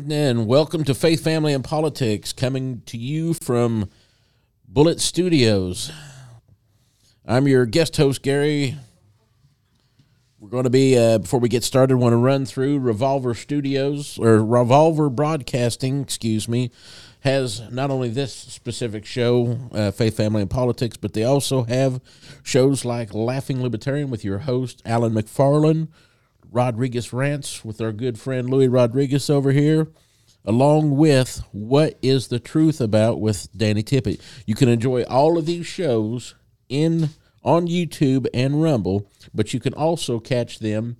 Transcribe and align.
evening. 0.00 0.46
Welcome 0.46 0.82
to 0.84 0.94
Faith, 0.94 1.22
Family, 1.22 1.52
and 1.52 1.62
Politics, 1.62 2.32
coming 2.32 2.80
to 2.86 2.96
you 2.96 3.34
from 3.34 3.90
Bullet 4.66 4.98
Studios. 4.98 5.92
I'm 7.26 7.46
your 7.46 7.66
guest 7.66 7.98
host, 7.98 8.22
Gary. 8.22 8.76
We're 10.38 10.48
going 10.48 10.64
to 10.64 10.70
be, 10.70 10.96
uh, 10.96 11.18
before 11.18 11.38
we 11.38 11.50
get 11.50 11.64
started, 11.64 11.98
want 11.98 12.14
to 12.14 12.16
run 12.16 12.46
through 12.46 12.78
Revolver 12.78 13.34
Studios, 13.34 14.16
or 14.18 14.42
Revolver 14.42 15.10
Broadcasting, 15.10 16.00
excuse 16.00 16.48
me, 16.48 16.70
has 17.20 17.70
not 17.70 17.90
only 17.90 18.08
this 18.08 18.32
specific 18.32 19.04
show, 19.04 19.58
uh, 19.70 19.90
Faith, 19.90 20.16
Family, 20.16 20.40
and 20.40 20.50
Politics, 20.50 20.96
but 20.96 21.12
they 21.12 21.24
also 21.24 21.64
have 21.64 22.00
shows 22.42 22.86
like 22.86 23.12
Laughing 23.12 23.62
Libertarian 23.62 24.08
with 24.08 24.24
your 24.24 24.38
host, 24.38 24.80
Alan 24.86 25.12
McFarland, 25.12 25.88
Rodriguez 26.50 27.12
Rants 27.12 27.64
with 27.64 27.80
our 27.80 27.92
good 27.92 28.18
friend 28.18 28.50
Louis 28.50 28.68
Rodriguez 28.68 29.30
over 29.30 29.52
here, 29.52 29.88
along 30.44 30.96
with 30.96 31.42
What 31.52 31.98
is 32.02 32.28
the 32.28 32.40
Truth 32.40 32.80
About 32.80 33.20
with 33.20 33.48
Danny 33.56 33.82
Tippett. 33.82 34.20
You 34.46 34.54
can 34.54 34.68
enjoy 34.68 35.02
all 35.04 35.38
of 35.38 35.46
these 35.46 35.66
shows 35.66 36.34
in 36.68 37.10
on 37.42 37.66
YouTube 37.66 38.26
and 38.34 38.62
Rumble, 38.62 39.06
but 39.32 39.54
you 39.54 39.60
can 39.60 39.74
also 39.74 40.18
catch 40.18 40.58
them 40.58 40.96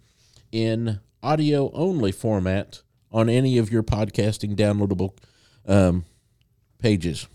in 0.52 1.00
audio 1.22 1.70
only 1.72 2.12
format 2.12 2.82
on 3.12 3.28
any 3.28 3.58
of 3.58 3.70
your 3.70 3.82
podcasting 3.82 4.54
downloadable 4.56 5.16
um, 5.66 6.04
pages. 6.78 7.26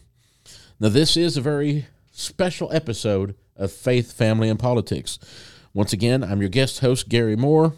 Now, 0.79 0.89
this 0.89 1.15
is 1.17 1.37
a 1.37 1.41
very 1.41 1.85
special 2.11 2.71
episode 2.71 3.35
of 3.55 3.71
Faith, 3.71 4.11
Family, 4.13 4.49
and 4.49 4.59
Politics. 4.59 5.19
Once 5.73 5.93
again, 5.93 6.23
I'm 6.23 6.41
your 6.41 6.49
guest 6.49 6.79
host, 6.79 7.09
Gary 7.09 7.35
Moore. 7.35 7.73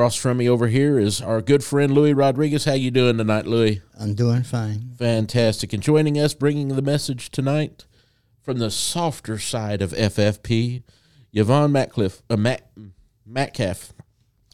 Across 0.00 0.16
from 0.16 0.38
me 0.38 0.48
over 0.48 0.68
here 0.68 0.98
is 0.98 1.20
our 1.20 1.42
good 1.42 1.62
friend 1.62 1.92
Louis 1.92 2.14
Rodriguez. 2.14 2.64
How 2.64 2.72
you 2.72 2.90
doing 2.90 3.18
tonight, 3.18 3.44
Louis? 3.44 3.82
I'm 4.00 4.14
doing 4.14 4.44
fine. 4.44 4.94
Fantastic. 4.96 5.74
And 5.74 5.82
joining 5.82 6.18
us, 6.18 6.32
bringing 6.32 6.68
the 6.68 6.80
message 6.80 7.30
tonight 7.30 7.84
from 8.40 8.60
the 8.60 8.70
softer 8.70 9.38
side 9.38 9.82
of 9.82 9.92
FFP, 9.92 10.84
Yvonne 11.34 11.72
Matcliffe, 11.72 12.22
uh, 12.30 12.38
Matt, 12.38 12.70
Metcalf. 13.26 13.92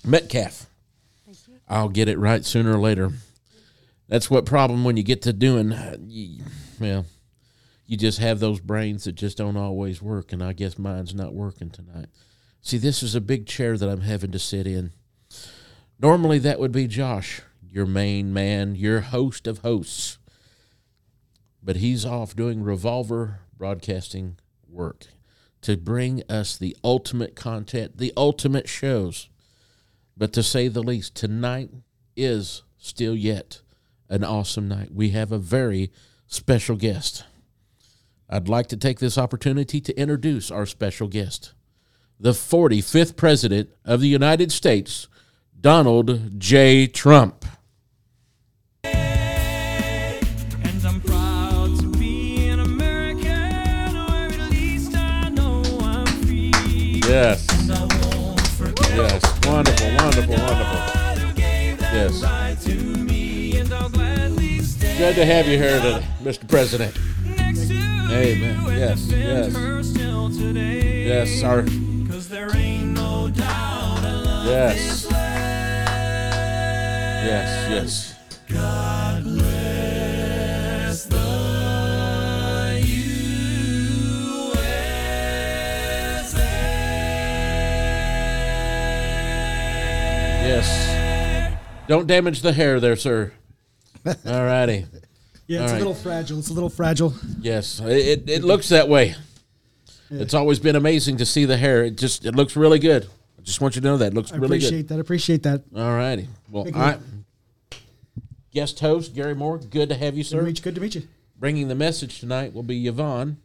Metcalf. 0.04 0.66
I'll 1.68 1.90
get 1.90 2.08
it 2.08 2.18
right 2.18 2.44
sooner 2.44 2.72
or 2.72 2.80
later. 2.80 3.12
That's 4.08 4.28
what 4.28 4.46
problem 4.46 4.82
when 4.82 4.96
you 4.96 5.04
get 5.04 5.22
to 5.22 5.32
doing, 5.32 5.72
uh, 5.72 5.96
you, 6.08 6.42
well, 6.80 7.06
you 7.86 7.96
just 7.96 8.18
have 8.18 8.40
those 8.40 8.58
brains 8.58 9.04
that 9.04 9.12
just 9.12 9.38
don't 9.38 9.56
always 9.56 10.02
work, 10.02 10.32
and 10.32 10.42
I 10.42 10.54
guess 10.54 10.76
mine's 10.76 11.14
not 11.14 11.34
working 11.34 11.70
tonight. 11.70 12.08
See, 12.62 12.78
this 12.78 13.00
is 13.00 13.14
a 13.14 13.20
big 13.20 13.46
chair 13.46 13.78
that 13.78 13.88
I'm 13.88 14.00
having 14.00 14.32
to 14.32 14.40
sit 14.40 14.66
in. 14.66 14.90
Normally, 15.98 16.38
that 16.40 16.60
would 16.60 16.72
be 16.72 16.86
Josh, 16.86 17.40
your 17.68 17.86
main 17.86 18.32
man, 18.32 18.74
your 18.74 19.00
host 19.00 19.46
of 19.46 19.58
hosts. 19.58 20.18
But 21.62 21.76
he's 21.76 22.04
off 22.04 22.36
doing 22.36 22.62
revolver 22.62 23.40
broadcasting 23.56 24.38
work 24.68 25.06
to 25.62 25.76
bring 25.76 26.22
us 26.28 26.56
the 26.56 26.76
ultimate 26.84 27.34
content, 27.34 27.96
the 27.96 28.12
ultimate 28.16 28.68
shows. 28.68 29.28
But 30.16 30.32
to 30.34 30.42
say 30.42 30.68
the 30.68 30.82
least, 30.82 31.14
tonight 31.14 31.70
is 32.14 32.62
still 32.78 33.16
yet 33.16 33.62
an 34.08 34.22
awesome 34.22 34.68
night. 34.68 34.92
We 34.92 35.10
have 35.10 35.32
a 35.32 35.38
very 35.38 35.90
special 36.26 36.76
guest. 36.76 37.24
I'd 38.28 38.48
like 38.48 38.66
to 38.68 38.76
take 38.76 38.98
this 38.98 39.18
opportunity 39.18 39.80
to 39.80 39.98
introduce 39.98 40.50
our 40.50 40.66
special 40.66 41.08
guest, 41.08 41.54
the 42.18 42.32
45th 42.32 43.16
President 43.16 43.70
of 43.84 44.00
the 44.00 44.08
United 44.08 44.52
States, 44.52 45.08
Donald 45.60 46.38
J. 46.40 46.86
Trump. 46.86 47.44
And 48.84 48.94
I'm 50.86 51.00
proud 51.00 51.78
to 51.80 51.88
be 51.98 52.48
an 52.48 52.60
American, 52.60 53.96
or 53.96 54.26
at 54.28 54.50
least 54.50 54.94
I 54.96 55.28
know 55.30 55.62
I'm 55.80 56.06
free. 56.06 57.00
Yes. 57.06 57.46
And 57.60 57.72
I 57.72 57.80
won't 57.80 58.40
forget 58.40 58.96
Yes. 58.96 59.22
Wonderful, 59.46 59.86
wonderful, 59.96 60.34
wonderful. 60.34 60.78
God 60.94 61.18
who 61.18 61.32
gave 61.34 61.78
that 61.78 61.94
Yes. 61.94 62.22
right 62.22 62.60
to 62.62 62.74
me, 62.74 63.56
and 63.58 63.72
I'll 63.72 63.88
gladly 63.88 64.60
stand 64.60 64.98
Good 64.98 65.14
to 65.16 65.24
have 65.26 65.46
you 65.48 65.58
here 65.58 65.80
today, 65.80 66.04
Mr. 66.22 66.46
President. 66.48 66.96
Amen. 68.08 68.56
Yes, 68.78 69.06
yes. 69.08 69.52
her 69.54 69.82
still 69.82 70.30
today. 70.30 71.06
Yes, 71.06 71.42
our 71.42 71.62
'Cause 72.08 72.28
there 72.28 72.54
ain't 72.56 72.94
no 72.94 73.28
doubt 73.28 73.46
I 74.04 74.12
love 74.24 74.46
Yes. 74.46 75.06
This 77.26 77.68
land. 77.68 77.72
yes, 77.72 78.14
yes. 78.48 78.54
God 78.54 79.24
bless 79.24 81.04
the 81.06 81.16
USA. 89.46 90.38
Yes. 90.46 91.56
Don't 91.88 92.06
damage 92.06 92.42
the 92.42 92.52
hair 92.52 92.80
there, 92.80 92.96
sir. 92.96 93.32
All 94.06 94.14
righty. 94.44 94.86
Yeah, 95.46 95.62
it's 95.62 95.72
right. 95.72 95.76
a 95.76 95.78
little 95.78 95.94
fragile. 95.94 96.38
It's 96.38 96.50
a 96.50 96.52
little 96.52 96.68
fragile. 96.70 97.14
Yes, 97.40 97.80
it, 97.80 98.28
it 98.28 98.42
looks 98.42 98.68
that 98.70 98.88
way. 98.88 99.14
It's 100.10 100.34
always 100.34 100.58
been 100.58 100.76
amazing 100.76 101.16
to 101.18 101.26
see 101.26 101.44
the 101.44 101.56
hair. 101.56 101.84
It 101.84 101.96
just 101.96 102.24
it 102.24 102.34
looks 102.34 102.56
really 102.56 102.78
good. 102.78 103.08
I 103.38 103.42
just 103.42 103.60
want 103.60 103.74
you 103.76 103.82
to 103.82 103.86
know 103.88 103.96
that 103.98 104.08
it 104.12 104.14
looks 104.14 104.32
I 104.32 104.36
really 104.36 104.58
good. 104.58 104.66
appreciate 104.66 104.88
that. 104.88 105.00
Appreciate 105.00 105.42
that. 105.44 105.72
good. 105.72 105.80
All 105.80 105.94
righty. 105.94 106.28
Well, 106.50 106.64
Big 106.64 106.76
I 106.76 106.98
guest 108.56 108.80
host 108.80 109.14
Gary 109.14 109.34
Moore. 109.34 109.58
Good 109.58 109.90
to 109.90 109.94
have 109.94 110.16
you, 110.16 110.24
Good 110.24 110.30
to 110.30 110.36
sir. 110.38 110.42
meet 110.42 110.56
you. 110.58 110.64
Good 110.64 110.74
to 110.76 110.80
meet 110.80 110.94
you. 110.94 111.02
Bringing 111.38 111.68
the 111.68 111.74
message 111.74 112.20
tonight 112.20 112.54
will 112.54 112.62
be 112.62 112.88
Yvonne 112.88 113.36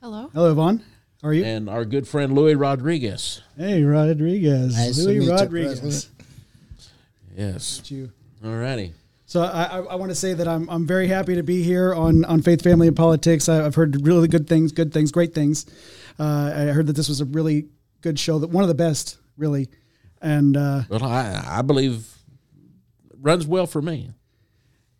Hello. 0.00 0.30
Hello, 0.32 0.50
Yvonne. 0.50 0.82
How 1.20 1.28
are 1.28 1.34
you? 1.34 1.44
and 1.44 1.68
our 1.68 1.84
good 1.84 2.08
friend 2.08 2.34
Louis 2.34 2.54
Rodriguez. 2.54 3.42
hey, 3.58 3.82
Rodriguez. 3.84 4.74
Nice 4.74 4.96
to 4.96 5.02
Louis 5.04 5.18
meet 5.18 5.24
you, 5.26 5.30
Rodriguez. 5.32 5.80
President. 5.80 6.08
Yes. 7.36 7.78
Meet 7.80 7.90
you. 7.90 8.12
All 8.42 8.56
righty. 8.56 8.94
So 9.26 9.42
I, 9.42 9.64
I, 9.64 9.78
I 9.80 9.94
want 9.96 10.10
to 10.10 10.14
say 10.14 10.32
that 10.32 10.48
I'm, 10.48 10.66
I'm 10.70 10.86
very 10.86 11.08
happy 11.08 11.34
to 11.34 11.42
be 11.42 11.62
here 11.62 11.94
on, 11.94 12.24
on 12.24 12.40
Faith, 12.40 12.62
Family, 12.62 12.88
and 12.88 12.96
Politics. 12.96 13.50
I, 13.50 13.64
I've 13.66 13.74
heard 13.74 14.04
really 14.06 14.28
good 14.28 14.48
things, 14.48 14.72
good 14.72 14.92
things, 14.94 15.12
great 15.12 15.34
things. 15.34 15.66
Uh, 16.18 16.52
I 16.54 16.60
heard 16.72 16.86
that 16.86 16.96
this 16.96 17.08
was 17.10 17.20
a 17.20 17.26
really 17.26 17.66
good 18.00 18.18
show, 18.18 18.38
that 18.38 18.48
one 18.48 18.64
of 18.64 18.68
the 18.68 18.74
best, 18.74 19.18
really. 19.36 19.68
And 20.22 20.56
uh, 20.56 20.82
Well, 20.88 21.04
I 21.04 21.42
I 21.46 21.62
believe 21.62 22.06
runs 23.20 23.46
well 23.46 23.66
for 23.66 23.80
me. 23.82 24.10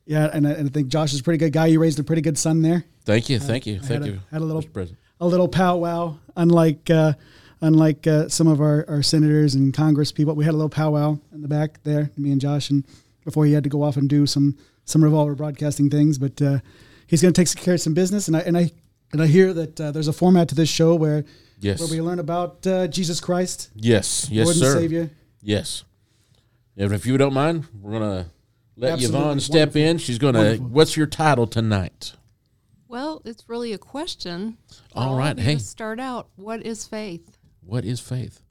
Yeah, 0.06 0.30
and 0.32 0.46
I, 0.46 0.50
and 0.52 0.68
I 0.68 0.70
think 0.72 0.88
Josh 0.88 1.12
is 1.12 1.20
a 1.20 1.22
pretty 1.22 1.38
good 1.38 1.52
guy. 1.52 1.66
You 1.66 1.80
raised 1.80 1.98
a 1.98 2.04
pretty 2.04 2.22
good 2.22 2.36
son 2.38 2.62
there. 2.62 2.84
Thank 3.04 3.28
you. 3.28 3.38
Thank 3.38 3.66
you. 3.66 3.76
I 3.76 3.78
Thank 3.78 3.90
had 3.90 4.02
a- 4.02 4.06
you. 4.14 4.20
had 4.30 4.40
a 4.42 4.44
little-. 4.44 4.86
A 5.20 5.26
little 5.26 5.46
powwow, 5.46 6.16
unlike 6.36 6.90
uh, 6.90 7.12
unlike 7.60 8.08
uh, 8.08 8.28
some 8.28 8.48
of 8.48 8.60
our, 8.60 8.84
our 8.88 9.02
senators 9.04 9.54
and 9.54 9.72
Congress 9.72 10.10
people. 10.10 10.34
We 10.34 10.44
had 10.44 10.50
a 10.52 10.56
little 10.56 10.68
powwow 10.68 11.16
in 11.32 11.42
the 11.42 11.46
back 11.48 11.80
there, 11.84 12.10
me 12.16 12.32
and 12.32 12.40
Josh, 12.40 12.70
and 12.70 12.84
before 13.24 13.44
he 13.46 13.52
had 13.52 13.62
to 13.62 13.70
go 13.70 13.84
off 13.84 13.96
and 13.96 14.08
do 14.08 14.26
some 14.26 14.56
some 14.84 15.04
revolver 15.04 15.36
broadcasting 15.36 15.90
things. 15.90 16.18
But 16.18 16.42
uh, 16.42 16.58
he's 17.06 17.22
going 17.22 17.32
to 17.32 17.40
take 17.44 17.54
care 17.56 17.74
of 17.74 17.80
some 17.80 17.94
business, 17.94 18.26
and 18.26 18.36
I 18.36 18.40
and 18.40 18.58
I 18.58 18.72
and 19.12 19.22
I 19.22 19.28
hear 19.28 19.52
that 19.52 19.80
uh, 19.80 19.92
there's 19.92 20.08
a 20.08 20.12
format 20.12 20.48
to 20.48 20.54
this 20.56 20.68
show 20.68 20.96
where 20.96 21.24
Yes. 21.60 21.78
where 21.78 21.88
we 21.88 22.00
learn 22.00 22.18
about 22.18 22.66
uh, 22.66 22.88
Jesus 22.88 23.20
Christ, 23.20 23.70
Yes. 23.76 24.28
Yes, 24.28 24.46
Lord 24.46 24.56
sir. 24.56 24.74
Savior. 24.80 25.10
Yes. 25.40 25.84
And 26.76 26.92
if 26.92 27.06
you 27.06 27.16
don't 27.16 27.32
mind, 27.34 27.66
we're 27.80 27.92
gonna 27.92 28.26
let 28.76 28.92
Absolutely. 28.94 29.18
Yvonne 29.20 29.40
step 29.40 29.68
Wonderful. 29.68 29.80
in. 29.82 29.98
She's 29.98 30.18
gonna. 30.18 30.54
What's 30.56 30.96
your 30.96 31.06
title 31.06 31.46
tonight? 31.46 32.14
Well, 32.88 33.22
it's 33.24 33.48
really 33.48 33.72
a 33.72 33.78
question. 33.78 34.58
for 34.92 34.98
All 34.98 35.22
of 35.22 35.38
hey. 35.38 35.54
To 35.54 35.60
start 35.60 35.98
out, 35.98 36.28
what 36.36 36.64
is 36.64 36.86
faith? 36.86 37.38
What 37.64 37.84
is 37.84 38.00
faith? 38.00 38.42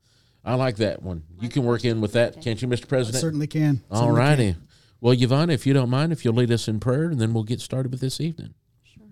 I 0.43 0.55
like 0.55 0.77
that 0.77 1.03
one. 1.03 1.23
You 1.39 1.49
can 1.49 1.63
work 1.63 1.85
in 1.85 2.01
with 2.01 2.13
that, 2.13 2.41
can't 2.41 2.59
you, 2.59 2.67
Mr. 2.67 2.85
I 2.85 2.87
President? 2.87 3.21
certainly 3.21 3.45
can. 3.45 3.83
All 3.91 4.11
righty. 4.11 4.55
Well, 4.99 5.13
Yvonne, 5.13 5.49
if 5.51 5.67
you 5.67 5.73
don't 5.73 5.89
mind, 5.89 6.11
if 6.11 6.25
you'll 6.25 6.33
lead 6.33 6.51
us 6.51 6.67
in 6.67 6.79
prayer, 6.79 7.05
and 7.05 7.19
then 7.19 7.33
we'll 7.33 7.43
get 7.43 7.61
started 7.61 7.91
with 7.91 8.01
this 8.01 8.19
evening. 8.19 8.53
Sure. 8.83 9.03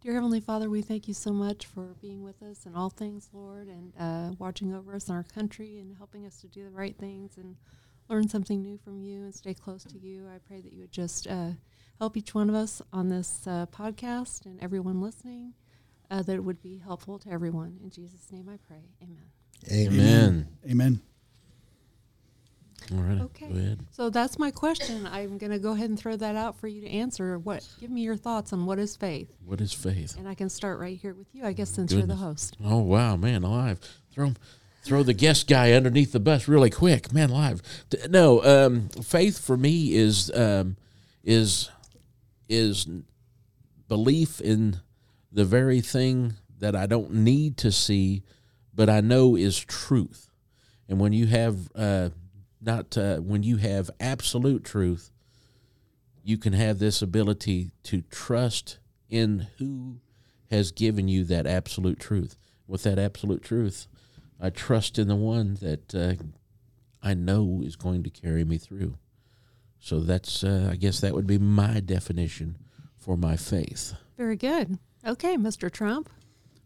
Dear 0.00 0.14
Heavenly 0.14 0.40
Father, 0.40 0.70
we 0.70 0.82
thank 0.82 1.08
you 1.08 1.14
so 1.14 1.32
much 1.32 1.66
for 1.66 1.94
being 2.00 2.22
with 2.22 2.40
us 2.42 2.66
in 2.66 2.74
all 2.74 2.90
things, 2.90 3.28
Lord, 3.32 3.68
and 3.68 3.92
uh, 3.98 4.34
watching 4.38 4.74
over 4.74 4.94
us 4.94 5.08
in 5.08 5.14
our 5.14 5.22
country 5.24 5.78
and 5.78 5.96
helping 5.96 6.24
us 6.26 6.40
to 6.42 6.48
do 6.48 6.62
the 6.64 6.70
right 6.70 6.96
things 6.96 7.36
and 7.36 7.56
learn 8.12 8.28
something 8.28 8.60
new 8.62 8.76
from 8.84 9.00
you 9.00 9.22
and 9.22 9.34
stay 9.34 9.54
close 9.54 9.84
to 9.84 9.98
you. 9.98 10.28
I 10.28 10.36
pray 10.46 10.60
that 10.60 10.70
you 10.72 10.82
would 10.82 10.92
just 10.92 11.26
uh, 11.26 11.52
help 11.98 12.14
each 12.16 12.34
one 12.34 12.50
of 12.50 12.54
us 12.54 12.82
on 12.92 13.08
this 13.08 13.46
uh, 13.46 13.64
podcast 13.72 14.44
and 14.44 14.62
everyone 14.62 15.00
listening, 15.00 15.54
uh, 16.10 16.20
that 16.22 16.34
it 16.34 16.44
would 16.44 16.60
be 16.62 16.76
helpful 16.76 17.18
to 17.20 17.30
everyone. 17.30 17.78
In 17.82 17.88
Jesus' 17.90 18.30
name 18.30 18.50
I 18.50 18.58
pray. 18.68 18.82
Amen. 19.02 19.24
Amen. 19.72 20.48
Amen. 20.70 21.00
All 22.92 22.98
right. 22.98 23.20
Okay. 23.22 23.48
Go 23.48 23.56
ahead. 23.56 23.80
So 23.92 24.10
that's 24.10 24.38
my 24.38 24.50
question. 24.50 25.06
I'm 25.06 25.38
going 25.38 25.52
to 25.52 25.58
go 25.58 25.72
ahead 25.72 25.88
and 25.88 25.98
throw 25.98 26.16
that 26.16 26.36
out 26.36 26.58
for 26.58 26.66
you 26.68 26.82
to 26.82 26.88
answer. 26.88 27.38
What? 27.38 27.66
Give 27.80 27.90
me 27.90 28.02
your 28.02 28.16
thoughts 28.16 28.52
on 28.52 28.66
what 28.66 28.78
is 28.78 28.94
faith, 28.96 29.32
What 29.46 29.60
is 29.62 29.72
faith? 29.72 30.18
and 30.18 30.28
I 30.28 30.34
can 30.34 30.50
start 30.50 30.78
right 30.80 30.98
here 30.98 31.14
with 31.14 31.28
you. 31.32 31.44
I 31.46 31.52
guess 31.54 31.70
since 31.70 31.92
you're 31.94 32.02
the 32.02 32.16
host. 32.16 32.56
Oh 32.62 32.80
wow, 32.80 33.16
man, 33.16 33.42
alive. 33.44 33.78
Throw 34.12 34.26
'em- 34.26 34.36
throw 34.82 35.02
the 35.02 35.14
guest 35.14 35.46
guy 35.46 35.72
underneath 35.72 36.12
the 36.12 36.20
bus 36.20 36.48
really 36.48 36.70
quick, 36.70 37.12
man. 37.12 37.30
Live, 37.30 37.62
no. 38.08 38.42
Um, 38.44 38.88
faith 38.88 39.38
for 39.38 39.56
me 39.56 39.94
is 39.94 40.30
um, 40.34 40.76
is 41.24 41.70
is 42.48 42.86
belief 43.88 44.40
in 44.40 44.80
the 45.30 45.44
very 45.44 45.80
thing 45.80 46.34
that 46.58 46.76
I 46.76 46.86
don't 46.86 47.12
need 47.12 47.56
to 47.58 47.72
see, 47.72 48.22
but 48.74 48.88
I 48.88 49.00
know 49.00 49.36
is 49.36 49.58
truth. 49.58 50.30
And 50.88 51.00
when 51.00 51.12
you 51.12 51.26
have 51.26 51.70
uh, 51.74 52.10
not 52.60 52.96
uh, 52.98 53.16
when 53.18 53.42
you 53.42 53.56
have 53.56 53.90
absolute 54.00 54.64
truth, 54.64 55.10
you 56.22 56.38
can 56.38 56.52
have 56.52 56.78
this 56.78 57.02
ability 57.02 57.70
to 57.84 58.02
trust 58.02 58.78
in 59.08 59.48
who 59.58 60.00
has 60.50 60.70
given 60.70 61.08
you 61.08 61.24
that 61.24 61.46
absolute 61.46 61.98
truth. 61.98 62.36
With 62.66 62.84
that 62.84 62.98
absolute 62.98 63.42
truth, 63.42 63.86
I 64.42 64.50
trust 64.50 64.98
in 64.98 65.06
the 65.08 65.16
one 65.16 65.54
that 65.62 65.94
uh, 65.94 66.14
I 67.02 67.14
know 67.14 67.62
is 67.64 67.76
going 67.76 68.02
to 68.02 68.10
carry 68.10 68.44
me 68.44 68.58
through. 68.58 68.96
So 69.78 70.00
that's, 70.00 70.42
uh, 70.44 70.68
I 70.70 70.76
guess, 70.76 71.00
that 71.00 71.14
would 71.14 71.26
be 71.26 71.38
my 71.38 71.80
definition 71.80 72.56
for 72.96 73.16
my 73.16 73.36
faith. 73.36 73.94
Very 74.16 74.36
good. 74.36 74.78
Okay, 75.06 75.36
Mr. 75.36 75.70
Trump. 75.70 76.10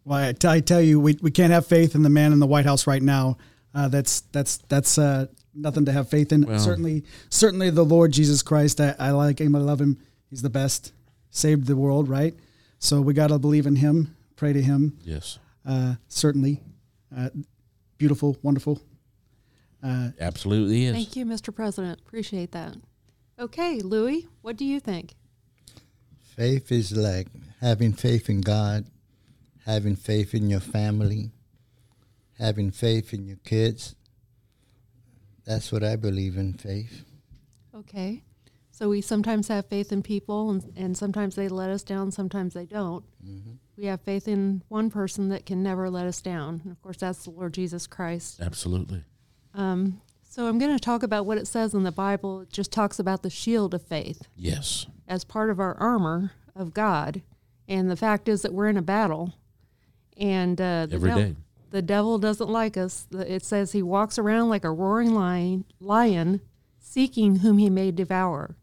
Well, 0.05 0.19
I, 0.19 0.32
t- 0.32 0.49
I 0.49 0.61
tell 0.61 0.81
you, 0.81 0.99
we, 1.00 1.19
we 1.20 1.31
can't 1.31 1.52
have 1.52 1.67
faith 1.67 1.94
in 1.94 2.02
the 2.02 2.11
man 2.11 2.32
in 2.32 2.38
the 2.38 2.46
White 2.46 2.64
House 2.67 2.87
right 2.87 3.02
now. 3.02 3.37
Uh, 3.75 3.88
that's 3.88 4.22
that's 4.32 4.56
that's 4.69 4.96
uh, 4.96 5.26
nothing 5.55 5.84
to 5.84 5.93
have 5.93 6.08
faith 6.08 6.32
in. 6.32 6.43
Well- 6.46 6.58
certainly, 6.58 7.05
certainly 7.29 7.69
the 7.70 7.84
Lord 7.84 8.12
Jesus 8.12 8.43
Christ. 8.43 8.81
I, 8.81 8.94
I 8.99 9.11
like 9.11 9.38
him. 9.40 9.55
I 9.55 9.58
love 9.58 9.81
him. 9.81 9.99
He's 10.31 10.40
the 10.43 10.49
best. 10.50 10.93
Saved 11.31 11.67
the 11.67 11.76
world, 11.76 12.08
right? 12.08 12.34
So 12.79 13.00
we 13.02 13.12
got 13.12 13.26
to 13.29 13.38
believe 13.38 13.67
in 13.67 13.76
him. 13.76 14.17
Pray 14.37 14.52
to 14.55 14.62
him. 14.62 14.96
Yes, 15.02 15.38
Uh, 15.67 15.96
certainly, 16.08 16.62
uh, 17.14 17.29
beautiful, 17.98 18.37
wonderful. 18.43 18.81
Uh, 19.82 20.10
absolutely 20.20 20.87
is. 20.87 20.94
Thank 20.94 21.16
you, 21.16 21.26
Mr. 21.26 21.54
President. 21.54 22.00
Appreciate 22.00 22.52
that. 22.52 22.76
Okay, 23.38 23.81
Louis, 23.81 24.26
what 24.43 24.56
do 24.56 24.64
you 24.64 24.81
think? 24.81 25.14
Faith 26.20 26.72
is 26.72 26.96
like 26.96 27.28
having 27.60 27.93
faith 27.93 28.28
in 28.28 28.40
God, 28.40 28.87
having 29.64 29.96
faith 29.96 30.34
in 30.34 30.48
your 30.48 30.60
family, 30.60 31.31
having 32.38 32.70
faith 32.70 33.12
in 33.12 33.26
your 33.26 33.38
kids. 33.44 33.94
That's 35.44 35.70
what 35.70 35.84
I 35.84 35.96
believe 35.96 36.37
in 36.37 36.54
faith. 36.54 37.04
Okay. 37.75 38.22
So 38.70 38.90
we 38.90 39.00
sometimes 39.00 39.48
have 39.48 39.66
faith 39.66 39.93
in 39.93 40.02
people, 40.02 40.50
and, 40.50 40.72
and 40.76 40.96
sometimes 40.96 41.34
they 41.34 41.48
let 41.48 41.70
us 41.70 41.82
down, 41.82 42.10
sometimes 42.10 42.52
they 42.52 42.66
don't. 42.66 43.04
We 43.76 43.87
have 43.87 44.00
faith 44.00 44.26
in 44.26 44.62
one 44.69 44.90
person 44.90 45.28
that 45.28 45.44
can 45.46 45.62
never 45.62 45.90
let 45.90 46.06
us 46.06 46.20
down. 46.23 46.61
And 46.64 46.73
of 46.73 46.81
course, 46.82 46.96
that's 46.99 47.25
the 47.25 47.31
Lord 47.31 47.52
Jesus 47.55 47.87
Christ. 47.87 48.40
Absolutely. 48.40 49.05
Um, 49.55 50.00
so 50.23 50.46
I'm 50.46 50.58
going 50.58 50.75
to 50.75 50.82
talk 50.82 51.02
about 51.02 51.26
what 51.26 51.38
it 51.38 51.46
says 51.46 51.75
in 51.75 51.82
the 51.82 51.93
Bible. 51.93 52.40
It 52.43 52.50
just 52.50 52.73
talks 52.73 52.99
about 52.99 53.23
the 53.23 53.31
shield 53.31 53.75
of 53.75 53.82
faith 53.82 54.23
Yes. 54.37 54.87
as 55.08 55.25
part 55.25 55.50
of 55.50 55.61
our 55.61 55.75
armor 55.78 56.32
of 56.55 56.73
God. 56.73 57.23
And 57.69 57.90
the 57.90 57.96
fact 57.96 58.28
is 58.28 58.43
that 58.43 58.55
we're 58.55 58.69
in 58.69 58.76
a 58.76 58.82
battle. 58.82 59.34
And 60.17 60.58
uh, 60.61 60.87
the, 60.87 60.94
Every 60.96 61.11
devil, 61.11 61.22
day. 61.25 61.34
the 61.70 61.82
devil 61.82 62.19
doesn't 62.19 62.49
like 62.49 62.76
us. 62.79 63.06
It 63.12 63.44
says 63.44 63.72
he 63.72 63.82
walks 63.82 64.19
around 64.19 64.49
like 64.49 64.64
a 64.64 64.70
roaring 64.70 65.14
lion, 65.14 65.64
lion 65.81 66.40
seeking 66.79 67.37
whom 67.37 67.58
he 67.58 67.69
may 67.69 67.90
devour. 67.90 68.56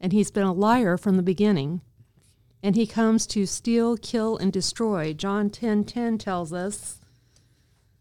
And 0.00 0.12
he's 0.12 0.30
been 0.30 0.44
a 0.46 0.52
liar 0.52 0.96
from 0.96 1.16
the 1.16 1.22
beginning. 1.22 1.80
And 2.64 2.76
he 2.76 2.86
comes 2.86 3.26
to 3.26 3.44
steal, 3.44 3.98
kill, 3.98 4.38
and 4.38 4.50
destroy. 4.50 5.12
John 5.12 5.50
10 5.50 5.84
10 5.84 6.16
tells 6.16 6.50
us 6.50 6.98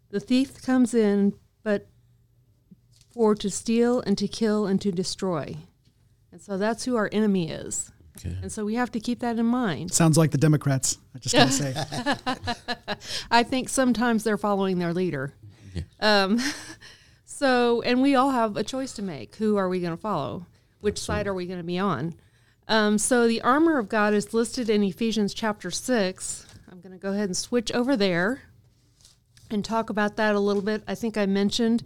the 0.10 0.22
thief 0.22 0.62
comes 0.62 0.94
in, 0.94 1.34
but 1.64 1.90
for 3.12 3.36
to 3.36 3.50
steal 3.50 4.00
and 4.00 4.18
to 4.18 4.26
kill 4.26 4.66
and 4.66 4.80
to 4.80 4.90
destroy. 4.90 5.58
And 6.32 6.42
so 6.42 6.58
that's 6.58 6.86
who 6.86 6.96
our 6.96 7.10
enemy 7.12 7.52
is. 7.52 7.92
Okay. 8.18 8.38
And 8.42 8.50
so 8.50 8.64
we 8.64 8.76
have 8.76 8.90
to 8.94 9.02
keep 9.02 9.20
that 9.20 9.38
in 9.38 9.46
mind. 9.46 9.92
sounds 9.92 10.18
like 10.18 10.32
the 10.32 10.38
Democrats. 10.38 10.98
I 11.14 11.20
just 11.20 11.36
gotta 11.36 11.52
say. 11.52 12.96
I 13.32 13.44
think 13.44 13.68
sometimes 13.68 14.24
they're 14.24 14.38
following 14.38 14.80
their 14.80 14.94
leader. 14.94 15.34
Um, 16.00 16.40
so, 17.26 17.82
and 17.82 18.02
we 18.02 18.16
all 18.16 18.32
have 18.32 18.56
a 18.56 18.64
choice 18.64 18.94
to 18.94 19.02
make. 19.02 19.36
Who 19.36 19.58
are 19.58 19.68
we 19.68 19.82
going 19.82 19.92
to 19.92 20.02
follow? 20.02 20.46
Which 20.80 21.00
side 21.00 21.28
are 21.28 21.34
we 21.34 21.48
going 21.48 21.60
to 21.60 21.66
be 21.66 21.80
on? 21.80 22.14
Um, 22.68 22.98
so, 22.98 23.28
the 23.28 23.42
armor 23.42 23.78
of 23.78 23.90
God 23.90 24.14
is 24.14 24.34
listed 24.34 24.70
in 24.70 24.84
Ephesians 24.84 25.34
chapter 25.34 25.70
6. 25.70 26.46
I'm 26.72 26.80
going 26.80 26.94
to 26.94 26.98
go 26.98 27.12
ahead 27.12 27.26
and 27.26 27.36
switch 27.36 27.72
over 27.74 27.98
there 27.98 28.44
and 29.50 29.66
talk 29.66 29.90
about 29.90 30.16
that 30.16 30.34
a 30.34 30.40
little 30.40 30.62
bit. 30.62 30.82
I 30.88 30.96
think 30.96 31.18
I 31.18 31.26
mentioned 31.26 31.84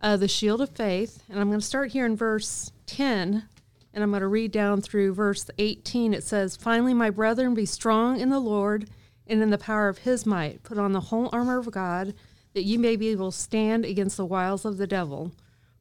uh, 0.00 0.16
the 0.16 0.28
shield 0.28 0.60
of 0.60 0.70
faith, 0.70 1.22
and 1.28 1.40
I'm 1.40 1.48
going 1.48 1.60
to 1.60 1.66
start 1.66 1.90
here 1.90 2.06
in 2.06 2.16
verse 2.16 2.70
10, 2.86 3.44
and 3.92 4.02
I'm 4.02 4.10
going 4.10 4.20
to 4.20 4.28
read 4.28 4.52
down 4.52 4.80
through 4.80 5.14
verse 5.14 5.50
18. 5.58 6.14
It 6.14 6.22
says, 6.22 6.56
Finally, 6.56 6.94
my 6.94 7.10
brethren, 7.10 7.54
be 7.54 7.66
strong 7.66 8.20
in 8.20 8.30
the 8.30 8.40
Lord 8.40 8.88
and 9.26 9.42
in 9.42 9.50
the 9.50 9.58
power 9.58 9.88
of 9.88 9.98
his 9.98 10.24
might. 10.24 10.62
Put 10.62 10.78
on 10.78 10.92
the 10.92 11.00
whole 11.00 11.30
armor 11.32 11.58
of 11.58 11.70
God, 11.72 12.14
that 12.54 12.64
ye 12.64 12.76
may 12.76 12.94
be 12.94 13.08
able 13.08 13.32
to 13.32 13.36
stand 13.36 13.84
against 13.84 14.16
the 14.16 14.24
wiles 14.24 14.64
of 14.64 14.78
the 14.78 14.86
devil. 14.86 15.32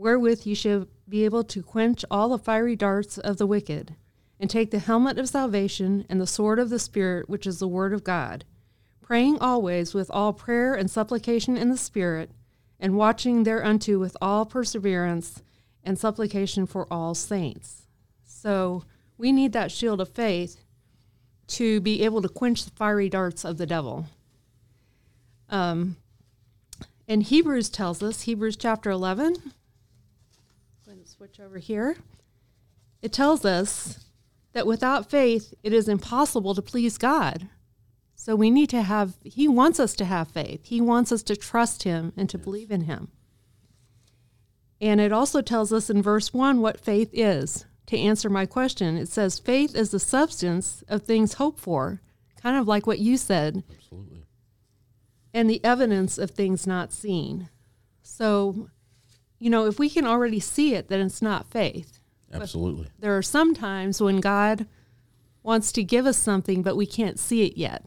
wherewith 0.00 0.46
ye 0.46 0.54
shall 0.54 0.86
be 1.08 1.24
able 1.24 1.44
to 1.44 1.62
quench 1.62 2.04
all 2.10 2.30
the 2.30 2.38
fiery 2.38 2.74
darts 2.76 3.18
of 3.18 3.36
the 3.36 3.46
wicked, 3.46 3.94
and 4.38 4.48
take 4.48 4.70
the 4.70 4.78
helmet 4.78 5.18
of 5.18 5.28
salvation 5.28 6.06
and 6.08 6.20
the 6.20 6.26
sword 6.26 6.58
of 6.58 6.70
the 6.70 6.78
Spirit, 6.78 7.28
which 7.28 7.46
is 7.46 7.58
the 7.58 7.68
word 7.68 7.92
of 7.92 8.02
God 8.02 8.44
praying 9.10 9.36
always 9.40 9.92
with 9.92 10.08
all 10.12 10.32
prayer 10.32 10.72
and 10.72 10.88
supplication 10.88 11.56
in 11.56 11.68
the 11.68 11.76
Spirit, 11.76 12.30
and 12.78 12.96
watching 12.96 13.42
thereunto 13.42 13.98
with 13.98 14.16
all 14.22 14.46
perseverance 14.46 15.42
and 15.82 15.98
supplication 15.98 16.64
for 16.64 16.86
all 16.92 17.12
saints. 17.12 17.88
So 18.24 18.84
we 19.18 19.32
need 19.32 19.52
that 19.52 19.72
shield 19.72 20.00
of 20.00 20.10
faith 20.10 20.60
to 21.48 21.80
be 21.80 22.04
able 22.04 22.22
to 22.22 22.28
quench 22.28 22.64
the 22.64 22.70
fiery 22.70 23.08
darts 23.08 23.44
of 23.44 23.58
the 23.58 23.66
devil. 23.66 24.06
Um, 25.48 25.96
and 27.08 27.24
Hebrews 27.24 27.68
tells 27.68 28.04
us, 28.04 28.20
Hebrews 28.22 28.56
chapter 28.56 28.92
11, 28.92 29.34
go 29.34 29.40
ahead 29.40 29.48
and 29.48 29.59
switch 31.20 31.38
over 31.38 31.58
here. 31.58 31.98
It 33.02 33.12
tells 33.12 33.44
us 33.44 34.06
that 34.54 34.66
without 34.66 35.10
faith, 35.10 35.52
it 35.62 35.70
is 35.70 35.86
impossible 35.86 36.54
to 36.54 36.62
please 36.62 36.96
God. 36.96 37.50
So 38.14 38.34
we 38.34 38.50
need 38.50 38.70
to 38.70 38.80
have, 38.80 39.18
He 39.22 39.46
wants 39.46 39.78
us 39.78 39.92
to 39.96 40.06
have 40.06 40.30
faith. 40.30 40.64
He 40.64 40.80
wants 40.80 41.12
us 41.12 41.22
to 41.24 41.36
trust 41.36 41.82
Him 41.82 42.14
and 42.16 42.30
to 42.30 42.38
believe 42.38 42.70
in 42.70 42.84
Him. 42.84 43.08
And 44.80 44.98
it 44.98 45.12
also 45.12 45.42
tells 45.42 45.74
us 45.74 45.90
in 45.90 46.00
verse 46.00 46.32
1 46.32 46.62
what 46.62 46.80
faith 46.80 47.10
is. 47.12 47.66
To 47.88 47.98
answer 47.98 48.30
my 48.30 48.46
question, 48.46 48.96
it 48.96 49.10
says, 49.10 49.38
faith 49.38 49.76
is 49.76 49.90
the 49.90 50.00
substance 50.00 50.82
of 50.88 51.02
things 51.02 51.34
hoped 51.34 51.60
for, 51.60 52.00
kind 52.40 52.56
of 52.56 52.66
like 52.66 52.86
what 52.86 52.98
you 52.98 53.18
said, 53.18 53.62
Absolutely. 53.70 54.24
and 55.34 55.50
the 55.50 55.62
evidence 55.62 56.16
of 56.16 56.30
things 56.30 56.66
not 56.66 56.94
seen. 56.94 57.50
So, 58.00 58.70
you 59.40 59.50
know, 59.50 59.66
if 59.66 59.78
we 59.78 59.90
can 59.90 60.06
already 60.06 60.38
see 60.38 60.74
it, 60.74 60.88
then 60.88 61.00
it's 61.00 61.20
not 61.20 61.50
faith. 61.50 61.98
Absolutely. 62.32 62.88
There 62.98 63.16
are 63.16 63.22
some 63.22 63.54
times 63.54 64.00
when 64.00 64.20
God 64.20 64.66
wants 65.42 65.72
to 65.72 65.82
give 65.82 66.06
us 66.06 66.18
something, 66.18 66.62
but 66.62 66.76
we 66.76 66.86
can't 66.86 67.18
see 67.18 67.42
it 67.42 67.56
yet. 67.56 67.84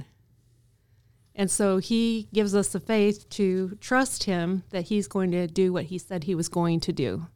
And 1.36 1.50
so 1.50 1.78
he 1.78 2.28
gives 2.34 2.54
us 2.54 2.70
the 2.70 2.80
faith 2.80 3.30
to 3.32 3.78
trust 3.80 4.26
him 4.26 4.64
that 4.72 4.86
he's 4.86 5.08
going 5.08 5.32
to 5.32 5.48
do 5.48 5.72
what 5.72 5.86
he 5.86 5.98
said 5.98 6.24
he 6.24 6.36
was 6.36 6.50
going 6.50 6.80
to 6.82 6.92
do. 6.92 7.28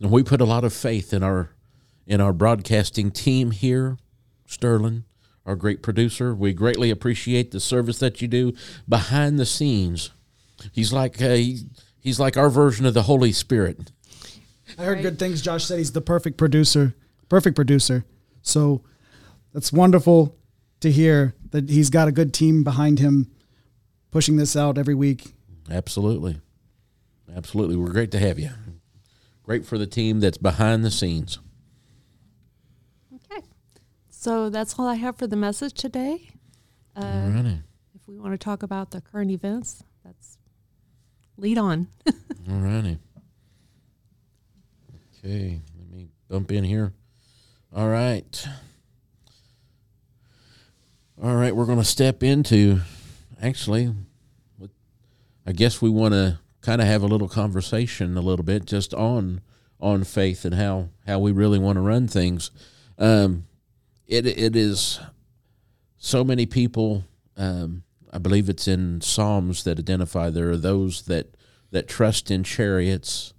And 0.00 0.10
we 0.10 0.22
put 0.22 0.40
a 0.40 0.46
lot 0.46 0.64
of 0.64 0.72
faith 0.72 1.12
in 1.12 1.22
our 1.22 1.50
in 2.06 2.20
our 2.20 2.32
broadcasting 2.32 3.10
team 3.10 3.52
here, 3.52 3.96
Sterling, 4.46 5.04
our 5.46 5.54
great 5.54 5.82
producer. 5.82 6.34
We 6.34 6.52
greatly 6.52 6.90
appreciate 6.90 7.52
the 7.52 7.60
service 7.60 7.98
that 7.98 8.20
you 8.20 8.26
do 8.26 8.52
behind 8.88 9.38
the 9.38 9.46
scenes. 9.46 10.10
He's 10.72 10.92
like 10.92 11.22
uh, 11.22 11.34
he, 11.34 11.60
he's 12.00 12.18
like 12.18 12.36
our 12.36 12.50
version 12.50 12.86
of 12.86 12.94
the 12.94 13.02
Holy 13.02 13.32
Spirit. 13.32 13.92
I 14.78 14.84
heard 14.84 15.02
good 15.02 15.18
things. 15.18 15.42
Josh 15.42 15.64
said 15.64 15.78
he's 15.78 15.92
the 15.92 16.00
perfect 16.00 16.36
producer, 16.36 16.94
perfect 17.28 17.56
producer. 17.56 18.04
So 18.42 18.82
that's 19.52 19.72
wonderful 19.72 20.36
to 20.80 20.90
hear 20.90 21.34
that 21.50 21.68
he's 21.68 21.90
got 21.90 22.08
a 22.08 22.12
good 22.12 22.32
team 22.32 22.64
behind 22.64 22.98
him, 22.98 23.30
pushing 24.10 24.36
this 24.36 24.56
out 24.56 24.78
every 24.78 24.94
week. 24.94 25.34
Absolutely. 25.70 26.40
Absolutely. 27.34 27.76
We're 27.76 27.92
great 27.92 28.10
to 28.12 28.18
have 28.18 28.38
you. 28.38 28.50
Great 29.42 29.66
for 29.66 29.78
the 29.78 29.86
team 29.86 30.20
that's 30.20 30.38
behind 30.38 30.84
the 30.84 30.90
scenes. 30.90 31.38
Okay. 33.14 33.42
So 34.10 34.48
that's 34.50 34.78
all 34.78 34.86
I 34.86 34.94
have 34.94 35.16
for 35.16 35.26
the 35.26 35.36
message 35.36 35.74
today. 35.74 36.30
Uh, 36.96 37.30
All. 37.36 37.62
If 37.94 38.06
we 38.06 38.18
want 38.18 38.32
to 38.32 38.38
talk 38.38 38.62
about 38.62 38.90
the 38.90 39.00
current 39.00 39.30
events, 39.30 39.74
that's 39.74 39.89
lead 41.40 41.58
on. 41.58 41.88
All 42.48 42.56
righty. 42.58 42.98
Okay, 45.18 45.60
let 45.78 45.90
me 45.90 46.08
bump 46.28 46.52
in 46.52 46.64
here. 46.64 46.92
All 47.74 47.88
right. 47.88 48.46
All 51.22 51.34
right, 51.34 51.54
we're 51.54 51.66
going 51.66 51.78
to 51.78 51.84
step 51.84 52.22
into 52.22 52.80
actually 53.42 53.92
I 55.46 55.52
guess 55.52 55.82
we 55.82 55.90
want 55.90 56.14
to 56.14 56.38
kind 56.60 56.80
of 56.80 56.86
have 56.86 57.02
a 57.02 57.06
little 57.06 57.28
conversation 57.28 58.16
a 58.16 58.20
little 58.20 58.44
bit 58.44 58.66
just 58.66 58.94
on 58.94 59.40
on 59.80 60.04
faith 60.04 60.44
and 60.44 60.54
how 60.54 60.90
how 61.06 61.18
we 61.18 61.32
really 61.32 61.58
want 61.58 61.76
to 61.76 61.80
run 61.80 62.06
things. 62.06 62.50
Um 62.98 63.46
it 64.06 64.26
it 64.26 64.54
is 64.54 65.00
so 65.96 66.22
many 66.22 66.46
people 66.46 67.04
um 67.36 67.82
I 68.12 68.18
believe 68.18 68.48
it's 68.48 68.66
in 68.66 69.00
Psalms 69.00 69.64
that 69.64 69.78
identify 69.78 70.30
there 70.30 70.50
are 70.50 70.56
those 70.56 71.02
that 71.02 71.34
that 71.70 71.86
trust 71.86 72.30
in 72.30 72.42
chariots, 72.42 73.32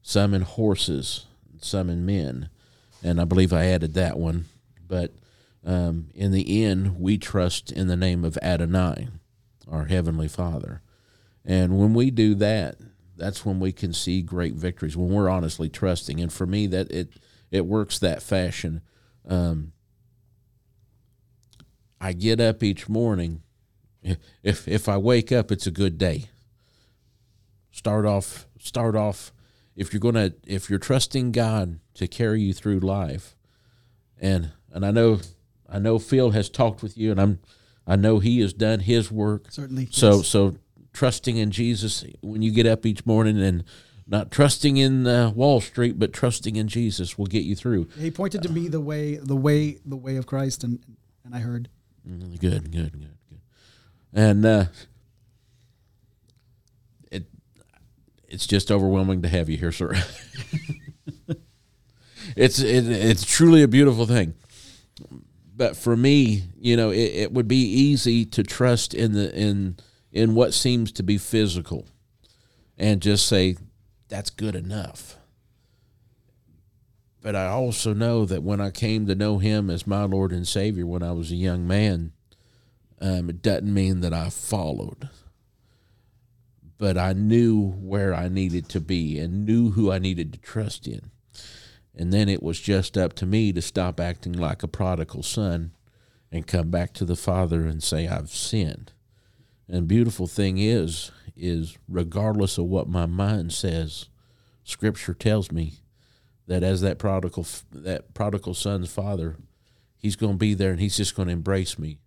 some 0.00 0.32
in 0.32 0.42
horses, 0.42 1.26
some 1.60 1.90
in 1.90 2.06
men. 2.06 2.48
And 3.02 3.20
I 3.20 3.24
believe 3.24 3.52
I 3.52 3.66
added 3.66 3.92
that 3.94 4.18
one. 4.18 4.46
But 4.88 5.12
um, 5.64 6.08
in 6.14 6.32
the 6.32 6.64
end, 6.64 6.98
we 6.98 7.18
trust 7.18 7.70
in 7.70 7.88
the 7.88 7.96
name 7.96 8.24
of 8.24 8.38
Adonai, 8.40 9.08
our 9.70 9.84
Heavenly 9.84 10.28
Father. 10.28 10.80
And 11.44 11.78
when 11.78 11.92
we 11.92 12.10
do 12.10 12.34
that, 12.36 12.76
that's 13.16 13.44
when 13.44 13.60
we 13.60 13.72
can 13.72 13.92
see 13.92 14.22
great 14.22 14.54
victories, 14.54 14.96
when 14.96 15.10
we're 15.10 15.28
honestly 15.28 15.68
trusting. 15.68 16.20
And 16.20 16.32
for 16.32 16.46
me, 16.46 16.66
that 16.68 16.90
it, 16.90 17.10
it 17.50 17.66
works 17.66 17.98
that 17.98 18.22
fashion. 18.22 18.80
Um, 19.28 19.72
I 22.00 22.12
get 22.12 22.40
up 22.40 22.62
each 22.62 22.88
morning. 22.88 23.42
If 24.42 24.68
if 24.68 24.88
I 24.88 24.96
wake 24.96 25.32
up, 25.32 25.50
it's 25.50 25.66
a 25.66 25.70
good 25.72 25.98
day 25.98 26.26
start 27.76 28.06
off 28.06 28.46
start 28.58 28.96
off 28.96 29.34
if 29.76 29.92
you're 29.92 30.00
gonna 30.00 30.32
if 30.46 30.70
you're 30.70 30.78
trusting 30.78 31.30
god 31.30 31.78
to 31.92 32.08
carry 32.08 32.40
you 32.40 32.54
through 32.54 32.78
life 32.80 33.36
and 34.18 34.50
and 34.72 34.84
i 34.86 34.90
know 34.90 35.20
i 35.68 35.78
know 35.78 35.98
phil 35.98 36.30
has 36.30 36.48
talked 36.48 36.82
with 36.82 36.96
you 36.96 37.10
and 37.10 37.20
i'm 37.20 37.38
i 37.86 37.94
know 37.94 38.18
he 38.18 38.40
has 38.40 38.54
done 38.54 38.80
his 38.80 39.12
work 39.12 39.48
Certainly. 39.50 39.88
so 39.90 40.16
yes. 40.16 40.26
so 40.26 40.56
trusting 40.94 41.36
in 41.36 41.50
jesus 41.50 42.02
when 42.22 42.40
you 42.40 42.50
get 42.50 42.64
up 42.66 42.86
each 42.86 43.04
morning 43.04 43.38
and 43.42 43.62
not 44.06 44.30
trusting 44.30 44.78
in 44.78 45.06
uh, 45.06 45.30
wall 45.32 45.60
street 45.60 45.98
but 45.98 46.14
trusting 46.14 46.56
in 46.56 46.68
jesus 46.68 47.18
will 47.18 47.26
get 47.26 47.42
you 47.44 47.54
through 47.54 47.86
he 47.98 48.10
pointed 48.10 48.42
to 48.42 48.48
me 48.48 48.68
the 48.68 48.80
way, 48.80 49.16
the 49.16 49.36
way, 49.36 49.76
the 49.84 49.96
way 49.96 50.16
of 50.16 50.24
Christ, 50.24 50.64
and 50.64 50.78
and 51.24 51.34
I 51.34 51.40
heard. 51.40 51.68
Mm, 52.08 52.38
Good, 52.40 52.70
good, 52.70 52.72
good, 52.72 52.92
good. 53.00 53.15
And 54.16 54.46
uh, 54.46 54.64
it 57.12 57.26
it's 58.26 58.46
just 58.46 58.70
overwhelming 58.70 59.20
to 59.22 59.28
have 59.28 59.50
you 59.50 59.58
here, 59.58 59.70
sir. 59.70 59.92
it's 62.34 62.58
it, 62.58 62.88
it's 62.88 63.26
truly 63.26 63.62
a 63.62 63.68
beautiful 63.68 64.06
thing. 64.06 64.32
But 65.54 65.76
for 65.76 65.96
me, 65.96 66.44
you 66.58 66.78
know, 66.78 66.90
it, 66.90 66.96
it 66.96 67.32
would 67.32 67.46
be 67.46 67.62
easy 67.62 68.24
to 68.24 68.42
trust 68.42 68.94
in 68.94 69.12
the 69.12 69.34
in 69.38 69.76
in 70.10 70.34
what 70.34 70.54
seems 70.54 70.92
to 70.92 71.02
be 71.02 71.18
physical, 71.18 71.86
and 72.78 73.02
just 73.02 73.26
say 73.26 73.56
that's 74.08 74.30
good 74.30 74.56
enough. 74.56 75.18
But 77.20 77.36
I 77.36 77.48
also 77.48 77.92
know 77.92 78.24
that 78.24 78.42
when 78.42 78.62
I 78.62 78.70
came 78.70 79.06
to 79.08 79.14
know 79.14 79.36
Him 79.36 79.68
as 79.68 79.86
my 79.86 80.04
Lord 80.04 80.32
and 80.32 80.48
Savior 80.48 80.86
when 80.86 81.02
I 81.02 81.12
was 81.12 81.30
a 81.30 81.36
young 81.36 81.66
man, 81.66 82.12
um, 83.00 83.30
it 83.30 83.42
doesn't 83.42 83.72
mean 83.72 84.00
that 84.00 84.12
I 84.12 84.30
followed, 84.30 85.08
but 86.78 86.96
I 86.96 87.12
knew 87.12 87.72
where 87.72 88.14
I 88.14 88.28
needed 88.28 88.68
to 88.70 88.80
be 88.80 89.18
and 89.18 89.44
knew 89.44 89.70
who 89.70 89.90
I 89.90 89.98
needed 89.98 90.32
to 90.32 90.38
trust 90.38 90.86
in. 90.86 91.10
And 91.94 92.12
then 92.12 92.28
it 92.28 92.42
was 92.42 92.60
just 92.60 92.98
up 92.98 93.14
to 93.14 93.26
me 93.26 93.52
to 93.52 93.62
stop 93.62 93.98
acting 94.00 94.34
like 94.34 94.62
a 94.62 94.68
prodigal 94.68 95.22
son 95.22 95.72
and 96.30 96.46
come 96.46 96.70
back 96.70 96.92
to 96.94 97.04
the 97.04 97.16
Father 97.16 97.66
and 97.66 97.82
say, 97.82 98.06
I've 98.06 98.30
sinned. 98.30 98.92
And 99.68 99.88
beautiful 99.88 100.26
thing 100.26 100.58
is, 100.58 101.10
is 101.36 101.76
regardless 101.88 102.58
of 102.58 102.66
what 102.66 102.88
my 102.88 103.06
mind 103.06 103.52
says, 103.52 104.08
Scripture 104.64 105.14
tells 105.14 105.50
me 105.50 105.74
that 106.46 106.62
as 106.62 106.80
that 106.80 106.98
prodigal 106.98 107.46
that 107.72 108.14
prodigal 108.14 108.54
son's 108.54 108.90
father, 108.90 109.36
he's 109.96 110.16
going 110.16 110.34
to 110.34 110.38
be 110.38 110.54
there 110.54 110.70
and 110.70 110.80
he's 110.80 110.96
just 110.96 111.16
going 111.16 111.28
to 111.28 111.32
embrace 111.32 111.78
me. 111.78 111.98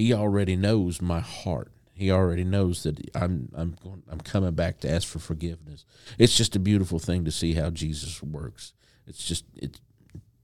He 0.00 0.14
already 0.14 0.56
knows 0.56 1.02
my 1.02 1.20
heart. 1.20 1.70
He 1.92 2.10
already 2.10 2.42
knows 2.42 2.84
that 2.84 2.98
I'm 3.14 3.50
I'm 3.54 3.76
going, 3.84 4.02
I'm 4.08 4.20
coming 4.20 4.54
back 4.54 4.80
to 4.80 4.90
ask 4.90 5.06
for 5.06 5.18
forgiveness. 5.18 5.84
It's 6.18 6.34
just 6.34 6.56
a 6.56 6.58
beautiful 6.58 6.98
thing 6.98 7.26
to 7.26 7.30
see 7.30 7.52
how 7.52 7.68
Jesus 7.68 8.22
works. 8.22 8.72
It's 9.06 9.22
just 9.22 9.44
it's 9.54 9.78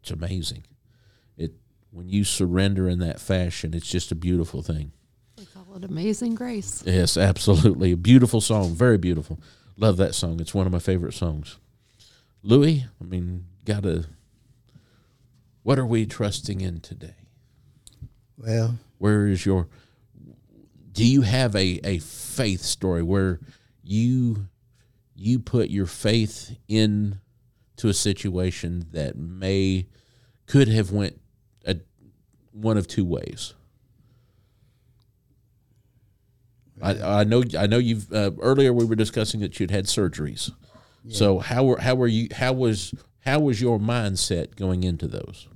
it's 0.02 0.10
amazing. 0.10 0.64
It 1.38 1.54
when 1.90 2.10
you 2.10 2.22
surrender 2.22 2.86
in 2.86 2.98
that 2.98 3.18
fashion, 3.18 3.72
it's 3.72 3.88
just 3.88 4.12
a 4.12 4.14
beautiful 4.14 4.60
thing. 4.60 4.92
We 5.38 5.46
call 5.46 5.74
it 5.74 5.84
Amazing 5.84 6.34
Grace. 6.34 6.82
Yes, 6.84 7.16
absolutely. 7.16 7.92
A 7.92 7.96
beautiful 7.96 8.42
song, 8.42 8.74
very 8.74 8.98
beautiful. 8.98 9.40
Love 9.78 9.96
that 9.96 10.14
song. 10.14 10.38
It's 10.38 10.54
one 10.54 10.66
of 10.66 10.72
my 10.72 10.80
favorite 10.80 11.14
songs. 11.14 11.56
Louis, 12.42 12.84
I 13.00 13.04
mean, 13.04 13.46
gotta 13.64 14.04
what 15.62 15.78
are 15.78 15.86
we 15.86 16.04
trusting 16.04 16.60
in 16.60 16.80
today? 16.80 17.16
Well, 18.36 18.76
Where 18.98 19.26
is 19.26 19.44
your 19.44 19.68
do 20.92 21.06
you 21.06 21.22
have 21.22 21.54
a, 21.54 21.80
a 21.84 21.98
faith 21.98 22.62
story 22.62 23.02
where 23.02 23.40
you 23.82 24.48
you 25.14 25.38
put 25.38 25.68
your 25.70 25.86
faith 25.86 26.56
in 26.68 27.20
to 27.76 27.88
a 27.88 27.94
situation 27.94 28.86
that 28.92 29.16
may 29.16 29.86
could 30.46 30.68
have 30.68 30.90
went 30.90 31.20
a, 31.66 31.76
one 32.52 32.78
of 32.78 32.86
two 32.86 33.04
ways 33.04 33.54
I, 36.80 37.20
I 37.20 37.24
know 37.24 37.42
I 37.58 37.66
know 37.66 37.78
you've 37.78 38.12
uh, 38.12 38.32
earlier 38.40 38.72
we 38.72 38.84
were 38.84 38.96
discussing 38.96 39.40
that 39.40 39.58
you'd 39.58 39.70
had 39.70 39.86
surgeries. 39.86 40.50
So 41.08 41.38
how 41.38 41.64
were 41.64 41.78
how 41.78 41.94
were 41.94 42.06
you 42.08 42.28
how 42.32 42.52
was 42.52 42.92
how 43.20 43.40
was 43.40 43.60
your 43.60 43.78
mindset 43.78 44.56
going 44.56 44.84
into 44.84 45.06
those? 45.06 45.48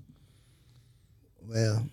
well, 1.42 1.86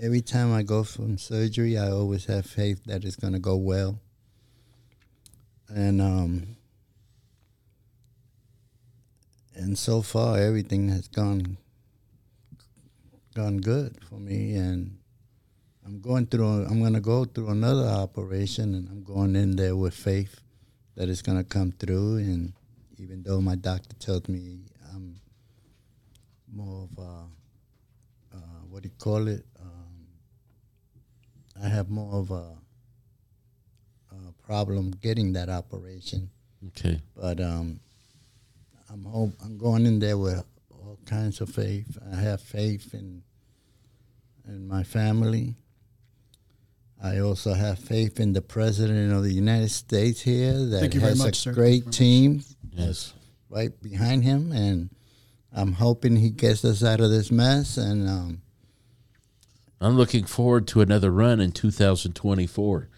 every 0.00 0.20
time 0.20 0.52
I 0.52 0.62
go 0.62 0.82
from 0.82 1.18
surgery, 1.18 1.78
I 1.78 1.90
always 1.90 2.26
have 2.26 2.46
faith 2.46 2.84
that 2.84 3.04
it's 3.04 3.16
going 3.16 3.32
to 3.32 3.38
go 3.38 3.56
well. 3.56 4.00
And 5.68 6.00
um, 6.00 6.56
and 9.54 9.78
so 9.78 10.02
far, 10.02 10.38
everything 10.38 10.88
has 10.88 11.08
gone 11.08 11.56
gone 13.34 13.58
good 13.58 13.96
for 14.08 14.16
me, 14.16 14.54
and 14.56 14.98
I'm 15.84 16.00
going 16.00 16.26
through. 16.26 16.66
I'm 16.66 16.80
going 16.80 16.94
to 16.94 17.00
go 17.00 17.24
through 17.24 17.48
another 17.48 17.86
operation, 17.86 18.74
and 18.74 18.88
I'm 18.88 19.02
going 19.02 19.36
in 19.36 19.56
there 19.56 19.74
with 19.74 19.94
faith 19.94 20.40
that 20.96 21.08
it's 21.08 21.22
going 21.22 21.38
to 21.38 21.44
come 21.44 21.72
through. 21.72 22.18
And 22.18 22.52
even 22.98 23.22
though 23.22 23.40
my 23.40 23.54
doctor 23.54 23.94
tells 23.96 24.28
me 24.28 24.58
I'm 24.92 25.16
more 26.52 26.88
of 26.92 26.98
a 27.04 28.36
uh, 28.36 28.60
what 28.68 28.82
do 28.82 28.88
you 28.88 28.94
call 28.98 29.28
it? 29.28 29.44
I 31.64 31.68
have 31.68 31.88
more 31.88 32.12
of 32.14 32.30
a, 32.30 32.44
a 34.12 34.32
problem 34.46 34.90
getting 35.00 35.32
that 35.32 35.48
operation, 35.48 36.30
Okay. 36.68 37.00
but 37.16 37.40
um, 37.40 37.80
I'm 38.90 39.04
hope 39.04 39.30
I'm 39.44 39.56
going 39.56 39.86
in 39.86 39.98
there 39.98 40.18
with 40.18 40.44
all 40.70 40.98
kinds 41.06 41.40
of 41.40 41.48
faith. 41.48 41.96
I 42.12 42.16
have 42.16 42.40
faith 42.40 42.92
in 42.94 43.22
in 44.46 44.68
my 44.68 44.82
family. 44.82 45.54
I 47.02 47.18
also 47.20 47.54
have 47.54 47.78
faith 47.78 48.20
in 48.20 48.32
the 48.34 48.42
president 48.42 49.12
of 49.12 49.22
the 49.24 49.32
United 49.32 49.70
States 49.70 50.20
here 50.20 50.52
that 50.52 50.80
Thank 50.80 50.94
you 50.94 51.00
very 51.00 51.10
has 51.12 51.18
much, 51.18 51.38
a 51.38 51.40
sir. 51.40 51.52
Great 51.52 51.72
you 51.72 51.80
very 51.82 51.86
much. 51.86 51.96
team 51.96 52.44
Yes. 52.72 53.14
right 53.48 53.72
behind 53.82 54.24
him, 54.24 54.52
and 54.52 54.90
I'm 55.52 55.72
hoping 55.72 56.16
he 56.16 56.30
gets 56.30 56.64
us 56.64 56.82
out 56.84 57.00
of 57.00 57.10
this 57.10 57.30
mess. 57.30 57.76
And 57.78 58.08
um, 58.08 58.42
I'm 59.84 59.96
looking 59.96 60.24
forward 60.24 60.66
to 60.68 60.80
another 60.80 61.10
run 61.10 61.40
in 61.40 61.52
2024. 61.52 62.88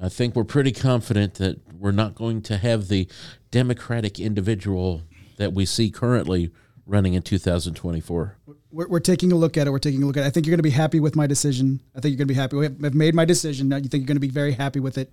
I 0.00 0.08
think 0.08 0.36
we're 0.36 0.44
pretty 0.44 0.72
confident 0.72 1.34
that 1.34 1.60
we're 1.74 1.90
not 1.90 2.14
going 2.14 2.42
to 2.42 2.58
have 2.58 2.88
the 2.88 3.08
Democratic 3.50 4.20
individual 4.20 5.02
that 5.38 5.52
we 5.54 5.64
see 5.64 5.90
currently 5.90 6.50
running 6.86 7.14
in 7.14 7.22
2024. 7.22 8.36
We're, 8.70 8.88
we're 8.88 9.00
taking 9.00 9.32
a 9.32 9.36
look 9.36 9.56
at 9.56 9.66
it. 9.66 9.70
We're 9.70 9.78
taking 9.78 10.02
a 10.02 10.06
look 10.06 10.16
at 10.18 10.24
it. 10.24 10.26
I 10.26 10.30
think 10.30 10.46
you're 10.46 10.52
going 10.52 10.58
to 10.58 10.62
be 10.62 10.70
happy 10.70 11.00
with 11.00 11.16
my 11.16 11.26
decision. 11.26 11.80
I 11.96 12.00
think 12.00 12.12
you're 12.12 12.18
going 12.18 12.28
to 12.28 12.34
be 12.34 12.38
happy. 12.38 12.56
We 12.56 12.64
have- 12.66 12.84
I've 12.84 12.94
made 12.94 13.14
my 13.14 13.24
decision. 13.24 13.68
Now 13.70 13.76
you 13.76 13.88
think 13.88 14.02
you're 14.02 14.06
going 14.08 14.16
to 14.16 14.20
be 14.20 14.28
very 14.28 14.52
happy 14.52 14.80
with 14.80 14.98
it. 14.98 15.10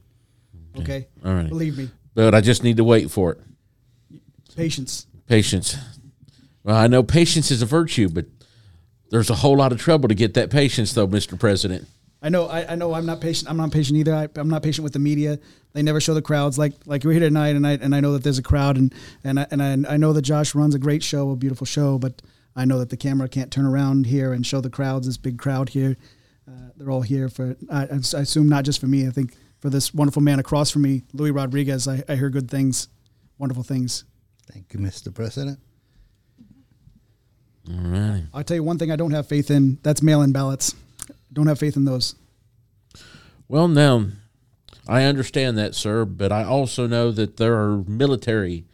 Okay. 0.77 1.07
All 1.23 1.33
right. 1.33 1.47
Believe 1.47 1.77
me. 1.77 1.89
but 2.13 2.35
I 2.35 2.41
just 2.41 2.61
need 2.61 2.77
to 2.77 2.83
wait 2.83 3.09
for 3.09 3.31
it. 3.31 3.39
Patience. 4.57 5.07
Patience. 5.27 5.77
Well, 6.63 6.75
I 6.75 6.87
know 6.87 7.03
patience 7.03 7.51
is 7.51 7.61
a 7.61 7.65
virtue, 7.65 8.09
but 8.09 8.25
there's 9.15 9.29
a 9.29 9.35
whole 9.35 9.55
lot 9.55 9.71
of 9.71 9.79
trouble 9.79 10.09
to 10.09 10.13
get 10.13 10.33
that 10.33 10.49
patience, 10.49 10.91
though, 10.91 11.07
Mr. 11.07 11.39
President. 11.39 11.87
I 12.21 12.27
know. 12.27 12.47
I, 12.47 12.73
I 12.73 12.75
know. 12.75 12.93
I'm 12.93 13.05
not 13.05 13.21
patient. 13.21 13.49
I'm 13.49 13.55
not 13.55 13.71
patient 13.71 13.97
either. 13.97 14.13
I, 14.13 14.27
I'm 14.35 14.49
not 14.49 14.61
patient 14.61 14.83
with 14.83 14.91
the 14.91 14.99
media. 14.99 15.39
They 15.71 15.81
never 15.81 16.01
show 16.01 16.13
the 16.13 16.21
crowds. 16.21 16.57
Like 16.57 16.73
like 16.85 17.05
we're 17.05 17.13
here 17.13 17.21
tonight, 17.21 17.55
and 17.55 17.65
I 17.65 17.73
and 17.73 17.95
I 17.95 18.01
know 18.01 18.11
that 18.11 18.23
there's 18.23 18.39
a 18.39 18.43
crowd, 18.43 18.75
and 18.75 18.93
and 19.23 19.39
I, 19.39 19.47
and 19.51 19.87
I, 19.87 19.93
I 19.93 19.97
know 19.97 20.11
that 20.11 20.23
Josh 20.23 20.53
runs 20.53 20.75
a 20.75 20.79
great 20.79 21.01
show, 21.01 21.31
a 21.31 21.35
beautiful 21.37 21.65
show, 21.65 21.97
but 21.97 22.21
I 22.57 22.65
know 22.65 22.77
that 22.79 22.89
the 22.89 22.97
camera 22.97 23.29
can't 23.29 23.51
turn 23.51 23.65
around 23.65 24.05
here 24.05 24.33
and 24.33 24.45
show 24.45 24.59
the 24.59 24.69
crowds. 24.69 25.07
This 25.07 25.15
big 25.15 25.39
crowd 25.39 25.69
here. 25.69 25.95
Uh, 26.45 26.71
they're 26.75 26.91
all 26.91 27.03
here 27.03 27.29
for. 27.29 27.55
I, 27.71 27.83
I 27.83 27.99
assume 28.19 28.49
not 28.49 28.65
just 28.65 28.81
for 28.81 28.87
me. 28.87 29.07
I 29.07 29.11
think 29.11 29.37
for 29.59 29.69
this 29.69 29.93
wonderful 29.93 30.23
man 30.23 30.39
across 30.39 30.71
from 30.71 30.81
me, 30.81 31.03
Louis 31.13 31.31
Rodriguez. 31.31 31.87
I, 31.87 32.03
I 32.09 32.15
hear 32.15 32.29
good 32.29 32.51
things, 32.51 32.89
wonderful 33.37 33.63
things. 33.63 34.03
Thank 34.51 34.73
you, 34.73 34.79
Mr. 34.81 35.13
President. 35.13 35.59
All 37.69 37.89
right. 37.89 38.23
I'll 38.33 38.43
tell 38.43 38.55
you 38.55 38.63
one 38.63 38.77
thing 38.77 38.91
I 38.91 38.95
don't 38.95 39.11
have 39.11 39.27
faith 39.27 39.49
in. 39.51 39.79
That's 39.83 40.01
mail-in 40.01 40.31
ballots. 40.31 40.75
Don't 41.33 41.47
have 41.47 41.59
faith 41.59 41.75
in 41.75 41.85
those. 41.85 42.15
Well, 43.47 43.67
now, 43.67 44.07
I 44.87 45.03
understand 45.03 45.57
that, 45.57 45.75
sir, 45.75 46.05
but 46.05 46.31
I 46.31 46.43
also 46.43 46.87
know 46.87 47.11
that 47.11 47.37
there 47.37 47.55
are 47.55 47.77
military, 47.87 48.65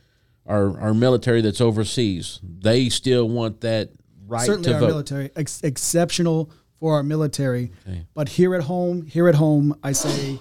our, 0.45 0.79
our 0.79 0.93
military 0.93 1.41
that's 1.41 1.61
overseas. 1.61 2.39
They 2.43 2.89
still 2.89 3.27
want 3.27 3.61
that 3.61 3.89
right 4.27 4.45
certainly 4.45 4.69
to 4.69 4.73
our 4.75 4.79
vote. 4.79 4.87
military 4.87 5.31
ex- 5.35 5.61
exceptional 5.63 6.51
for 6.79 6.95
our 6.95 7.03
military 7.03 7.71
Okay. 7.87 8.05
but 8.13 8.29
here 8.29 8.55
at 8.55 8.63
home 8.63 9.05
here 9.05 9.27
at 9.27 9.35
home 9.35 9.75
i 9.83 9.91
say 9.91 10.39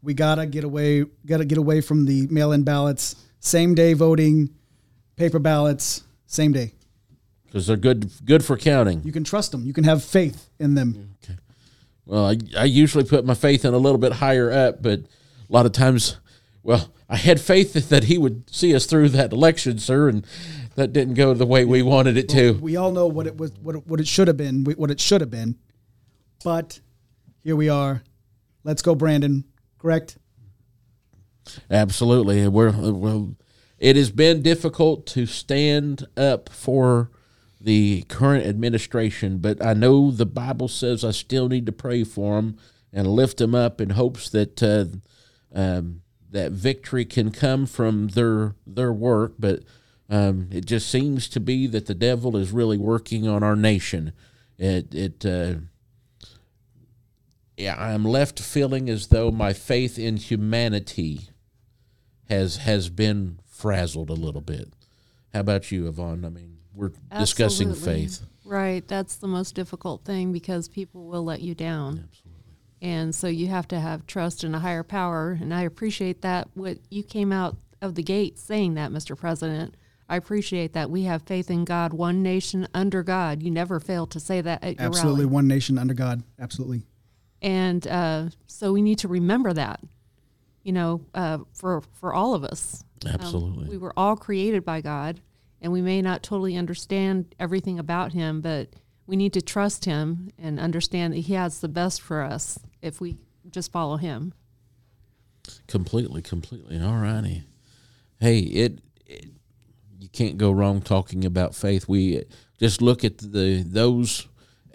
we 0.00 0.14
gotta 0.14 0.46
get 0.46 0.62
away 0.62 1.04
gotta 1.26 1.44
get 1.44 1.58
away 1.58 1.80
from 1.80 2.04
the 2.06 2.28
mail-in 2.28 2.62
ballots 2.62 3.16
same 3.40 3.74
day 3.74 3.94
voting 3.94 4.48
paper 5.16 5.40
ballots 5.40 6.04
same 6.26 6.52
day 6.52 6.72
Because 7.52 7.66
they're 7.66 7.76
good, 7.76 8.10
good 8.24 8.42
for 8.42 8.56
counting. 8.56 9.02
you 9.04 9.12
can 9.12 9.24
trust 9.24 9.52
them 9.52 9.64
you 9.64 9.74
can 9.74 9.84
have 9.84 10.02
faith 10.02 10.48
in 10.58 10.74
them 10.74 11.16
Okay. 11.22 11.38
Well, 12.06 12.26
I, 12.26 12.38
I 12.58 12.64
usually 12.64 13.04
put 13.04 13.24
my 13.24 13.34
faith 13.34 13.64
in 13.64 13.74
a 13.74 13.78
little 13.78 13.98
bit 13.98 14.14
higher 14.14 14.50
up, 14.50 14.82
but 14.82 15.00
a 15.00 15.04
lot 15.48 15.66
of 15.66 15.72
times, 15.72 16.18
well, 16.64 16.92
I 17.08 17.16
had 17.16 17.40
faith 17.40 17.74
that, 17.90 18.04
he 18.04 18.18
would 18.18 18.50
see 18.50 18.74
us 18.74 18.86
through 18.86 19.10
that 19.10 19.32
election, 19.32 19.78
sir, 19.78 20.08
and 20.08 20.26
that 20.74 20.92
didn't 20.92 21.14
go 21.14 21.32
the 21.32 21.46
way 21.46 21.64
we 21.64 21.82
wanted 21.82 22.16
it 22.16 22.28
to. 22.30 22.54
we 22.54 22.76
all 22.76 22.90
know 22.90 23.06
what 23.06 23.26
it 23.26 23.36
was 23.36 23.52
what 23.62 23.76
it, 23.76 23.86
what 23.86 24.00
it 24.00 24.08
should 24.08 24.26
have 24.26 24.38
been 24.38 24.64
what 24.64 24.90
it 24.90 24.98
should 24.98 25.20
have 25.20 25.30
been 25.30 25.56
but 26.42 26.80
here 27.44 27.54
we 27.54 27.68
are 27.68 28.02
let's 28.64 28.80
go 28.80 28.94
brandon 28.94 29.44
correct 29.78 30.16
Absolutely. 31.70 32.46
We're 32.48 32.70
well. 32.70 33.34
It 33.78 33.96
has 33.96 34.10
been 34.10 34.42
difficult 34.42 35.06
to 35.06 35.26
stand 35.26 36.06
up 36.16 36.48
for 36.48 37.10
the 37.62 38.02
current 38.08 38.44
administration, 38.46 39.38
but 39.38 39.64
I 39.64 39.72
know 39.72 40.10
the 40.10 40.26
Bible 40.26 40.68
says 40.68 41.04
I 41.04 41.12
still 41.12 41.48
need 41.48 41.66
to 41.66 41.72
pray 41.72 42.04
for 42.04 42.36
them 42.36 42.58
and 42.92 43.06
lift 43.06 43.38
them 43.38 43.54
up 43.54 43.80
in 43.80 43.90
hopes 43.90 44.28
that 44.30 44.62
uh, 44.62 44.86
um, 45.54 46.02
that 46.30 46.52
victory 46.52 47.04
can 47.04 47.30
come 47.30 47.66
from 47.66 48.08
their 48.08 48.54
their 48.66 48.92
work. 48.92 49.34
But 49.38 49.60
um, 50.10 50.48
it 50.50 50.66
just 50.66 50.88
seems 50.90 51.28
to 51.28 51.40
be 51.40 51.66
that 51.68 51.86
the 51.86 51.94
devil 51.94 52.36
is 52.36 52.52
really 52.52 52.78
working 52.78 53.28
on 53.28 53.42
our 53.42 53.56
nation. 53.56 54.12
It 54.58 54.94
it. 54.94 55.24
Uh, 55.24 55.54
yeah, 57.56 57.76
I'm 57.78 58.04
left 58.04 58.40
feeling 58.40 58.88
as 58.88 59.08
though 59.08 59.30
my 59.30 59.52
faith 59.52 59.98
in 59.98 60.16
humanity 60.16 61.28
has 62.28 62.56
has 62.56 62.88
been 62.88 63.38
frazzled 63.46 64.10
a 64.10 64.14
little 64.14 64.40
bit. 64.40 64.72
How 65.32 65.40
about 65.40 65.70
you, 65.70 65.86
Yvonne? 65.86 66.24
I 66.24 66.28
mean, 66.28 66.51
we're 66.74 66.92
discussing 67.18 67.74
faith. 67.74 68.22
Right. 68.44 68.86
That's 68.86 69.16
the 69.16 69.28
most 69.28 69.54
difficult 69.54 70.04
thing 70.04 70.32
because 70.32 70.68
people 70.68 71.04
will 71.06 71.24
let 71.24 71.40
you 71.40 71.54
down. 71.54 72.08
And 72.80 73.14
so 73.14 73.28
you 73.28 73.46
have 73.46 73.68
to 73.68 73.78
have 73.78 74.06
trust 74.06 74.42
in 74.42 74.54
a 74.54 74.58
higher 74.58 74.82
power. 74.82 75.38
And 75.40 75.54
I 75.54 75.62
appreciate 75.62 76.22
that 76.22 76.48
what 76.54 76.78
you 76.90 77.02
came 77.04 77.32
out 77.32 77.56
of 77.80 77.94
the 77.94 78.02
gate 78.02 78.38
saying 78.38 78.74
that, 78.74 78.90
Mr. 78.90 79.16
President. 79.16 79.76
I 80.08 80.16
appreciate 80.16 80.72
that. 80.74 80.90
We 80.90 81.04
have 81.04 81.22
faith 81.22 81.50
in 81.50 81.64
God, 81.64 81.92
one 81.94 82.22
nation 82.22 82.68
under 82.74 83.02
God. 83.02 83.42
You 83.42 83.50
never 83.50 83.80
fail 83.80 84.06
to 84.08 84.20
say 84.20 84.40
that 84.40 84.62
at 84.62 84.78
your 84.78 84.86
absolutely 84.86 85.24
rally. 85.24 85.34
one 85.34 85.48
nation 85.48 85.78
under 85.78 85.94
god 85.94 86.22
absolutely 86.38 86.82
And 87.40 87.86
uh, 87.86 88.28
so 88.46 88.72
we 88.72 88.82
need 88.82 88.98
to 88.98 89.08
remember 89.08 89.52
that, 89.54 89.80
you 90.64 90.72
know, 90.72 91.00
uh, 91.14 91.38
for, 91.54 91.82
for 91.92 92.12
all 92.12 92.34
of 92.34 92.44
us. 92.44 92.84
Um, 93.06 93.12
Absolutely. 93.14 93.68
we 93.68 93.78
were 93.78 93.92
all 93.96 94.16
created 94.16 94.64
by 94.64 94.80
God, 94.80 95.20
and 95.62 95.72
we 95.72 95.80
may 95.80 96.02
not 96.02 96.22
totally 96.22 96.56
understand 96.56 97.34
everything 97.38 97.78
about 97.78 98.12
Him, 98.12 98.40
but 98.40 98.68
we 99.06 99.16
need 99.16 99.32
to 99.32 99.40
trust 99.40 99.84
Him 99.84 100.30
and 100.36 100.60
understand 100.60 101.14
that 101.14 101.20
He 101.20 101.34
has 101.34 101.60
the 101.60 101.68
best 101.68 102.02
for 102.02 102.20
us 102.20 102.58
if 102.82 103.00
we 103.00 103.16
just 103.48 103.72
follow 103.72 103.96
Him. 103.96 104.34
Completely, 105.68 106.20
completely. 106.20 106.80
All 106.80 106.96
righty. 106.96 107.44
Hey, 108.20 108.40
it, 108.40 108.80
it 109.06 109.26
you 109.98 110.08
can't 110.08 110.36
go 110.36 110.50
wrong 110.50 110.82
talking 110.82 111.24
about 111.24 111.54
faith. 111.54 111.88
We 111.88 112.24
just 112.58 112.82
look 112.82 113.04
at 113.04 113.18
the 113.18 113.62
those 113.64 114.26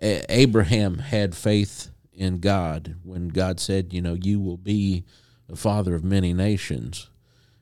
Abraham 0.02 1.00
had 1.00 1.36
faith 1.36 1.90
in 2.14 2.40
God 2.40 2.96
when 3.04 3.28
God 3.28 3.60
said, 3.60 3.94
you 3.94 4.02
know, 4.02 4.14
you 4.14 4.40
will 4.40 4.58
be 4.58 5.04
the 5.48 5.56
father 5.56 5.96
of 5.96 6.04
many 6.04 6.34
nations, 6.34 7.10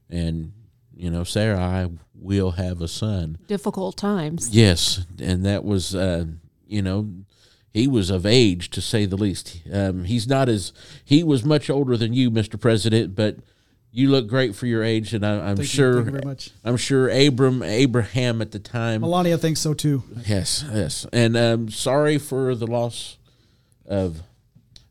and 0.10 0.54
you 0.96 1.10
know, 1.12 1.24
Sarah, 1.24 1.60
I 1.60 1.90
will 2.14 2.52
have 2.52 2.82
a 2.82 2.88
son. 2.88 3.38
Difficult 3.48 3.98
times. 3.98 4.50
Yes, 4.56 5.06
and 5.20 5.46
that 5.46 5.64
was, 5.64 5.94
uh, 5.94 6.26
you 6.68 6.82
know, 6.82 7.10
he 7.74 7.88
was 7.88 8.10
of 8.10 8.26
age 8.26 8.70
to 8.72 8.82
say 8.82 9.06
the 9.06 9.18
least. 9.18 9.60
Um, 9.72 10.06
he's 10.06 10.28
not 10.28 10.48
as 10.48 10.72
he 11.04 11.24
was 11.24 11.44
much 11.44 11.70
older 11.70 11.98
than 11.98 12.14
you, 12.14 12.32
Mr. 12.32 12.60
President, 12.60 13.16
but 13.16 13.38
you 13.92 14.10
look 14.10 14.28
great 14.28 14.56
for 14.56 14.66
your 14.66 14.84
age, 14.84 15.14
and 15.14 15.26
I, 15.26 15.34
I'm 15.50 15.58
Thank 15.58 15.60
you. 15.60 15.66
sure. 15.66 15.94
Thank 15.96 16.06
you 16.06 16.12
very 16.14 16.26
much. 16.26 16.52
I'm 16.64 16.78
sure 16.78 17.10
Abram 17.10 17.62
Abraham 17.64 18.42
at 18.42 18.52
the 18.52 18.60
time. 18.60 19.02
melania 19.02 19.38
thinks 19.38 19.60
so 19.62 19.74
too 19.74 20.04
Yes, 20.26 20.64
yes, 20.72 21.06
and 21.12 21.36
um, 21.38 21.70
sorry 21.70 22.18
for 22.18 22.56
the 22.56 22.68
loss 22.68 23.18
of 23.86 24.22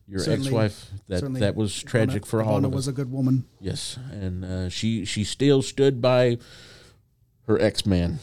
your 0.07 0.19
Certainly- 0.19 0.47
ex-wife. 0.47 0.91
That 1.07 1.33
that 1.35 1.55
was 1.55 1.81
tragic 1.83 2.23
Ivana- 2.23 2.27
for 2.27 2.43
all 2.43 2.59
Ivana 2.59 2.65
of 2.65 2.71
us. 2.71 2.75
was 2.75 2.87
a 2.87 2.91
good 2.93 3.11
woman 3.11 3.45
yes, 3.59 3.97
and 4.11 4.43
uh, 4.45 4.69
she 4.69 5.05
she 5.05 5.23
still 5.23 5.61
stood 5.61 6.01
by 6.01 6.37
her 7.47 7.59
ex-man. 7.61 8.19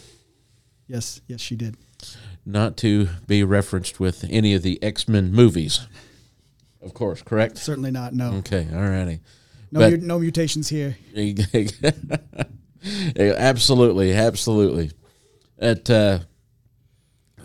yes 0.89 1.21
yes 1.29 1.41
she 1.41 1.57
did 1.57 1.77
not 2.45 2.77
to 2.79 3.09
be 3.29 3.45
referenced 3.45 4.01
with 4.01 4.25
any 4.29 4.53
of 4.55 4.63
the 4.63 4.83
X 4.83 5.07
Men 5.09 5.33
movies. 5.33 5.87
Of 6.81 6.95
course, 6.95 7.23
correct? 7.23 7.59
certainly 7.59 7.91
not 7.93 8.13
no 8.15 8.33
Okay, 8.39 8.67
all 8.73 8.81
righty. 8.89 9.21
no 9.71 9.81
but- 9.91 10.03
no 10.03 10.19
mutations 10.19 10.69
here 10.69 10.97
absolutely, 13.17 14.13
absolutely. 14.13 14.91
At 15.59 15.89
uh, 15.91 16.21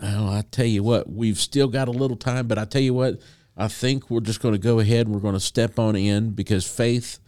well, 0.02 0.28
I 0.28 0.42
tell 0.50 0.66
you 0.66 0.82
what, 0.82 1.10
we've 1.10 1.38
still 1.38 1.68
got 1.68 1.88
a 1.88 1.92
little 1.92 2.16
time, 2.16 2.46
but 2.48 2.58
I 2.58 2.64
tell 2.64 2.82
you 2.82 2.94
what, 2.94 3.20
I 3.58 3.66
think 3.66 4.08
we're 4.08 4.20
just 4.20 4.40
going 4.40 4.54
to 4.54 4.58
go 4.58 4.78
ahead 4.78 5.06
and 5.06 5.14
we're 5.14 5.20
going 5.20 5.34
to 5.34 5.40
step 5.40 5.78
on 5.80 5.96
in 5.96 6.30
because 6.30 6.66
faith 6.66 7.18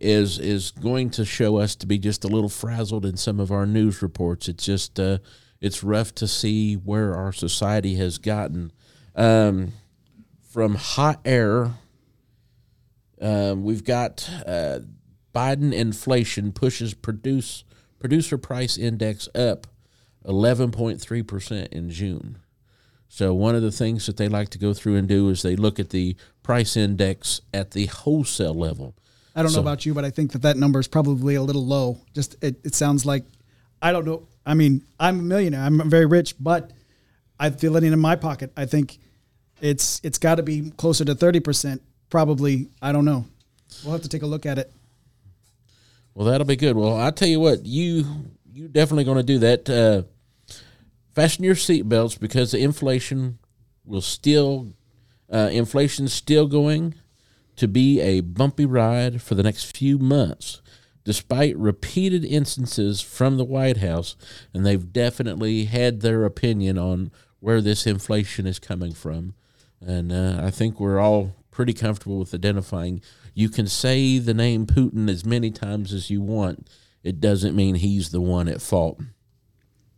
is 0.00 0.38
is 0.38 0.70
going 0.70 1.10
to 1.10 1.24
show 1.24 1.56
us 1.56 1.74
to 1.76 1.86
be 1.86 1.98
just 1.98 2.24
a 2.24 2.28
little 2.28 2.48
frazzled 2.48 3.04
in 3.04 3.16
some 3.16 3.40
of 3.40 3.50
our 3.50 3.66
news 3.66 4.00
reports. 4.00 4.48
It's 4.48 4.64
just 4.64 5.00
uh, 5.00 5.18
it's 5.60 5.82
rough 5.82 6.14
to 6.16 6.28
see 6.28 6.74
where 6.74 7.14
our 7.14 7.32
society 7.32 7.96
has 7.96 8.18
gotten. 8.18 8.72
Um, 9.16 9.72
from 10.50 10.76
hot 10.76 11.20
air 11.24 11.72
um, 13.20 13.64
we've 13.64 13.84
got 13.84 14.28
uh, 14.46 14.80
Biden 15.34 15.72
inflation 15.72 16.52
pushes 16.52 16.94
produce 16.94 17.64
producer 17.98 18.38
price 18.38 18.76
index 18.76 19.28
up 19.34 19.66
11.3 20.24 21.26
percent 21.26 21.72
in 21.72 21.90
June. 21.90 22.38
So 23.14 23.32
one 23.32 23.54
of 23.54 23.62
the 23.62 23.70
things 23.70 24.06
that 24.06 24.16
they 24.16 24.26
like 24.28 24.48
to 24.50 24.58
go 24.58 24.74
through 24.74 24.96
and 24.96 25.06
do 25.06 25.28
is 25.28 25.42
they 25.42 25.54
look 25.54 25.78
at 25.78 25.90
the 25.90 26.16
price 26.42 26.76
index 26.76 27.40
at 27.52 27.70
the 27.70 27.86
wholesale 27.86 28.54
level. 28.54 28.96
i 29.36 29.40
don't 29.42 29.52
So- 29.52 29.58
know 29.58 29.62
about 29.62 29.86
you 29.86 29.94
but 29.94 30.04
i 30.04 30.10
think 30.10 30.32
that 30.32 30.42
that 30.42 30.56
number 30.56 30.80
is 30.80 30.88
probably 30.88 31.36
a 31.36 31.42
little 31.42 31.64
low 31.64 31.98
just 32.12 32.34
it, 32.42 32.56
it 32.64 32.74
sounds 32.74 33.06
like 33.06 33.24
i 33.80 33.92
don't 33.92 34.04
know 34.04 34.26
i 34.44 34.52
mean 34.54 34.82
i'm 34.98 35.20
a 35.20 35.22
millionaire 35.22 35.60
i'm 35.62 35.88
very 35.88 36.06
rich 36.06 36.34
but 36.40 36.72
i 37.38 37.50
feel 37.50 37.76
it 37.76 37.84
in 37.84 37.98
my 38.00 38.16
pocket 38.16 38.50
i 38.56 38.66
think 38.66 38.98
it's 39.60 40.00
it's 40.02 40.18
got 40.18 40.34
to 40.34 40.42
be 40.42 40.70
closer 40.76 41.04
to 41.04 41.14
30% 41.14 41.78
probably 42.10 42.68
i 42.82 42.90
don't 42.92 43.04
know 43.04 43.24
we'll 43.84 43.92
have 43.92 44.02
to 44.02 44.08
take 44.08 44.22
a 44.22 44.26
look 44.34 44.44
at 44.44 44.58
it 44.58 44.72
Well, 46.14 46.26
that'll 46.26 46.46
be 46.46 46.56
good. 46.56 46.76
Well, 46.76 46.96
I 46.96 47.10
tell 47.10 47.28
you 47.28 47.40
what, 47.40 47.64
you 47.64 48.04
you 48.52 48.68
definitely 48.68 49.04
going 49.04 49.16
to 49.18 49.24
do 49.34 49.38
that. 49.40 49.68
Uh, 49.68 50.02
fasten 51.14 51.44
your 51.44 51.54
seatbelts 51.54 52.18
because 52.18 52.50
the 52.50 52.58
inflation 52.58 53.38
will 53.84 54.00
still 54.00 54.74
uh, 55.32 55.48
inflation's 55.52 56.12
still 56.12 56.46
going 56.46 56.94
to 57.56 57.68
be 57.68 58.00
a 58.00 58.20
bumpy 58.20 58.66
ride 58.66 59.22
for 59.22 59.34
the 59.34 59.42
next 59.42 59.76
few 59.76 59.98
months. 59.98 60.60
despite 61.04 61.56
repeated 61.56 62.24
instances 62.24 63.00
from 63.02 63.36
the 63.36 63.44
White 63.44 63.76
House, 63.76 64.16
and 64.52 64.64
they've 64.64 64.92
definitely 64.92 65.66
had 65.66 66.00
their 66.00 66.24
opinion 66.24 66.78
on 66.78 67.10
where 67.40 67.60
this 67.60 67.86
inflation 67.86 68.46
is 68.46 68.58
coming 68.58 68.92
from. 68.92 69.34
And 69.80 70.10
uh, 70.10 70.40
I 70.42 70.50
think 70.50 70.80
we're 70.80 70.98
all 70.98 71.36
pretty 71.50 71.74
comfortable 71.74 72.18
with 72.18 72.34
identifying. 72.34 73.02
You 73.34 73.50
can 73.50 73.66
say 73.66 74.18
the 74.18 74.34
name 74.34 74.66
Putin 74.66 75.10
as 75.10 75.26
many 75.26 75.50
times 75.50 75.92
as 75.92 76.08
you 76.08 76.22
want. 76.22 76.68
It 77.02 77.20
doesn't 77.20 77.54
mean 77.54 77.74
he's 77.74 78.10
the 78.10 78.22
one 78.22 78.48
at 78.48 78.62
fault. 78.62 78.98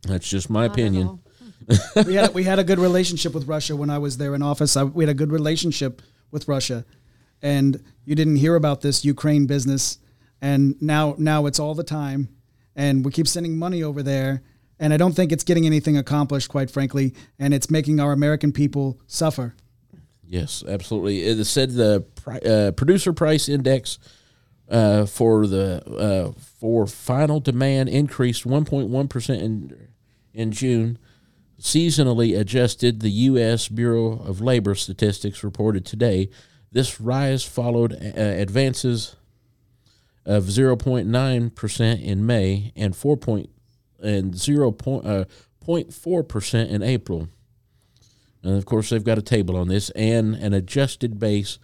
That's 0.03 0.27
just 0.27 0.49
my 0.49 0.67
Not 0.67 0.71
opinion. 0.71 1.19
we 2.05 2.15
had 2.15 2.33
we 2.33 2.43
had 2.43 2.59
a 2.59 2.63
good 2.63 2.79
relationship 2.79 3.33
with 3.33 3.47
Russia 3.47 3.75
when 3.75 3.89
I 3.89 3.97
was 3.97 4.17
there 4.17 4.35
in 4.35 4.41
office. 4.41 4.77
I, 4.77 4.83
we 4.83 5.03
had 5.03 5.09
a 5.09 5.13
good 5.13 5.31
relationship 5.31 6.01
with 6.31 6.47
Russia, 6.47 6.85
and 7.41 7.83
you 8.05 8.15
didn't 8.15 8.37
hear 8.37 8.55
about 8.55 8.81
this 8.81 9.03
Ukraine 9.03 9.47
business, 9.47 9.99
and 10.41 10.81
now 10.81 11.15
now 11.17 11.45
it's 11.45 11.59
all 11.59 11.75
the 11.75 11.83
time, 11.83 12.29
and 12.75 13.03
we 13.03 13.11
keep 13.11 13.27
sending 13.27 13.57
money 13.57 13.83
over 13.83 14.01
there, 14.01 14.43
and 14.79 14.93
I 14.93 14.97
don't 14.97 15.13
think 15.13 15.31
it's 15.31 15.43
getting 15.43 15.65
anything 15.65 15.97
accomplished, 15.97 16.49
quite 16.49 16.71
frankly, 16.71 17.13
and 17.37 17.53
it's 17.53 17.69
making 17.69 17.99
our 17.99 18.13
American 18.13 18.53
people 18.53 18.99
suffer. 19.07 19.55
Yes, 20.23 20.63
absolutely. 20.67 21.23
It 21.23 21.43
said 21.45 21.71
the 21.71 22.05
uh, 22.27 22.71
producer 22.71 23.13
price 23.13 23.47
index 23.47 23.97
uh, 24.69 25.05
for 25.05 25.47
the 25.47 25.83
uh, 25.87 26.31
for 26.39 26.87
final 26.87 27.39
demand 27.39 27.89
increased 27.89 28.43
1.1 28.43 29.09
percent 29.09 29.41
in 29.41 29.87
in 30.33 30.51
June. 30.51 30.99
Seasonally 31.59 32.39
adjusted, 32.39 32.99
the 32.99 33.09
U.S. 33.09 33.67
Bureau 33.67 34.11
of 34.11 34.41
Labor 34.41 34.75
Statistics 34.75 35.43
reported 35.43 35.85
today. 35.85 36.29
This 36.71 37.01
rise 37.01 37.43
followed 37.43 37.93
uh, 37.93 38.19
advances 38.19 39.15
of 40.23 40.43
0.9 40.43 41.55
percent 41.55 42.01
in 42.01 42.25
May 42.25 42.73
and 42.75 42.95
4 42.95 43.17
point 43.17 43.49
and 43.99 44.37
0 44.37 44.71
point, 44.71 45.05
uh, 45.07 45.25
0.4 45.65 46.27
percent 46.27 46.69
in 46.69 46.83
April. 46.83 47.29
And 48.43 48.55
of 48.55 48.65
course, 48.65 48.89
they've 48.89 49.03
got 49.03 49.17
a 49.17 49.23
table 49.23 49.57
on 49.57 49.67
this 49.67 49.89
and 49.91 50.35
an 50.35 50.53
adjusted 50.53 51.19
base. 51.19 51.57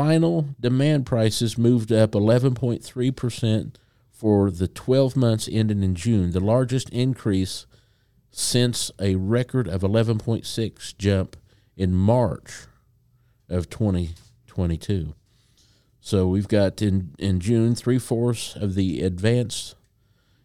Final 0.00 0.48
demand 0.58 1.04
prices 1.04 1.58
moved 1.58 1.92
up 1.92 2.12
11.3% 2.12 3.74
for 4.10 4.50
the 4.50 4.66
12 4.66 5.14
months 5.14 5.46
ending 5.52 5.82
in 5.82 5.94
June, 5.94 6.30
the 6.30 6.40
largest 6.40 6.88
increase 6.88 7.66
since 8.30 8.90
a 8.98 9.16
record 9.16 9.68
of 9.68 9.82
11.6 9.82 10.96
jump 10.96 11.36
in 11.76 11.94
March 11.94 12.50
of 13.50 13.68
2022. 13.68 15.14
So 16.00 16.28
we've 16.28 16.48
got 16.48 16.80
in, 16.80 17.14
in 17.18 17.38
June, 17.38 17.74
three 17.74 17.98
fourths 17.98 18.56
of 18.56 18.76
the 18.76 19.02
advance 19.02 19.74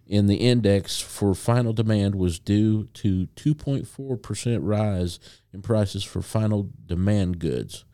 in 0.06 0.28
the 0.28 0.36
index 0.36 1.00
for 1.00 1.34
final 1.34 1.72
demand 1.72 2.16
was 2.16 2.40
due 2.40 2.90
to 2.96 3.28
2.4% 3.38 4.60
rise 4.62 5.18
in 5.54 5.62
prices 5.62 6.04
for 6.04 6.22
final 6.22 6.72
demand 6.86 7.40
goods. 7.40 7.85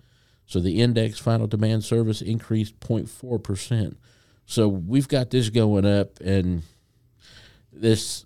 So 0.52 0.60
the 0.60 0.82
index 0.82 1.18
final 1.18 1.48
demand 1.48 1.86
service 1.86 2.22
increased 2.22 2.78
0.4%. 2.82 3.96
So 4.46 4.68
we've 4.68 5.08
got 5.08 5.30
this 5.30 5.50
going 5.50 5.86
up, 5.86 6.20
and 6.20 6.64
this 7.72 8.26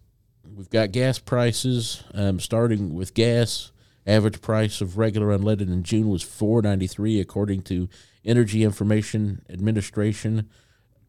we've 0.55 0.71
got 0.71 0.91
gas 0.91 1.19
prices 1.19 2.03
um, 2.15 2.39
starting 2.39 2.95
with 2.95 3.13
gas. 3.13 3.71
Average 4.07 4.41
price 4.41 4.81
of 4.81 4.97
regular 4.97 5.38
unleaded 5.38 5.67
in 5.67 5.83
June 5.83 6.09
was 6.09 6.23
4.93, 6.23 7.21
according 7.21 7.61
to 7.63 7.89
Energy 8.25 8.63
Information 8.63 9.43
Administration, 9.47 10.49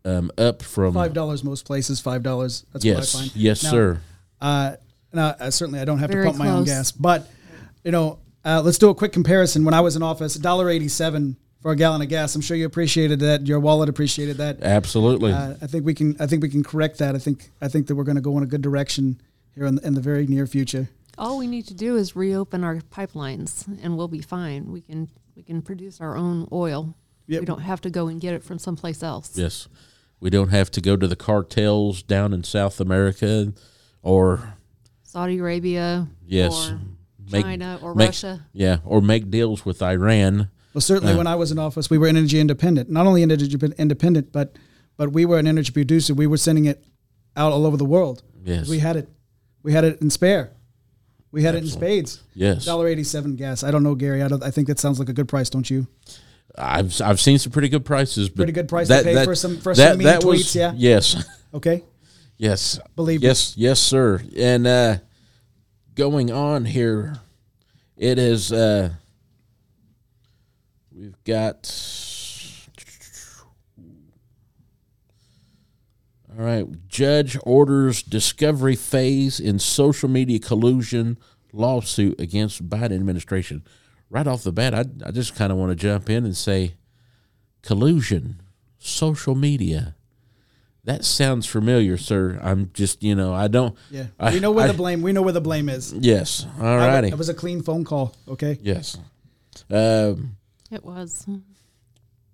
um, 0.05 0.31
up 0.37 0.61
from 0.61 0.93
Five 0.93 1.15
dollars 1.15 1.43
most 1.43 1.65
places. 1.65 1.99
Five 1.99 2.23
dollars. 2.23 2.67
That's 2.75 2.85
yes, 2.85 3.15
what 3.15 3.21
I 3.21 3.23
find. 3.23 3.37
yes, 3.37 3.63
Now, 3.63 3.71
sir. 3.71 4.01
Uh, 4.39 4.77
now, 5.15 5.27
uh, 5.29 5.51
certainly, 5.51 5.81
I 5.81 5.87
don't 5.87 5.99
have 5.99 6.11
Very 6.11 6.25
to 6.25 6.31
pump 6.31 6.39
my 6.39 6.51
own 6.51 6.65
gas, 6.65 6.93
but 6.93 7.27
you 7.85 7.91
know, 7.91 8.19
uh, 8.47 8.63
let's 8.63 8.79
do 8.79 8.89
a 8.89 8.95
quick 8.95 9.13
comparison. 9.13 9.65
When 9.65 9.75
I 9.75 9.81
was 9.81 9.97
in 9.97 10.03
office, 10.03 10.35
dollar 10.37 10.71
eighty-seven 10.71 11.37
for 11.61 11.73
a 11.73 11.77
gallon 11.77 12.01
of 12.01 12.09
gas. 12.09 12.35
I'm 12.35 12.41
sure 12.43 12.57
you 12.57 12.65
appreciated 12.67 13.19
that. 13.21 13.47
Your 13.47 13.59
wallet 13.59 13.89
appreciated 13.89 14.37
that. 14.37 14.63
Absolutely. 14.63 15.33
Uh, 15.33 15.55
I 15.61 15.67
think 15.67 15.85
we 15.85 15.95
can. 15.95 16.17
I 16.21 16.27
think 16.27 16.43
we 16.43 16.49
can 16.49 16.63
correct 16.63 16.99
that. 16.99 17.15
I 17.15 17.19
think. 17.19 17.51
I 17.61 17.69
think 17.69 17.89
that 17.89 17.97
we're 17.97 18.05
going 18.05 18.17
to 18.17 18.23
go 18.23 18.37
in 18.39 18.45
a 18.45 18.47
good 18.47 18.63
direction 18.63 19.21
here 19.55 19.67
in 19.67 19.75
the, 19.75 19.87
in 19.87 19.95
the 19.95 20.01
very 20.01 20.27
near 20.27 20.47
future. 20.47 20.89
All 21.19 21.39
we 21.39 21.47
need 21.47 21.67
to 21.69 21.75
do 21.75 21.97
is 21.97 22.15
reopen 22.15 22.63
our 22.63 22.77
pipelines, 22.77 23.67
and 23.83 23.97
we'll 23.97 24.07
be 24.09 24.21
fine. 24.21 24.71
We 24.71 24.81
can 24.81 25.09
we 25.35 25.43
can 25.43 25.61
produce 25.63 26.01
our 26.01 26.17
own 26.17 26.47
oil. 26.53 26.95
Yep. 27.27 27.41
We 27.41 27.47
don't 27.47 27.63
have 27.63 27.81
to 27.81 27.91
go 27.91 28.07
and 28.07 28.21
get 28.21 28.35
it 28.35 28.45
from 28.45 28.59
someplace 28.61 29.03
else. 29.03 29.37
Yes. 29.37 29.67
We 30.21 30.31
don't 30.31 30.51
have 30.51 30.71
to 30.71 30.81
go 30.81 30.97
to 30.97 31.07
the 31.07 31.17
cartels 31.17 32.03
down 32.03 32.33
in 32.33 32.45
South 32.45 32.81
America 32.81 33.53
or 34.03 34.55
Saudi 35.03 35.39
Arabia, 35.39 36.07
Yes. 36.25 36.71
or 36.71 36.79
Make- 37.31 37.45
China, 37.45 37.79
or 37.83 37.95
make- 37.95 38.09
Russia. 38.09 38.47
yeah, 38.53 38.79
or 38.85 39.01
make 39.01 39.31
deals 39.31 39.65
with 39.65 39.83
Iran. 39.83 40.49
Well, 40.75 40.81
certainly 40.83 41.15
Uh. 41.15 41.17
when 41.19 41.27
I 41.27 41.35
was 41.35 41.51
in 41.51 41.59
office, 41.59 41.89
we 41.91 41.99
were 41.99 42.07
energy 42.07 42.39
independent. 42.41 42.91
Not 42.91 43.07
only 43.07 43.23
energy 43.23 43.57
independent, 43.79 44.33
but 44.33 44.57
but 44.97 45.13
we 45.13 45.25
were 45.27 45.39
an 45.39 45.47
energy 45.47 45.73
producer. 45.73 46.15
We 46.15 46.27
were 46.27 46.37
sending 46.39 46.65
it 46.67 46.83
out 47.37 47.53
all 47.53 47.67
over 47.67 47.77
the 47.77 47.85
world. 47.85 48.23
Yes. 48.45 48.69
We 48.69 48.79
had 48.79 48.97
it. 48.97 49.09
We 49.63 49.73
had 49.73 49.85
it 49.85 50.01
in 50.01 50.11
spare. 50.11 50.53
We 51.33 51.43
had 51.43 51.55
it 51.55 51.65
in 51.65 51.69
spades. 51.69 52.23
Yes. 52.35 52.65
Dollar 52.65 52.87
eighty-seven 52.89 53.37
gas. 53.37 53.63
I 53.65 53.71
don't 53.71 53.83
know, 53.83 53.95
Gary. 53.95 54.23
I 54.23 54.29
don't. 54.29 54.43
I 54.43 54.51
think 54.51 54.69
that 54.69 54.79
sounds 54.79 54.99
like 54.99 55.09
a 55.09 55.13
good 55.13 55.29
price, 55.29 55.51
don't 55.51 55.69
you? 55.69 55.87
I've 56.57 56.99
I've 57.03 57.21
seen 57.21 57.39
some 57.39 57.53
pretty 57.53 57.69
good 57.69 57.85
prices, 57.85 58.29
but 58.31 58.37
Pretty 58.37 58.53
good 58.53 58.69
price 58.69 58.89
to 58.89 59.03
pay 59.03 59.25
for 59.25 59.35
some- 59.35 59.59
for 59.59 59.75
some 59.75 59.99
mean 59.99 60.07
tweets, 60.21 60.55
yeah? 60.55 60.73
Yes. 60.77 61.23
Okay. 61.53 61.83
Yes. 62.39 62.79
Believe 62.97 63.23
me. 63.23 63.29
Yes, 63.29 63.55
yes, 63.57 63.81
sir. 63.81 64.21
And 64.37 64.67
uh 64.67 64.99
going 65.97 66.31
on 66.31 66.67
here, 66.67 67.17
it 67.97 68.19
is 68.19 68.53
uh 68.53 68.91
we've 70.93 71.25
got 71.25 71.67
All 76.39 76.45
right, 76.45 76.67
judge 76.87 77.39
orders 77.45 78.03
discovery 78.03 78.77
phase 78.77 79.41
in 79.41 79.59
social 79.59 80.11
media 80.11 80.39
collusion 80.39 81.17
lawsuit 81.51 82.21
against 82.21 82.69
Biden 82.69 82.93
administration. 82.93 83.65
Right 84.11 84.27
off 84.27 84.43
the 84.43 84.53
bat, 84.53 84.75
I 84.75 84.85
I 85.05 85.13
just 85.13 85.35
kind 85.35 85.51
of 85.51 85.57
want 85.57 85.71
to 85.71 85.77
jump 85.77 86.11
in 86.11 86.27
and 86.27 86.37
say 86.37 86.75
collusion, 87.63 88.43
social 88.79 89.35
media. 89.35 89.97
That 90.87 91.05
sounds 91.05 91.47
familiar, 91.47 91.97
sir. 91.99 92.39
I'm 92.43 92.71
just, 92.73 93.03
you 93.03 93.15
know, 93.17 93.35
I 93.35 93.49
don't. 93.49 93.77
Yeah. 93.91 94.07
I- 94.21 94.33
we 94.33 94.41
know 94.41 94.53
where 94.53 94.65
I- 94.65 94.69
the 94.69 94.75
blame. 94.75 95.03
We 95.03 95.13
know 95.13 95.23
where 95.23 95.33
the 95.33 95.41
blame 95.41 95.69
is. 95.69 95.93
Yes. 95.93 96.47
All 96.61 96.77
righty. 96.79 97.09
It 97.09 97.19
was 97.19 97.29
a 97.29 97.35
clean 97.35 97.61
phone 97.63 97.85
call. 97.85 98.15
Okay. 98.29 98.59
Yes. 98.63 98.97
Um, 99.69 100.37
It 100.71 100.85
was. 100.85 101.27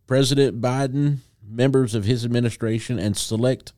President 0.06 0.60
Biden, 0.60 1.18
members 1.46 1.94
of 1.94 2.04
his 2.04 2.24
administration, 2.24 2.98
and 2.98 3.16
select 3.16 3.72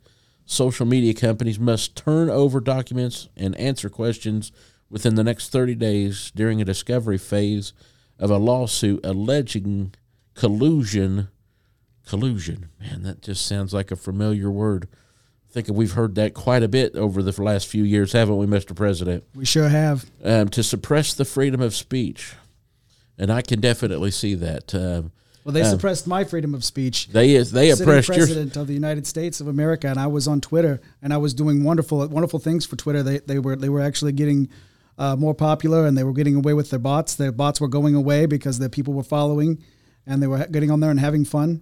social 0.44 0.86
media 0.86 1.14
companies 1.14 1.58
must 1.58 1.94
turn 1.96 2.28
over 2.28 2.60
documents 2.60 3.28
and 3.36 3.54
answer 3.56 3.88
questions 3.88 4.50
within 4.90 5.14
the 5.14 5.24
next 5.24 5.50
30 5.50 5.74
days 5.76 6.32
during 6.34 6.60
a 6.60 6.64
discovery 6.64 7.18
phase 7.18 7.72
of 8.18 8.30
a 8.30 8.38
lawsuit 8.38 9.00
alleging 9.04 9.94
collusion. 10.34 11.28
Collusion. 12.08 12.68
Man, 12.80 13.02
that 13.02 13.22
just 13.22 13.46
sounds 13.46 13.72
like 13.72 13.90
a 13.90 13.96
familiar 13.96 14.50
word. 14.50 14.88
I 15.48 15.52
think 15.52 15.68
we've 15.68 15.92
heard 15.92 16.16
that 16.16 16.34
quite 16.34 16.62
a 16.62 16.68
bit 16.68 16.96
over 16.96 17.22
the 17.22 17.40
last 17.42 17.68
few 17.68 17.84
years, 17.84 18.12
haven't 18.12 18.36
we, 18.38 18.46
Mr. 18.46 18.74
President? 18.74 19.24
We 19.34 19.44
sure 19.44 19.68
have. 19.68 20.04
um, 20.24 20.48
to 20.48 20.62
suppress 20.62 21.14
the 21.14 21.24
freedom 21.24 21.60
of 21.60 21.74
speech, 21.74 22.34
and 23.16 23.30
I 23.30 23.40
can 23.42 23.60
definitely 23.60 24.10
see 24.10 24.34
that. 24.34 24.74
Um, 24.74 25.12
Well, 25.44 25.52
they 25.52 25.60
Uh, 25.62 25.70
suppressed 25.70 26.06
my 26.06 26.24
freedom 26.24 26.54
of 26.54 26.64
speech. 26.64 27.08
they 27.08 27.34
is 27.34 27.52
they 27.52 27.68
Sitting 27.70 27.82
oppressed 27.84 28.08
your 28.08 28.16
president 28.16 28.56
of 28.56 28.66
the 28.66 28.72
United 28.74 29.06
States 29.06 29.40
of 29.42 29.46
America, 29.46 29.86
and 29.88 29.98
I 29.98 30.06
was 30.06 30.26
on 30.26 30.40
Twitter, 30.40 30.80
and 31.02 31.12
I 31.12 31.18
was 31.18 31.34
doing 31.34 31.62
wonderful, 31.64 32.06
wonderful 32.08 32.38
things 32.38 32.64
for 32.66 32.76
Twitter. 32.76 33.02
They, 33.02 33.18
they 33.18 33.38
were 33.38 33.54
they 33.54 33.68
were 33.68 33.82
actually 33.82 34.12
getting 34.12 34.48
uh, 34.98 35.16
more 35.16 35.34
popular, 35.34 35.86
and 35.86 35.96
they 35.98 36.02
were 36.04 36.14
getting 36.14 36.34
away 36.36 36.54
with 36.54 36.70
their 36.70 36.78
bots. 36.78 37.14
Their 37.14 37.30
bots 37.32 37.60
were 37.60 37.68
going 37.68 37.94
away 37.94 38.24
because 38.26 38.58
the 38.58 38.68
people 38.70 38.94
were 38.94 39.02
following, 39.04 39.58
and 40.06 40.22
they 40.22 40.26
were 40.26 40.46
getting 40.46 40.70
on 40.70 40.80
there 40.80 40.90
and 40.90 40.98
having 41.00 41.24
fun. 41.26 41.60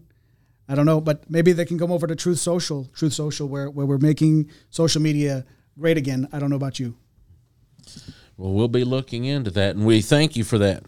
I 0.73 0.75
don't 0.75 0.87
know, 0.87 1.03
but 1.03 1.29
maybe 1.29 1.53
they 1.53 1.67
can 1.67 1.79
come 1.79 1.93
over 1.93 2.07
to 2.07 2.17
Truth 2.17 2.39
Social, 2.39 2.89
Truth 2.95 3.13
Social, 3.13 3.47
where 3.47 3.69
where 3.69 3.85
we're 3.85 3.99
making 3.99 4.49
social 4.71 5.03
media 5.03 5.45
great 5.79 5.99
again. 5.99 6.27
I 6.33 6.39
don't 6.39 6.49
know 6.49 6.57
about 6.57 6.81
you. 6.81 6.95
Well, 8.39 8.55
we'll 8.55 8.69
be 8.69 8.83
looking 8.83 9.27
into 9.27 9.51
that, 9.51 9.77
and 9.77 9.85
we 9.85 10.01
thank 10.01 10.35
you 10.35 10.45
for 10.45 10.57
that. 10.57 10.85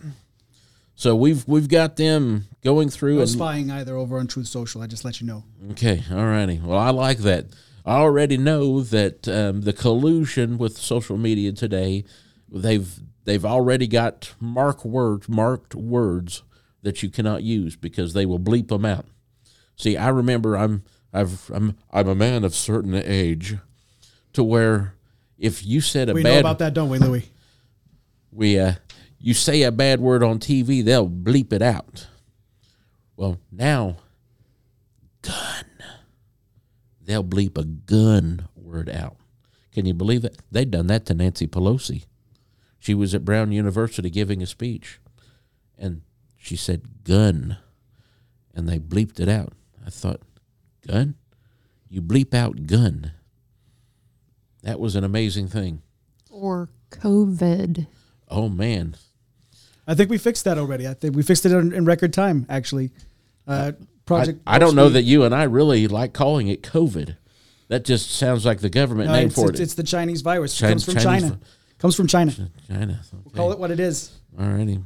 So 0.95 1.15
we've 1.15 1.47
we've 1.47 1.69
got 1.69 1.97
them 1.97 2.47
going 2.63 2.89
through 2.89 3.17
No 3.17 3.21
and 3.21 3.29
spying 3.29 3.71
either 3.71 3.95
over 3.95 4.19
on 4.19 4.27
Truth 4.27 4.47
Social. 4.47 4.81
I 4.81 4.87
just 4.87 5.05
let 5.05 5.21
you 5.21 5.27
know. 5.27 5.45
okay, 5.73 6.03
all 6.11 6.25
righty. 6.25 6.63
Well, 6.65 6.79
I 6.79 6.89
like 6.89 7.19
that. 7.19 7.49
I 7.85 7.97
already 7.97 8.39
know 8.39 8.81
that 8.81 9.29
um, 9.29 9.61
the 9.61 9.75
collusion 9.75 10.57
with 10.57 10.79
social 10.79 11.19
media 11.19 11.53
today, 11.53 12.05
they've 12.51 12.91
they've 13.25 13.45
already 13.45 13.87
got 13.87 14.33
mark 14.41 14.83
words, 14.83 15.29
marked 15.29 15.75
words 15.75 16.43
that 16.81 17.03
you 17.03 17.11
cannot 17.11 17.43
use 17.43 17.77
because 17.77 18.15
they 18.15 18.25
will 18.25 18.41
bleep 18.41 18.69
them 18.69 18.87
out. 18.87 19.05
See, 19.77 19.97
I 19.97 20.09
remember 20.09 20.57
I'm 20.57 20.85
I've 21.13 21.51
I'm 21.53 21.77
I'm 21.93 22.09
a 22.09 22.15
man 22.15 22.45
of 22.45 22.55
certain 22.55 22.95
age, 22.95 23.57
to 24.33 24.43
where 24.45 24.95
if 25.39 25.65
you 25.65 25.81
said 25.81 26.09
a 26.09 26.15
We 26.15 26.23
know 26.23 26.39
about 26.39 26.59
that, 26.59 26.75
don't 26.75 26.91
we, 26.91 26.99
Louis? 26.99 27.29
we 28.33 28.59
uh 28.59 28.75
you 29.19 29.33
say 29.33 29.63
a 29.63 29.73
bad 29.73 30.01
word 30.01 30.23
on 30.23 30.39
TV, 30.39 30.85
they'll 30.85 31.09
bleep 31.09 31.53
it 31.53 31.63
out. 31.63 32.09
Well, 33.17 33.39
now 33.51 33.97
gun. 35.23 35.65
They'll 37.01 37.25
bleep 37.25 37.57
a 37.57 37.65
gun 37.65 38.49
word 38.55 38.91
out. 38.91 39.17
Can 39.73 39.87
you 39.87 39.95
believe 39.95 40.25
it? 40.25 40.39
They'd 40.51 40.71
done 40.71 40.87
that 40.89 41.07
to 41.07 41.15
Nancy 41.15 41.47
Pelosi. 41.47 42.05
She 42.79 42.95
was 42.95 43.15
at 43.15 43.25
Brown 43.25 43.51
University 43.51 44.11
giving 44.11 44.43
a 44.43 44.47
speech 44.47 45.01
and 45.79 46.03
she 46.37 46.57
said 46.57 47.05
gun 47.05 47.57
and 48.55 48.69
they 48.69 48.79
bleeped 48.79 49.21
it 49.21 49.29
out. 49.29 49.53
I 49.87 49.91
thought, 49.91 50.21
gun? 50.87 51.15
You 51.89 52.01
bleep 52.03 52.35
out 52.35 52.67
gun. 52.67 53.13
That 54.63 54.81
was 54.81 54.97
an 54.97 55.05
amazing 55.05 55.49
thing. 55.49 55.83
Or 56.31 56.69
COVID. 56.91 57.87
Oh 58.29 58.49
man, 58.49 58.97
I 59.87 59.95
think 59.95 60.11
we 60.11 60.19
fixed 60.19 60.45
that 60.45 60.59
already. 60.59 60.89
I 60.89 60.95
think 60.95 61.15
we 61.15 61.23
fixed 61.23 61.45
it 61.45 61.53
in, 61.53 61.73
in 61.73 61.85
record 61.85 62.13
time, 62.13 62.47
actually. 62.49 62.91
Uh, 63.47 63.73
I, 63.79 63.85
Project. 64.07 64.41
I 64.47 64.59
don't 64.59 64.75
know 64.75 64.89
that 64.89 65.03
you 65.03 65.25
and 65.25 65.35
I 65.35 65.45
really 65.45 65.87
like 65.89 66.13
calling 66.13 66.49
it 66.49 66.63
COVID. 66.63 67.17
That 67.69 67.85
just 67.85 68.11
sounds 68.11 68.45
like 68.45 68.61
the 68.61 68.69
government 68.71 69.09
No, 69.09 69.15
name 69.17 69.27
it's, 69.29 69.35
for 69.35 69.49
it's, 69.51 69.61
it. 69.61 69.63
it's 69.65 69.75
the 69.75 69.83
Chinese 69.83 70.21
virus. 70.23 70.57
Chin- 70.57 70.69
it 70.69 70.73
comes 70.73 70.85
from 70.85 70.95
Chinese 70.97 71.23
China. 71.23 71.35
vi- 71.35 71.47
Comes 71.79 71.97
from 71.97 72.07
China. 72.07 72.33
China. 72.69 73.01
Call 73.35 73.53
it 73.53 73.59
what 73.59 73.71
it 73.71 73.81
is. 73.81 74.13
Alrighty. 74.39 74.85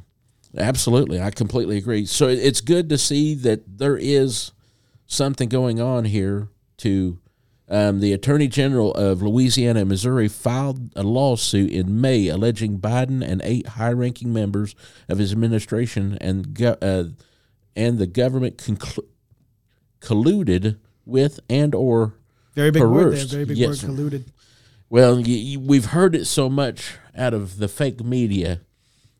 Absolutely. 0.57 1.21
I 1.21 1.31
completely 1.31 1.77
agree. 1.77 2.05
So 2.05 2.27
it's 2.27 2.61
good 2.61 2.89
to 2.89 2.97
see 2.97 3.35
that 3.35 3.77
there 3.77 3.95
is 3.97 4.51
something 5.13 5.49
going 5.49 5.81
on 5.81 6.05
here 6.05 6.47
to 6.77 7.19
um, 7.67 7.99
the 7.99 8.13
Attorney 8.13 8.47
General 8.47 8.93
of 8.93 9.21
Louisiana 9.21 9.81
and 9.81 9.89
Missouri 9.89 10.27
filed 10.27 10.91
a 10.95 11.03
lawsuit 11.03 11.71
in 11.71 11.99
May 11.99 12.27
alleging 12.27 12.79
Biden 12.79 13.21
and 13.27 13.41
eight 13.43 13.67
high-ranking 13.67 14.31
members 14.31 14.75
of 15.09 15.17
his 15.17 15.31
administration 15.31 16.17
and 16.21 16.53
go- 16.53 16.77
uh, 16.81 17.05
and 17.75 17.97
the 17.97 18.07
government 18.07 18.57
conclu- 18.57 19.05
colluded 20.01 20.77
with 21.05 21.39
and 21.49 21.73
or 21.75 22.13
Very 22.55 22.71
big 22.71 22.83
word 22.83 23.15
there. 23.17 23.25
Very 23.25 23.45
big 23.45 23.57
Yes. 23.57 23.83
word. 23.83 23.91
Colluded. 23.91 24.23
well, 24.89 25.15
y 25.17 25.55
y 25.55 25.57
we've 25.59 25.85
heard 25.85 26.15
it 26.15 26.25
so 26.25 26.49
much 26.49 26.93
out 27.15 27.33
of 27.33 27.57
the 27.57 27.67
fake 27.67 28.03
media. 28.03 28.61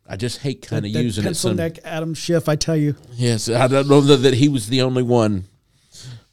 I 0.08 0.16
just 0.16 0.40
hate 0.40 0.66
kind 0.66 0.86
of 0.86 0.92
using 0.92 1.24
it. 1.24 1.28
pencil 1.28 1.54
neck 1.54 1.78
Adam 1.84 2.14
Schiff. 2.16 2.50
I 2.50 2.56
tell 2.56 2.76
you. 2.78 2.96
Yes, 3.14 3.48
I 3.50 3.68
don't 3.68 3.88
know 3.88 4.02
that 4.02 4.34
he 4.36 4.48
was 4.50 4.68
the 4.70 4.82
only 4.82 5.04
one, 5.04 5.44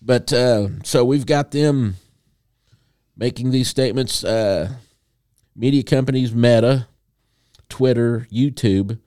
but 0.07 0.33
uh, 0.33 0.69
so 0.85 1.05
we've 1.05 1.27
got 1.27 1.51
them 1.51 1.97
making 3.17 3.51
these 3.51 3.69
statements. 3.69 4.23
Uh, 4.23 4.75
media 5.57 5.83
companies, 5.83 6.33
Meta, 6.33 6.87
Twitter, 7.69 8.29
YouTube, 8.31 9.01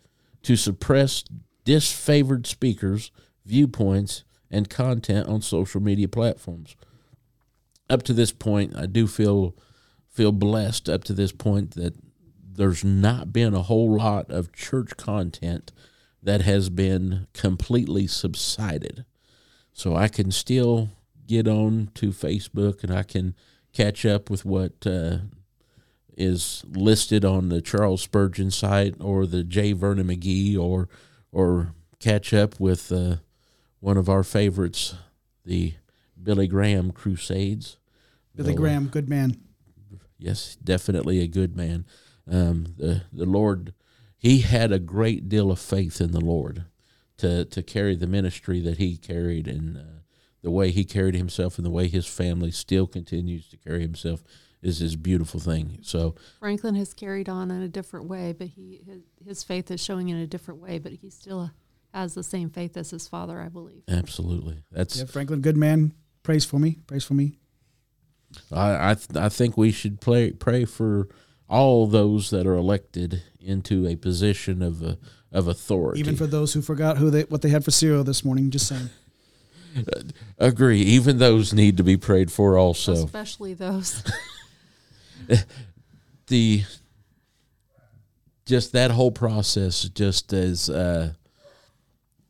to 0.43 0.57
suppress 0.57 1.23
disfavored 1.65 2.45
speakers, 2.45 3.11
viewpoints, 3.45 4.25
and 4.51 4.69
content 4.69 5.27
on 5.27 5.41
social 5.41 5.81
media 5.81 6.09
platforms. 6.09 6.75
Up 7.89 8.03
to 8.03 8.13
this 8.13 8.33
point, 8.33 8.75
I 8.75 8.85
do 8.85 9.07
feel 9.07 9.55
feel 10.09 10.33
blessed. 10.33 10.89
Up 10.89 11.05
to 11.05 11.13
this 11.13 11.31
point, 11.31 11.75
that 11.75 11.93
there's 12.43 12.83
not 12.83 13.31
been 13.31 13.53
a 13.53 13.61
whole 13.61 13.95
lot 13.95 14.29
of 14.29 14.51
church 14.51 14.97
content 14.97 15.71
that 16.21 16.41
has 16.41 16.69
been 16.69 17.27
completely 17.33 18.05
subsided. 18.05 19.05
So 19.79 19.95
I 19.95 20.09
can 20.09 20.29
still 20.29 20.89
get 21.25 21.47
on 21.47 21.91
to 21.95 22.09
Facebook 22.09 22.83
and 22.83 22.93
I 22.93 23.03
can 23.03 23.33
catch 23.71 24.05
up 24.05 24.29
with 24.29 24.43
what 24.43 24.85
uh, 24.85 25.19
is 26.17 26.65
listed 26.67 27.23
on 27.23 27.47
the 27.47 27.61
Charles 27.61 28.01
Spurgeon 28.01 28.51
site 28.51 28.95
or 28.99 29.25
the 29.25 29.41
J. 29.41 29.71
Vernon 29.71 30.07
McGee 30.07 30.59
or 30.59 30.89
or 31.31 31.75
catch 31.97 32.33
up 32.33 32.59
with 32.59 32.91
uh, 32.91 33.17
one 33.79 33.95
of 33.95 34.09
our 34.09 34.21
favorites, 34.21 34.95
the 35.45 35.75
Billy 36.21 36.47
Graham 36.47 36.91
Crusades. 36.91 37.77
Billy 38.35 38.51
Well, 38.51 38.63
Graham, 38.63 38.87
good 38.87 39.07
man. 39.07 39.39
Yes, 40.17 40.57
definitely 40.61 41.21
a 41.21 41.27
good 41.27 41.55
man. 41.55 41.85
Um, 42.29 42.73
the 42.77 43.03
the 43.13 43.25
Lord, 43.25 43.73
he 44.17 44.39
had 44.39 44.73
a 44.73 44.79
great 44.79 45.29
deal 45.29 45.49
of 45.49 45.59
faith 45.59 46.01
in 46.01 46.11
the 46.11 46.19
Lord 46.19 46.65
to 47.19 47.45
to 47.45 47.63
carry 47.63 47.95
the 47.95 48.07
ministry 48.07 48.59
that 48.61 48.77
he 48.77 48.97
carried, 48.97 49.47
and 49.47 49.77
uh, 49.77 49.81
the 50.41 50.51
way 50.51 50.71
he 50.71 50.83
carried 50.83 51.15
himself, 51.15 51.57
and 51.57 51.65
the 51.65 51.71
way 51.71 51.87
his 51.87 52.07
family 52.07 52.51
still 52.51 52.87
continues 52.87 53.47
to 53.49 53.57
carry 53.57 53.81
himself 53.81 54.23
is 54.61 54.79
his 54.79 54.95
beautiful 54.95 55.39
thing. 55.39 55.79
So 55.81 56.15
Franklin 56.39 56.75
has 56.75 56.93
carried 56.93 57.29
on 57.29 57.51
in 57.51 57.61
a 57.61 57.67
different 57.69 58.07
way, 58.07 58.33
but 58.37 58.47
he 58.47 58.81
his, 58.85 59.01
his 59.25 59.43
faith 59.43 59.71
is 59.71 59.83
showing 59.83 60.09
in 60.09 60.17
a 60.17 60.27
different 60.27 60.61
way, 60.61 60.79
but 60.79 60.93
he 60.93 61.09
still 61.09 61.51
has 61.93 62.13
the 62.13 62.23
same 62.23 62.49
faith 62.49 62.77
as 62.77 62.91
his 62.91 63.07
father, 63.07 63.39
I 63.41 63.49
believe. 63.49 63.83
absolutely, 63.87 64.63
that's 64.71 64.97
Yeah, 64.97 65.05
Franklin, 65.05 65.41
good 65.41 65.57
man. 65.57 65.93
Praise 66.23 66.45
for 66.45 66.59
me. 66.59 66.79
Praise 66.87 67.03
for 67.03 67.13
me. 67.13 67.37
I 68.51 68.91
I, 68.91 68.93
th- 68.93 69.17
I 69.17 69.29
think 69.29 69.57
we 69.57 69.71
should 69.71 69.99
play, 70.01 70.31
pray 70.31 70.65
for 70.65 71.07
all 71.49 71.87
those 71.87 72.29
that 72.29 72.45
are 72.45 72.55
elected 72.55 73.23
into 73.39 73.87
a 73.87 73.95
position 73.95 74.61
of 74.61 74.83
uh, 74.83 74.95
of 75.31 75.47
authority. 75.47 75.99
Even 75.99 76.15
for 76.15 76.27
those 76.27 76.53
who 76.53 76.61
forgot 76.61 76.97
who 76.97 77.09
they 77.09 77.23
what 77.23 77.41
they 77.41 77.49
had 77.49 77.63
for 77.63 77.71
cereal 77.71 78.03
this 78.03 78.23
morning. 78.23 78.49
Just 78.49 78.67
saying. 78.67 78.89
agree, 80.37 80.81
even 80.81 81.19
those 81.19 81.53
need 81.53 81.77
to 81.77 81.83
be 81.83 81.97
prayed 81.97 82.31
for 82.31 82.57
also. 82.57 82.93
Especially 82.93 83.53
those. 83.53 84.03
the 86.27 86.63
just 88.45 88.71
that 88.71 88.89
whole 88.91 89.11
process 89.11 89.83
just 89.83 90.33
as 90.33 90.69
uh, 90.69 91.13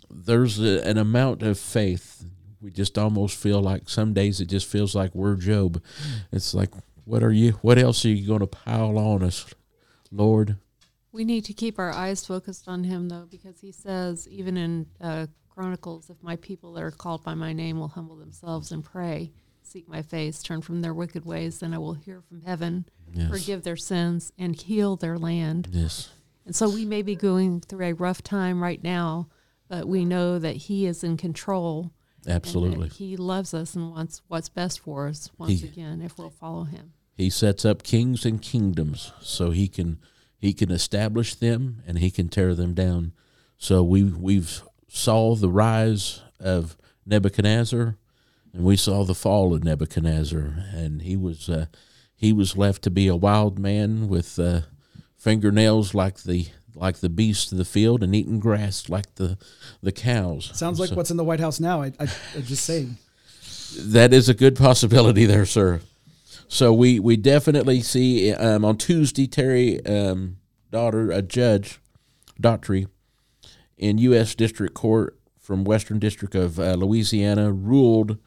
there's 0.10 0.60
a, 0.60 0.86
an 0.86 0.98
amount 0.98 1.42
of 1.44 1.58
faith 1.58 2.26
we 2.62 2.72
just 2.72 2.98
almost 2.98 3.38
feel 3.38 3.62
like 3.62 3.88
some 3.88 4.14
days 4.14 4.42
it 4.42 4.48
just 4.48 4.68
feels 4.68 4.94
like 4.94 5.16
we're 5.16 5.36
job 5.36 5.82
it's 6.32 6.54
like 6.54 6.72
what 7.06 7.24
are 7.24 7.32
you 7.32 7.52
what 7.62 7.78
else 7.78 8.04
are 8.04 8.10
you 8.10 8.28
going 8.28 8.42
to 8.42 8.48
pile 8.48 8.98
on 8.98 9.24
us 9.24 9.46
lord 10.12 10.58
We 11.12 11.26
need 11.26 11.46
to 11.46 11.54
keep 11.54 11.80
our 11.80 11.92
eyes 11.92 12.26
focused 12.26 12.68
on 12.68 12.84
him, 12.84 13.10
though, 13.10 13.28
because 13.30 13.60
he 13.62 13.72
says, 13.72 14.28
even 14.28 14.58
in 14.58 14.86
uh, 15.02 15.28
Chronicles, 15.50 16.10
if 16.10 16.22
my 16.22 16.36
people 16.36 16.74
that 16.74 16.84
are 16.84 16.92
called 16.92 17.24
by 17.24 17.34
my 17.34 17.52
name 17.54 17.80
will 17.80 17.88
humble 17.88 18.16
themselves 18.16 18.72
and 18.72 18.84
pray, 18.84 19.32
seek 19.64 19.88
my 19.88 20.02
face, 20.02 20.42
turn 20.44 20.62
from 20.62 20.82
their 20.82 20.94
wicked 20.94 21.26
ways, 21.26 21.60
then 21.60 21.74
I 21.74 21.78
will 21.80 21.94
hear 21.96 22.22
from 22.22 22.42
heaven, 22.42 22.86
yes 23.14 23.30
forgive 23.30 23.64
their 23.64 23.76
sins, 23.78 24.32
and 24.38 24.56
heal 24.56 24.96
their 24.96 25.18
land. 25.18 25.68
yes 25.72 26.10
And 26.46 26.56
so 26.56 26.70
we 26.70 26.86
may 26.86 27.02
be 27.02 27.16
going 27.16 27.62
through 27.62 27.86
a 27.88 27.94
rough 27.94 28.22
time 28.24 28.62
right 28.62 28.82
now, 28.84 29.30
but 29.68 29.88
we 29.88 30.06
know 30.06 30.38
that 30.40 30.56
he 30.56 30.86
is 30.86 31.04
in 31.04 31.18
control. 31.18 31.92
absolutely 32.28 32.90
he 32.90 33.18
loves 33.18 33.54
us 33.54 33.76
and 33.76 33.92
wants 33.92 34.22
what's 34.28 34.50
best 34.50 34.80
for 34.80 35.08
us 35.08 35.30
once 35.38 35.62
He- 35.62 35.68
again 35.68 36.02
if 36.02 36.18
we'll 36.18 36.30
follow 36.30 36.64
him. 36.66 36.94
he 37.16 37.30
sets 37.30 37.66
up 37.66 37.82
kings 37.84 38.26
and 38.26 38.42
kingdoms 38.42 39.12
so 39.22 39.52
he 39.52 39.68
can 39.68 40.00
he 40.40 40.54
can 40.54 40.72
establish 40.72 41.36
them 41.36 41.84
and 41.86 42.00
he 42.00 42.10
can 42.10 42.30
tear 42.30 42.56
them 42.56 42.74
down 42.74 43.12
so 43.58 43.84
we 43.84 44.04
we've 44.04 44.62
saw 44.88 45.36
the 45.36 45.50
rise 45.50 46.22
of 46.40 46.76
Nebuchadnezzar 47.06 47.98
and 48.54 48.64
we 48.64 48.76
saw 48.78 49.04
the 49.04 49.14
fall 49.16 49.54
of 49.54 49.64
Nebuchadnezzar 49.64 50.54
and 50.74 51.02
he 51.02 51.16
was 51.18 51.50
uh, 51.50 51.66
he 52.16 52.32
was 52.34 52.58
left 52.58 52.82
to 52.84 52.90
be 52.90 53.08
a 53.08 53.16
wild 53.16 53.60
man 53.60 54.08
with 54.08 54.40
uh, 54.40 54.62
fingernails 55.18 55.94
like 55.94 56.24
the 56.24 56.48
like 56.76 56.98
the 57.00 57.10
beasts 57.10 57.52
of 57.52 57.58
the 57.58 57.66
field 57.66 58.02
and 58.04 58.16
eating 58.16 58.40
grass 58.40 58.88
like 58.90 59.16
the 59.16 59.38
the 59.84 59.92
cows 59.92 60.52
Sounds 60.54 60.80
like 60.80 60.90
So- 60.90 60.96
what's 60.96 61.12
in 61.12 61.18
the 61.18 61.24
White 61.24 61.40
House 61.42 61.60
now. 61.60 61.82
I, 61.82 61.88
I, 62.00 62.04
I 62.38 62.42
just 62.42 62.64
saying. 62.64 62.98
that 63.78 64.14
is 64.14 64.30
a 64.30 64.34
good 64.34 64.56
possibility 64.56 65.26
there, 65.26 65.46
sir. 65.46 65.82
So 66.52 66.74
we 66.74 67.00
we 67.00 67.16
definitely 67.16 67.80
see 67.82 68.34
um, 68.34 68.66
on 68.66 68.78
Tuesday 68.78 69.28
Terry 69.28 69.86
um, 69.86 70.38
daughter 70.72 71.12
a 71.12 71.22
judge, 71.22 71.80
Daughtry, 72.42 72.88
in 73.78 74.00
U.S. 74.00 74.34
District 74.34 74.74
Court 74.74 75.16
from 75.40 75.64
Western 75.64 76.00
District 76.00 76.34
of 76.34 76.60
uh, 76.60 76.74
Louisiana 76.74 77.54
ruled 77.54 78.18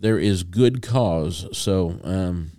there 0.00 0.18
is 0.18 0.42
good 0.42 0.82
cause. 0.82 1.46
So 1.56 2.00
um, 2.02 2.50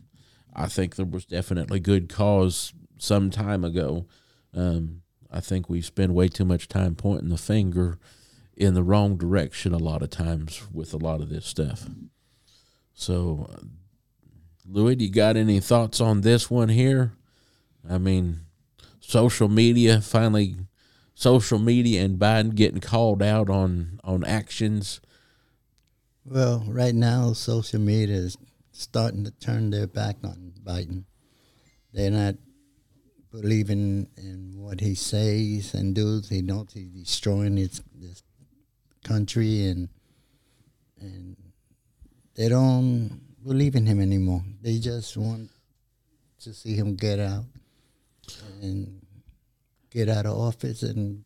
I 0.56 0.68
think 0.68 0.96
there 0.96 1.06
was 1.06 1.26
definitely 1.26 1.82
good 1.82 2.08
cause 2.08 2.72
some 2.98 3.30
time 3.30 3.66
ago. 3.66 4.08
Um, 4.54 5.02
I 5.30 5.42
think 5.42 5.70
we 5.70 5.82
spend 5.82 6.16
way 6.16 6.30
too 6.30 6.46
much 6.46 6.70
time 6.70 6.96
pointing 6.96 7.30
the 7.30 7.38
finger 7.38 7.98
in 8.56 8.76
the 8.76 8.84
wrong 8.84 9.18
direction 9.18 9.74
a 9.74 9.78
lot 9.78 10.04
of 10.04 10.10
times 10.10 10.62
with 10.72 10.94
a 10.94 10.98
lot 10.98 11.20
of 11.20 11.30
this 11.30 11.46
stuff. 11.46 11.90
So, 12.94 13.50
Louis, 14.68 14.96
do 14.96 15.06
you 15.06 15.12
got 15.12 15.38
any 15.38 15.60
thoughts 15.60 16.00
on 16.00 16.22
this 16.22 16.50
one 16.50 16.70
here? 16.70 17.14
I 17.90 17.98
mean, 17.98 18.42
social 19.00 19.50
media 19.50 20.02
finally, 20.02 20.56
social 21.16 21.60
media 21.60 22.04
and 22.04 22.20
Biden 22.20 22.56
getting 22.56 22.80
called 22.80 23.22
out 23.22 23.50
on 23.50 24.00
on 24.04 24.24
actions. 24.24 25.02
Well, 26.24 26.64
right 26.68 26.94
now, 26.94 27.34
social 27.34 27.80
media 27.80 28.16
is 28.16 28.38
starting 28.72 29.24
to 29.24 29.32
turn 29.32 29.72
their 29.72 29.88
back 29.88 30.18
on 30.24 30.54
Biden. 30.64 31.06
They're 31.94 32.12
not 32.12 32.36
believing 33.32 34.08
in 34.18 34.54
what 34.56 34.80
he 34.80 34.94
says 34.94 35.74
and 35.74 35.96
does. 35.96 36.30
He 36.30 36.42
knows 36.42 36.68
he's 36.74 36.92
destroying 36.92 37.58
his 37.58 37.82
this 37.96 38.22
country, 39.04 39.66
and 39.66 39.90
and 41.00 41.36
they 42.36 42.48
don't 42.48 43.31
believe 43.44 43.76
in 43.76 43.86
him 43.86 44.00
anymore. 44.00 44.44
They 44.62 44.80
just 44.80 45.16
want 45.18 45.50
to 46.42 46.54
see 46.54 46.76
him 46.76 46.96
get 46.96 47.20
out 47.20 47.46
and 48.62 49.02
get 49.90 50.10
out 50.10 50.26
of 50.26 50.38
office 50.38 50.84
and 50.84 51.24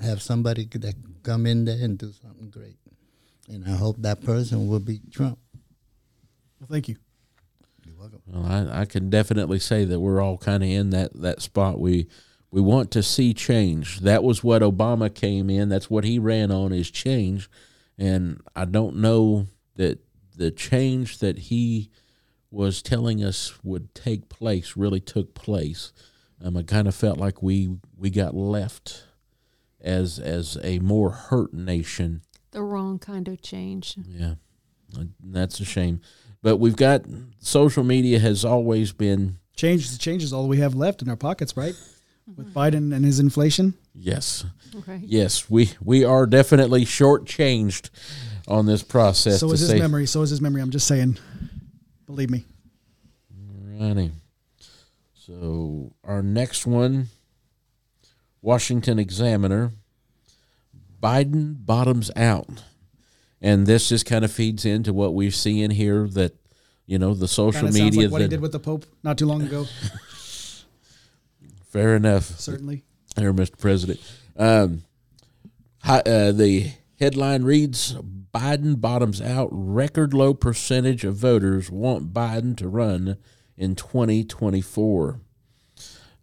have 0.00 0.20
somebody 0.20 0.66
that 0.66 0.94
come 1.22 1.46
in 1.46 1.64
there 1.64 1.82
and 1.82 1.98
do 1.98 2.12
something 2.12 2.50
great. 2.50 2.76
And 3.48 3.64
I 3.66 3.76
hope 3.76 3.96
that 4.00 4.22
person 4.24 4.68
will 4.68 4.80
be 4.80 5.00
Trump. 5.10 5.38
Well, 6.60 6.68
thank 6.70 6.88
you. 6.88 6.96
You're 7.84 7.96
welcome. 7.96 8.22
Well, 8.26 8.44
I, 8.46 8.80
I 8.80 8.84
can 8.86 9.10
definitely 9.10 9.58
say 9.58 9.84
that 9.84 10.00
we're 10.00 10.20
all 10.20 10.38
kind 10.38 10.62
of 10.62 10.68
in 10.68 10.90
that, 10.90 11.12
that 11.20 11.42
spot. 11.42 11.78
We 11.78 12.08
we 12.50 12.60
want 12.60 12.92
to 12.92 13.02
see 13.02 13.34
change. 13.34 14.00
That 14.00 14.22
was 14.22 14.44
what 14.44 14.62
Obama 14.62 15.12
came 15.12 15.50
in. 15.50 15.68
That's 15.68 15.90
what 15.90 16.04
he 16.04 16.20
ran 16.20 16.52
on 16.52 16.72
is 16.72 16.88
change. 16.88 17.50
And 17.98 18.40
I 18.54 18.64
don't 18.64 18.96
know 18.96 19.48
that 19.74 19.98
the 20.36 20.50
change 20.50 21.18
that 21.18 21.38
he 21.38 21.90
was 22.50 22.82
telling 22.82 23.22
us 23.22 23.52
would 23.62 23.94
take 23.94 24.28
place 24.28 24.76
really 24.76 25.00
took 25.00 25.34
place. 25.34 25.92
Um, 26.42 26.56
I 26.56 26.62
kind 26.62 26.86
of 26.88 26.94
felt 26.94 27.18
like 27.18 27.42
we 27.42 27.76
we 27.96 28.10
got 28.10 28.34
left 28.34 29.04
as 29.80 30.18
as 30.18 30.58
a 30.62 30.78
more 30.80 31.10
hurt 31.10 31.52
nation 31.52 32.22
The 32.52 32.62
wrong 32.62 32.98
kind 32.98 33.28
of 33.28 33.40
change. 33.42 33.96
yeah, 34.06 34.34
that's 35.22 35.60
a 35.60 35.64
shame. 35.64 36.00
But 36.42 36.58
we've 36.58 36.76
got 36.76 37.04
social 37.38 37.84
media 37.84 38.18
has 38.18 38.44
always 38.44 38.92
been 38.92 39.38
Change 39.56 39.98
change 39.98 40.22
is 40.24 40.32
all 40.32 40.48
we 40.48 40.58
have 40.58 40.74
left 40.74 41.00
in 41.00 41.08
our 41.08 41.16
pockets, 41.16 41.56
right? 41.56 41.74
With 42.36 42.52
Biden 42.54 42.92
and 42.94 43.04
his 43.04 43.20
inflation. 43.20 43.74
yes, 43.94 44.44
Okay. 44.74 45.00
yes. 45.04 45.48
We 45.50 45.70
we 45.80 46.04
are 46.04 46.26
definitely 46.26 46.84
shortchanged 46.84 47.90
on 48.48 48.66
this 48.66 48.82
process. 48.82 49.40
So 49.40 49.52
is 49.52 49.60
his 49.60 49.70
say, 49.70 49.78
memory. 49.78 50.06
So 50.06 50.22
is 50.22 50.30
his 50.30 50.40
memory. 50.40 50.62
I'm 50.62 50.70
just 50.70 50.86
saying. 50.86 51.18
Believe 52.06 52.30
me. 52.30 52.44
Righty. 53.80 54.12
So 55.14 55.92
our 56.04 56.22
next 56.22 56.66
one, 56.66 57.08
Washington 58.42 58.98
Examiner. 58.98 59.72
Biden 61.02 61.54
bottoms 61.66 62.10
out, 62.16 62.62
and 63.42 63.66
this 63.66 63.90
just 63.90 64.06
kind 64.06 64.24
of 64.24 64.32
feeds 64.32 64.64
into 64.64 64.94
what 64.94 65.12
we're 65.12 65.30
seeing 65.30 65.70
here 65.70 66.08
that 66.08 66.34
you 66.86 66.98
know 66.98 67.12
the 67.12 67.28
social 67.28 67.52
Kind 67.52 67.68
of 67.68 67.74
sounds 67.74 67.84
media 67.84 68.02
like 68.04 68.12
what 68.12 68.20
he 68.22 68.24
that 68.24 68.30
did 68.30 68.40
with 68.40 68.52
the 68.52 68.58
Pope 68.58 68.86
not 69.02 69.18
too 69.18 69.26
long 69.26 69.42
ago. 69.42 69.66
fair 71.68 71.96
enough. 71.96 72.24
Certainly. 72.38 72.84
There, 73.16 73.34
Mr. 73.34 73.58
President. 73.58 74.00
Um, 74.36 74.84
hi, 75.82 75.98
uh, 75.98 76.32
the 76.32 76.70
headline 76.98 77.42
reads 77.42 77.94
Biden 78.34 78.80
bottoms 78.80 79.20
out. 79.20 79.48
Record 79.52 80.12
low 80.12 80.34
percentage 80.34 81.04
of 81.04 81.14
voters 81.14 81.70
want 81.70 82.12
Biden 82.12 82.56
to 82.56 82.68
run 82.68 83.16
in 83.56 83.74
2024. 83.76 85.20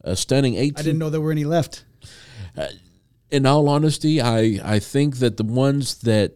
A 0.03 0.15
stunning 0.15 0.55
18. 0.55 0.73
I 0.77 0.81
didn't 0.81 0.99
know 0.99 1.09
there 1.09 1.21
were 1.21 1.31
any 1.31 1.45
left. 1.45 1.85
in 3.29 3.45
all 3.45 3.69
honesty, 3.69 4.19
I, 4.19 4.59
I 4.63 4.79
think 4.79 5.17
that 5.17 5.37
the 5.37 5.43
ones 5.43 6.01
that 6.01 6.33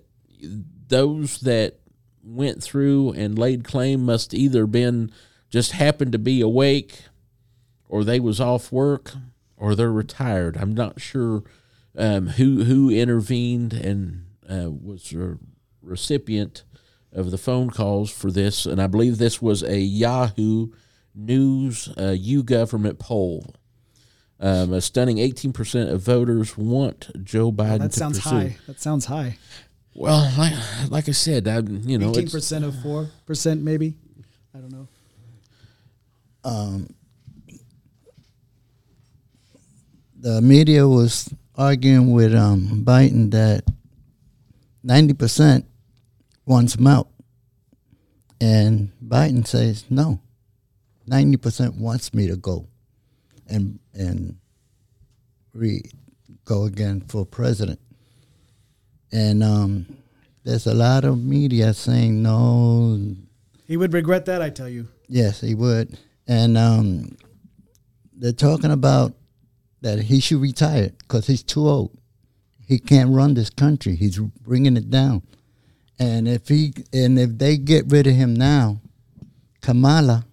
those 0.88 1.40
that 1.42 1.80
went 2.24 2.64
through 2.64 3.12
and 3.12 3.38
laid 3.38 3.64
claim 3.64 4.06
must 4.06 4.34
either 4.34 4.66
been 4.66 5.12
just 5.50 5.74
happened 5.74 6.12
to 6.12 6.20
be 6.20 6.42
awake 6.42 7.04
or 7.88 8.04
they 8.04 8.20
was 8.20 8.40
off 8.40 8.72
work 8.72 9.14
or 9.58 9.76
they're 9.76 9.92
retired. 9.92 10.58
I'm 10.58 10.74
not 10.74 11.02
sure 11.02 11.44
um, 11.98 12.28
who 12.28 12.64
who 12.64 12.90
intervened 12.90 13.74
and 13.74 14.26
uh, 14.50 14.70
was 14.70 15.12
recipient 15.86 16.64
of 17.12 17.32
the 17.32 17.38
phone 17.38 17.70
calls 17.70 18.12
for 18.12 18.32
this, 18.32 18.66
and 18.66 18.82
I 18.82 18.88
believe 18.88 19.18
this 19.18 19.42
was 19.42 19.64
a 19.64 19.80
Yahoo 19.80 20.68
News 21.14 21.88
uh, 21.98 22.14
YouGov 22.18 23.00
poll. 23.00 23.56
Um, 24.38 24.74
a 24.74 24.82
stunning 24.82 25.16
18% 25.18 25.90
of 25.92 26.02
voters 26.02 26.58
want 26.58 27.10
Joe 27.24 27.54
Biden 27.54 27.80
That 27.80 27.92
to 27.94 28.00
sounds 28.00 28.20
pursue. 28.20 28.30
high. 28.36 28.58
That 28.68 28.82
sounds 28.82 29.06
high. 29.06 29.38
Well, 29.94 30.30
like, 30.38 30.54
like 30.90 31.08
I 31.08 31.14
said, 31.14 31.48
I, 31.48 31.60
you 31.60 31.98
know, 31.98 32.10
Eighteen 32.10 32.24
it's, 32.24 32.34
percent 32.34 32.66
of 32.66 32.78
four 32.82 33.10
percent, 33.26 33.62
maybe. 33.64 33.96
I 34.54 34.58
don't 34.58 34.72
know. 34.74 34.88
Um, 36.44 36.90
the 40.20 40.42
media 40.42 40.86
was 40.86 41.34
arguing 41.56 42.12
with 42.12 42.36
um, 42.36 42.84
Biden 42.86 43.32
that 43.32 43.64
90% 44.86 45.64
wants 46.46 46.76
him 46.76 46.88
out. 46.88 47.10
And 48.42 48.92
Biden 49.04 49.46
says, 49.46 49.86
no, 49.90 50.20
90% 51.10 51.78
wants 51.78 52.14
me 52.14 52.28
to 52.28 52.36
go 52.36 52.68
and, 53.48 53.80
and 53.94 54.38
re, 55.54 55.82
go 56.44 56.66
again 56.66 57.02
for 57.08 57.26
president. 57.26 57.80
And 59.12 59.44
um, 59.44 59.98
there's 60.44 60.68
a 60.68 60.74
lot 60.74 61.06
of 61.06 61.18
media 61.18 61.74
saying, 61.74 62.22
no, 62.22 63.00
He 63.66 63.78
would 63.78 63.94
regret 63.94 64.26
that, 64.26 64.42
I 64.42 64.50
tell 64.50 64.70
you. 64.70 64.88
Yes, 65.08 65.42
he 65.42 65.56
would. 65.56 65.98
And 66.28 66.58
um, 66.58 67.18
they're 68.14 68.32
talking 68.32 68.72
about 68.72 69.14
that 69.82 70.00
he 70.00 70.20
should 70.20 70.42
retire 70.42 70.92
because 71.00 71.28
he's 71.28 71.44
too 71.44 71.68
old. 71.68 71.98
He 72.68 72.80
can't 72.80 73.12
run 73.12 73.36
this 73.36 73.52
country. 73.52 73.96
He's 73.96 74.18
bringing 74.18 74.76
it 74.78 74.90
down. 74.90 75.22
And 76.00 76.28
if 76.28 76.48
he 76.48 76.74
and 76.94 77.18
if 77.18 77.38
they 77.38 77.58
get 77.58 77.86
rid 77.90 78.08
of 78.08 78.16
him 78.16 78.34
now, 78.34 78.82
Kamala 79.62 80.26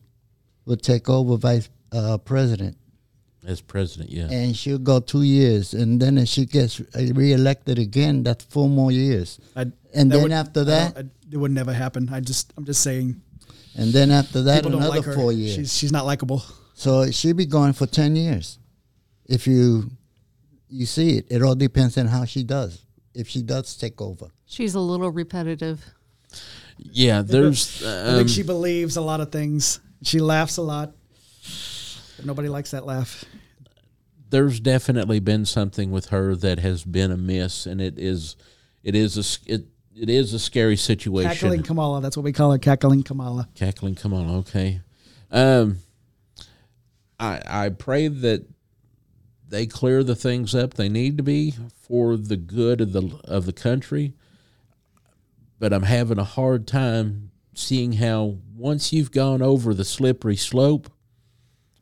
will 0.64 0.76
take 0.76 1.08
over 1.08 1.36
vice 1.36 1.68
uh, 1.92 2.18
president, 2.18 2.76
as 3.46 3.60
president, 3.60 4.10
yeah. 4.10 4.28
and 4.30 4.56
she'll 4.56 4.78
go 4.78 4.98
two 5.00 5.22
years. 5.22 5.72
And 5.74 6.00
then 6.00 6.18
if 6.18 6.28
she 6.28 6.46
gets 6.46 6.80
reelected 6.94 7.78
again, 7.78 8.22
that's 8.22 8.44
four 8.44 8.68
more 8.68 8.90
years. 8.92 9.38
I, 9.54 9.66
And 9.94 10.10
then 10.10 10.22
would- 10.22 10.32
after 10.32 10.64
that, 10.64 10.94
don't- 10.94 11.06
I- 11.06 11.10
it 11.32 11.38
would 11.38 11.50
never 11.52 11.72
happen. 11.72 12.08
I 12.12 12.20
just, 12.20 12.52
I'm 12.58 12.64
just 12.66 12.82
saying. 12.82 13.20
and 13.74 13.90
then 13.92 14.10
after 14.10 14.42
that, 14.42 14.66
another 14.66 14.88
like 14.88 15.04
four 15.04 15.32
years. 15.32 15.54
She's, 15.54 15.72
she's 15.74 15.92
not 15.92 16.04
likable. 16.04 16.42
So 16.74 17.10
she'll 17.10 17.34
be 17.36 17.46
going 17.46 17.72
for 17.72 17.86
ten 17.86 18.16
years. 18.16 18.58
If 19.26 19.46
you 19.46 19.90
you 20.68 20.84
see 20.86 21.18
it, 21.18 21.26
it 21.30 21.42
all 21.42 21.54
depends 21.54 21.96
on 21.96 22.06
how 22.06 22.24
she 22.24 22.42
does. 22.42 22.84
If 23.14 23.28
she 23.28 23.42
does 23.42 23.76
take 23.76 24.00
over, 24.00 24.28
She's 24.52 24.74
a 24.74 24.80
little 24.80 25.10
repetitive. 25.10 25.82
yeah, 26.76 27.22
there's. 27.22 27.82
I 27.82 28.08
Um, 28.10 28.16
think 28.16 28.28
she 28.28 28.42
believes 28.42 28.98
a 28.98 29.00
lot 29.00 29.20
of 29.22 29.32
things. 29.32 29.80
She 30.02 30.20
laughs 30.20 30.58
a 30.58 30.62
lot. 30.62 30.92
But 32.18 32.26
nobody 32.26 32.50
likes 32.50 32.72
that 32.72 32.84
laugh. 32.84 33.24
there's 34.28 34.60
definitely 34.60 35.20
been 35.20 35.44
something 35.46 35.90
with 35.90 36.06
her 36.10 36.34
that 36.36 36.58
has 36.58 36.84
been 36.84 37.10
amiss, 37.10 37.64
and 37.66 37.80
it 37.80 37.98
is, 37.98 38.36
it 38.82 38.94
is 38.94 39.16
a 39.16 39.20
s- 39.20 39.38
it 39.46 39.64
it 39.96 40.10
is 40.10 40.34
a 40.34 40.38
scary 40.38 40.76
situation. 40.76 41.30
Cackling 41.32 41.62
Kamala. 41.62 42.00
That's 42.02 42.16
what 42.16 42.24
we 42.24 42.32
call 42.32 42.52
her. 42.52 42.58
Cackling 42.58 43.02
Kamala. 43.04 43.48
Cackling, 43.54 43.94
come 43.94 44.12
on, 44.12 44.28
okay. 44.40 44.80
Um, 45.30 45.78
I 47.18 47.40
I 47.46 47.68
pray 47.70 48.08
that 48.08 48.44
they 49.48 49.66
clear 49.66 50.02
the 50.04 50.14
things 50.16 50.54
up 50.54 50.74
they 50.74 50.88
need 50.90 51.16
to 51.16 51.22
be 51.22 51.54
for 51.80 52.16
the 52.18 52.36
good 52.36 52.80
of 52.82 52.92
the 52.92 53.18
of 53.24 53.46
the 53.46 53.52
country. 53.54 54.12
But 55.62 55.72
I'm 55.72 55.84
having 55.84 56.18
a 56.18 56.24
hard 56.24 56.66
time 56.66 57.30
seeing 57.54 57.92
how 57.92 58.38
once 58.56 58.92
you've 58.92 59.12
gone 59.12 59.40
over 59.40 59.72
the 59.72 59.84
slippery 59.84 60.34
slope 60.34 60.90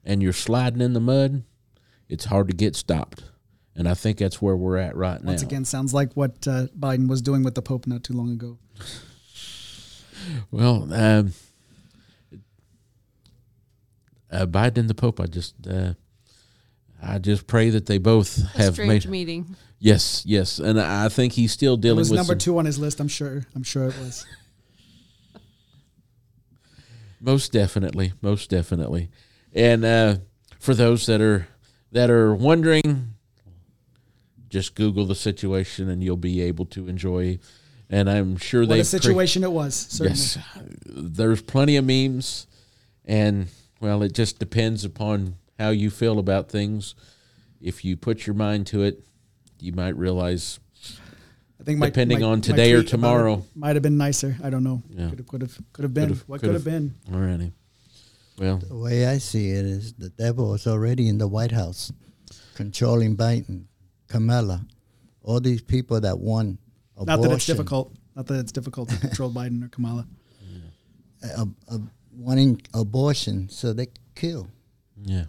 and 0.04 0.22
you're 0.22 0.34
sliding 0.34 0.82
in 0.82 0.92
the 0.92 1.00
mud, 1.00 1.44
it's 2.06 2.26
hard 2.26 2.48
to 2.48 2.54
get 2.54 2.76
stopped. 2.76 3.24
And 3.74 3.88
I 3.88 3.94
think 3.94 4.18
that's 4.18 4.42
where 4.42 4.54
we're 4.54 4.76
at 4.76 4.94
right 4.96 5.18
now. 5.22 5.28
Once 5.28 5.40
again, 5.40 5.64
sounds 5.64 5.94
like 5.94 6.12
what 6.12 6.46
uh, 6.46 6.66
Biden 6.78 7.08
was 7.08 7.22
doing 7.22 7.42
with 7.42 7.54
the 7.54 7.62
Pope 7.62 7.86
not 7.86 8.04
too 8.04 8.12
long 8.12 8.30
ago. 8.30 8.58
Well, 10.50 10.92
um, 10.92 11.32
uh, 14.30 14.44
Biden 14.44 14.76
and 14.76 14.90
the 14.90 14.94
Pope, 14.94 15.18
I 15.20 15.24
just, 15.24 15.54
uh, 15.66 15.94
I 17.02 17.18
just 17.18 17.46
pray 17.46 17.70
that 17.70 17.86
they 17.86 17.98
both 17.98 18.38
A 18.56 18.58
have 18.62 18.74
strange 18.74 19.06
made. 19.06 19.10
meeting. 19.10 19.56
Yes, 19.78 20.22
yes, 20.26 20.58
and 20.58 20.78
I 20.80 21.06
I 21.06 21.08
think 21.08 21.32
he's 21.32 21.52
still 21.52 21.76
dealing 21.76 21.98
It 21.98 22.00
was 22.00 22.10
with 22.10 22.18
number 22.18 22.32
some- 22.32 22.38
two 22.38 22.58
on 22.58 22.64
his 22.66 22.78
list. 22.78 23.00
I'm 23.00 23.08
sure. 23.08 23.46
I'm 23.54 23.62
sure 23.62 23.84
it 23.84 23.98
was. 23.98 24.26
Most 27.20 27.52
definitely, 27.52 28.14
most 28.22 28.48
definitely. 28.48 29.10
And 29.52 29.84
uh, 29.84 30.16
for 30.58 30.74
those 30.74 31.04
that 31.06 31.20
are 31.20 31.48
that 31.92 32.08
are 32.10 32.34
wondering, 32.34 33.14
just 34.48 34.74
Google 34.74 35.04
the 35.04 35.14
situation, 35.14 35.90
and 35.90 36.02
you'll 36.02 36.16
be 36.16 36.40
able 36.40 36.64
to 36.66 36.88
enjoy 36.88 37.38
and 37.90 38.08
I'm 38.08 38.36
sure 38.36 38.60
What 38.62 38.68
they 38.70 38.80
a 38.80 38.84
situation 38.84 39.42
it 39.44 39.50
was. 39.52 39.74
Certainly. 39.74 40.10
Yes, 40.18 40.38
there's 40.86 41.42
plenty 41.42 41.76
of 41.76 41.84
memes, 41.84 42.46
and 43.04 43.48
well, 43.80 44.02
it 44.02 44.12
just 44.14 44.38
depends 44.38 44.84
upon 44.84 45.34
how 45.60 45.70
you 45.70 45.90
feel 45.90 46.18
about 46.18 46.48
things. 46.48 46.94
If 47.60 47.84
you 47.84 47.96
put 47.96 48.26
your 48.26 48.34
mind 48.34 48.66
to 48.68 48.82
it, 48.82 49.04
you 49.60 49.72
might 49.72 49.96
realize. 49.96 50.58
I 51.60 51.62
think 51.62 51.78
my, 51.78 51.86
Depending 51.86 52.20
my- 52.20 52.26
on 52.26 52.38
my 52.38 52.42
today 52.42 52.72
or 52.72 52.80
tweet 52.82 52.94
about 52.94 53.10
it 53.10 53.12
tomorrow. 53.12 53.44
might 53.54 53.76
have 53.76 53.82
been 53.82 53.98
nicer. 53.98 54.36
I 54.42 54.48
don't 54.48 54.64
know. 54.64 54.82
Yeah. 54.88 55.10
Could 55.10 55.18
have 55.18 55.26
could 55.28 55.42
have 55.42 55.58
could 55.74 55.82
have 55.82 55.94
been. 55.94 56.08
Could've- 56.08 56.28
what 56.28 56.40
could 56.40 56.54
have 56.54 56.64
could've- 56.64 56.94
been? 57.06 57.14
Alrighty. 57.14 57.52
Well, 58.38 58.56
The 58.56 58.74
way 58.76 59.06
I 59.06 59.18
see 59.18 59.50
it 59.50 59.66
is 59.66 59.92
the 59.92 60.08
devil 60.08 60.54
is 60.54 60.66
already 60.66 61.08
in 61.08 61.18
the 61.18 61.28
White 61.28 61.52
House, 61.52 61.92
controlling 62.54 63.14
Biden, 63.14 63.64
Kamala, 64.08 64.66
all 65.22 65.40
these 65.40 65.60
people 65.60 66.00
that 66.00 66.18
want 66.18 66.58
abortion. 66.96 67.20
Not 67.20 67.28
that 67.28 67.34
it's 67.36 67.44
difficult. 67.46 67.94
Not 68.16 68.26
that 68.28 68.38
it's 68.40 68.52
difficult 68.52 68.88
to 68.88 68.96
control 68.96 69.30
Biden 69.30 69.62
or 69.62 69.68
Kamala. 69.68 70.06
uh, 71.36 71.44
uh, 71.70 71.78
wanting 72.16 72.62
abortion 72.72 73.50
so 73.50 73.74
they 73.74 73.88
kill. 74.14 74.48
yeah. 75.04 75.24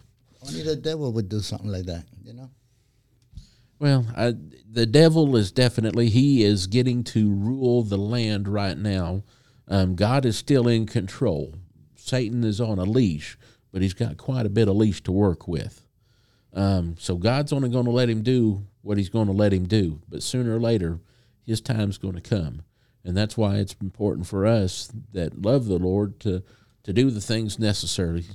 Only 0.52 0.64
the 0.64 0.76
devil 0.76 1.12
would 1.14 1.30
do 1.30 1.40
something 1.40 1.70
like 1.70 1.86
that, 1.86 2.06
you 2.24 2.34
know. 2.34 2.50
Well, 3.80 4.06
I, 4.16 4.36
the 4.70 4.86
devil 4.86 5.36
is 5.36 5.52
definitely 5.52 6.10
he 6.10 6.44
is 6.44 6.68
getting 6.68 7.04
to 7.06 7.34
rule 7.34 7.84
the 7.84 7.98
land 7.98 8.48
right 8.48 8.78
now. 8.78 9.24
Um, 9.68 9.96
God 9.96 10.26
is 10.26 10.38
still 10.38 10.68
in 10.68 10.86
control. 10.86 11.56
Satan 11.96 12.44
is 12.44 12.62
on 12.62 12.78
a 12.78 12.84
leash, 12.84 13.38
but 13.72 13.82
he's 13.82 13.94
got 13.94 14.18
quite 14.18 14.46
a 14.46 14.50
bit 14.50 14.68
of 14.68 14.76
leash 14.76 15.02
to 15.04 15.12
work 15.12 15.48
with. 15.48 15.86
Um, 16.54 16.96
so 17.00 17.16
God's 17.16 17.54
only 17.54 17.70
going 17.70 17.86
to 17.86 17.92
let 17.92 18.10
him 18.10 18.22
do 18.22 18.66
what 18.82 18.98
he's 18.98 19.10
going 19.10 19.28
to 19.28 19.34
let 19.34 19.54
him 19.54 19.68
do, 19.68 20.02
but 20.10 20.24
sooner 20.24 20.56
or 20.56 20.60
later, 20.60 21.00
his 21.44 21.62
time's 21.62 21.98
going 21.98 22.16
to 22.16 22.22
come, 22.22 22.64
and 23.04 23.16
that's 23.16 23.38
why 23.38 23.56
it's 23.56 23.76
important 23.82 24.28
for 24.28 24.46
us 24.46 24.92
that 25.14 25.42
love 25.42 25.66
the 25.66 25.78
Lord 25.80 26.20
to 26.22 26.44
to 26.84 26.94
do 26.94 27.12
the 27.12 27.22
things 27.22 27.60
necessary, 27.60 28.26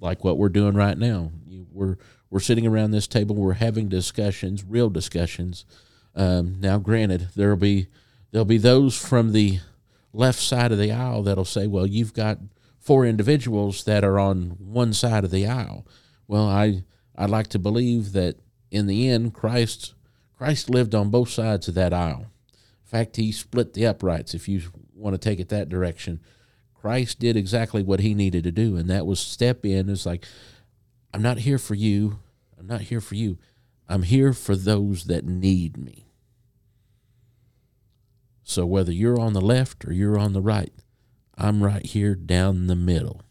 like 0.00 0.24
what 0.24 0.36
we're 0.38 0.50
doing 0.50 0.74
right 0.74 0.98
now. 0.98 1.30
We're 1.74 1.96
we're 2.30 2.40
sitting 2.40 2.66
around 2.66 2.90
this 2.90 3.06
table, 3.06 3.36
we're 3.36 3.54
having 3.54 3.88
discussions, 3.88 4.64
real 4.64 4.90
discussions. 4.90 5.64
Um, 6.14 6.56
now, 6.60 6.78
granted, 6.78 7.28
there'll 7.36 7.56
be 7.56 7.88
there'll 8.30 8.44
be 8.44 8.58
those 8.58 8.96
from 8.96 9.32
the 9.32 9.60
left 10.12 10.40
side 10.40 10.72
of 10.72 10.78
the 10.78 10.92
aisle 10.92 11.22
that'll 11.22 11.44
say, 11.44 11.66
"Well, 11.66 11.86
you've 11.86 12.14
got 12.14 12.38
four 12.78 13.04
individuals 13.04 13.84
that 13.84 14.04
are 14.04 14.18
on 14.18 14.56
one 14.58 14.92
side 14.92 15.24
of 15.24 15.30
the 15.30 15.46
aisle." 15.46 15.86
Well, 16.26 16.46
I 16.48 16.84
I'd 17.16 17.30
like 17.30 17.48
to 17.48 17.58
believe 17.58 18.12
that 18.12 18.36
in 18.70 18.86
the 18.86 19.08
end, 19.08 19.34
Christ 19.34 19.94
Christ 20.36 20.68
lived 20.68 20.94
on 20.94 21.10
both 21.10 21.30
sides 21.30 21.68
of 21.68 21.74
that 21.74 21.92
aisle. 21.92 22.26
In 22.52 22.86
fact, 22.86 23.16
he 23.16 23.32
split 23.32 23.72
the 23.72 23.86
uprights. 23.86 24.34
If 24.34 24.48
you 24.48 24.62
want 24.94 25.14
to 25.14 25.18
take 25.18 25.40
it 25.40 25.48
that 25.48 25.68
direction, 25.68 26.20
Christ 26.74 27.18
did 27.18 27.36
exactly 27.36 27.82
what 27.82 28.00
he 28.00 28.14
needed 28.14 28.44
to 28.44 28.52
do, 28.52 28.76
and 28.76 28.90
that 28.90 29.06
was 29.06 29.20
step 29.20 29.64
in. 29.64 29.88
It's 29.88 30.04
like, 30.04 30.26
I'm 31.14 31.22
not 31.22 31.38
here 31.38 31.58
for 31.58 31.76
you. 31.76 32.18
I'm 32.58 32.66
not 32.66 32.80
here 32.80 33.00
for 33.00 33.14
you. 33.14 33.38
I'm 33.88 34.02
here 34.02 34.32
for 34.32 34.56
those 34.56 35.04
that 35.04 35.24
need 35.24 35.76
me. 35.76 36.08
So 38.42 38.66
whether 38.66 38.90
you're 38.90 39.20
on 39.20 39.32
the 39.32 39.40
left 39.40 39.84
or 39.84 39.92
you're 39.92 40.18
on 40.18 40.32
the 40.32 40.42
right, 40.42 40.72
I'm 41.38 41.62
right 41.62 41.86
here 41.86 42.16
down 42.16 42.66
the 42.66 42.74
middle. 42.74 43.22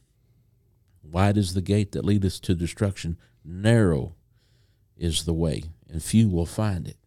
Wide 1.04 1.36
is 1.36 1.56
the 1.56 1.62
gate 1.62 1.92
that 1.92 2.06
leadeth 2.06 2.40
to 2.44 2.56
destruction, 2.56 3.18
narrow 3.44 4.16
is 4.96 5.26
the 5.26 5.34
way, 5.34 5.64
and 5.90 6.02
few 6.02 6.30
will 6.30 6.46
find 6.46 6.88
it. 6.88 6.98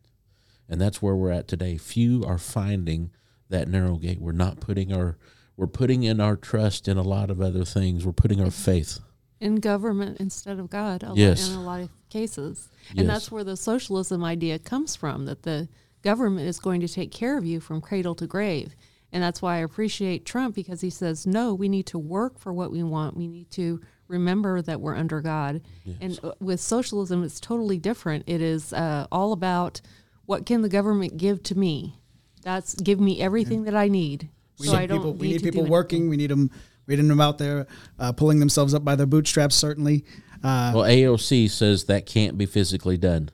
And 0.69 0.79
that's 0.79 1.01
where 1.01 1.17
we're 1.17 1.33
at 1.33 1.49
today. 1.49 1.79
Few 1.79 2.23
are 2.23 2.37
finding 2.37 3.13
that 3.49 3.67
narrow 3.67 3.97
gate. 3.97 4.21
We're 4.21 4.33
not 4.33 4.61
putting 4.61 4.93
our 4.93 5.17
we're 5.57 5.69
putting 5.69 6.03
in 6.03 6.21
our 6.21 6.37
trust 6.37 6.87
in 6.87 6.99
a 6.99 7.03
lot 7.03 7.31
of 7.31 7.41
other 7.41 7.65
things. 7.65 8.05
We're 8.05 8.13
putting 8.13 8.43
our 8.43 8.51
faith. 8.51 9.01
In 9.41 9.57
government 9.57 10.19
instead 10.19 10.59
of 10.59 10.71
God 10.71 11.03
a 11.03 11.09
lot- 11.09 11.17
Yes. 11.17 11.49
in 11.51 11.57
a 11.57 11.63
lot 11.65 11.81
of 11.83 11.91
cases. 12.09 12.69
Yes. 12.89 12.99
And 13.01 13.09
that's 13.09 13.31
where 13.31 13.45
the 13.45 13.57
socialism 13.57 14.25
idea 14.25 14.59
comes 14.59 14.97
from 14.97 15.27
that 15.27 15.43
the 15.43 15.69
government 16.03 16.47
is 16.49 16.59
going 16.59 16.81
to 16.81 16.89
take 16.89 17.11
care 17.11 17.37
of 17.37 17.45
you 17.45 17.61
from 17.61 17.81
cradle 17.81 18.15
to 18.15 18.27
grave. 18.27 18.75
And 19.13 19.23
that's 19.23 19.41
why 19.43 19.57
I 19.57 19.59
appreciate 19.59 20.25
Trump 20.25 20.55
because 20.55 20.81
he 20.81 20.91
says, 20.91 21.27
no, 21.27 21.55
we 21.55 21.69
need 21.69 21.87
to 21.87 21.99
work 21.99 22.39
for 22.39 22.53
what 22.53 22.71
we 22.71 22.83
want. 22.83 23.17
We 23.17 23.29
need 23.29 23.51
to 23.53 23.81
remember 24.09 24.63
that 24.63 24.81
we're 24.81 24.95
under 24.97 25.21
God. 25.21 25.63
And 26.01 26.19
uh, 26.23 26.33
with 26.41 26.61
socialism, 26.61 27.23
it's 27.25 27.41
totally 27.41 27.79
different. 27.79 28.25
It 28.27 28.41
is 28.41 28.73
uh, 28.73 29.07
all 29.11 29.33
about 29.33 29.81
what 30.27 30.45
can 30.47 30.63
the 30.63 30.69
government 30.69 31.17
give 31.17 31.43
to 31.45 31.59
me? 31.59 31.99
That's 32.43 32.75
give 32.75 33.01
me 33.01 33.21
everything 33.21 33.65
that 33.65 33.75
I 33.75 33.89
need. 33.89 34.29
We 34.59 34.67
so 34.67 34.73
need 34.73 34.79
I 34.79 34.87
don't 34.87 34.99
people. 34.99 35.13
We 35.15 35.27
need 35.29 35.33
need 35.33 35.39
to 35.39 35.45
do 35.45 35.51
people 35.51 35.61
anything. 35.63 35.73
working. 35.73 36.09
We 36.09 36.17
need 36.17 36.31
them. 36.31 36.51
We 36.87 36.97
need 36.97 37.07
them 37.09 37.21
out 37.21 37.39
there 37.39 37.67
uh, 37.99 38.13
pulling 38.13 38.39
themselves 38.39 38.75
up 38.75 38.85
by 38.85 38.95
their 38.97 39.07
bootstraps. 39.07 39.55
Certainly. 39.55 40.05
Uh, 40.43 40.73
Well, 40.75 40.85
AOC 40.85 41.51
says 41.51 41.85
that 41.85 42.07
can't 42.07 42.37
be 42.39 42.47
physically 42.47 42.97
done. 42.97 43.31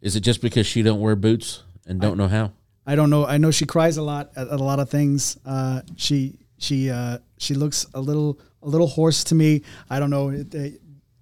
Is 0.00 0.14
it 0.16 0.20
just 0.20 0.40
because 0.40 0.66
she 0.66 0.82
don't 0.82 1.00
wear 1.00 1.16
boots 1.16 1.62
and 1.86 2.00
don't 2.00 2.16
know 2.16 2.28
how? 2.28 2.52
I 2.86 2.94
don't 2.94 3.10
know. 3.10 3.26
I 3.26 3.38
know 3.38 3.50
she 3.50 3.66
cries 3.66 3.96
a 3.96 4.02
lot 4.02 4.30
at, 4.36 4.48
at 4.48 4.60
a 4.60 4.62
lot 4.62 4.78
of 4.78 4.88
things. 4.88 5.36
Uh, 5.44 5.82
she 5.96 6.38
she 6.58 6.88
uh, 6.90 7.18
she 7.38 7.54
looks 7.54 7.86
a 7.94 8.00
little 8.00 8.38
a 8.62 8.68
little 8.68 8.86
hoarse 8.86 9.24
to 9.24 9.34
me. 9.34 9.62
I 9.90 9.98
don't 9.98 10.10
know. 10.10 10.30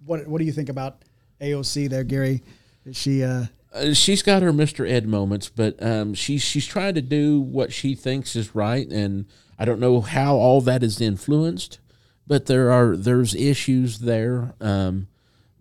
What 0.05 0.27
what 0.27 0.37
do 0.39 0.45
you 0.45 0.51
think 0.51 0.69
about 0.69 1.01
AOC 1.41 1.89
there, 1.89 2.03
Gary? 2.03 2.43
Is 2.85 2.95
she 2.95 3.23
uh, 3.23 3.45
Uh, 3.73 3.93
she's 3.93 4.21
got 4.21 4.43
her 4.43 4.53
Mr. 4.53 4.87
Ed 4.87 5.07
moments, 5.07 5.49
but 5.49 5.81
um, 5.81 6.13
she's 6.13 6.43
she's 6.43 6.67
trying 6.67 6.93
to 6.93 7.01
do 7.01 7.39
what 7.41 7.73
she 7.73 7.95
thinks 7.95 8.35
is 8.35 8.53
right, 8.53 8.87
and 8.87 9.25
I 9.57 9.65
don't 9.65 9.79
know 9.79 10.01
how 10.01 10.35
all 10.35 10.61
that 10.61 10.83
is 10.83 10.99
influenced, 10.99 11.79
but 12.27 12.45
there 12.47 12.71
are 12.71 12.97
there's 12.97 13.35
issues 13.35 13.99
there, 13.99 14.53
um, 14.59 15.07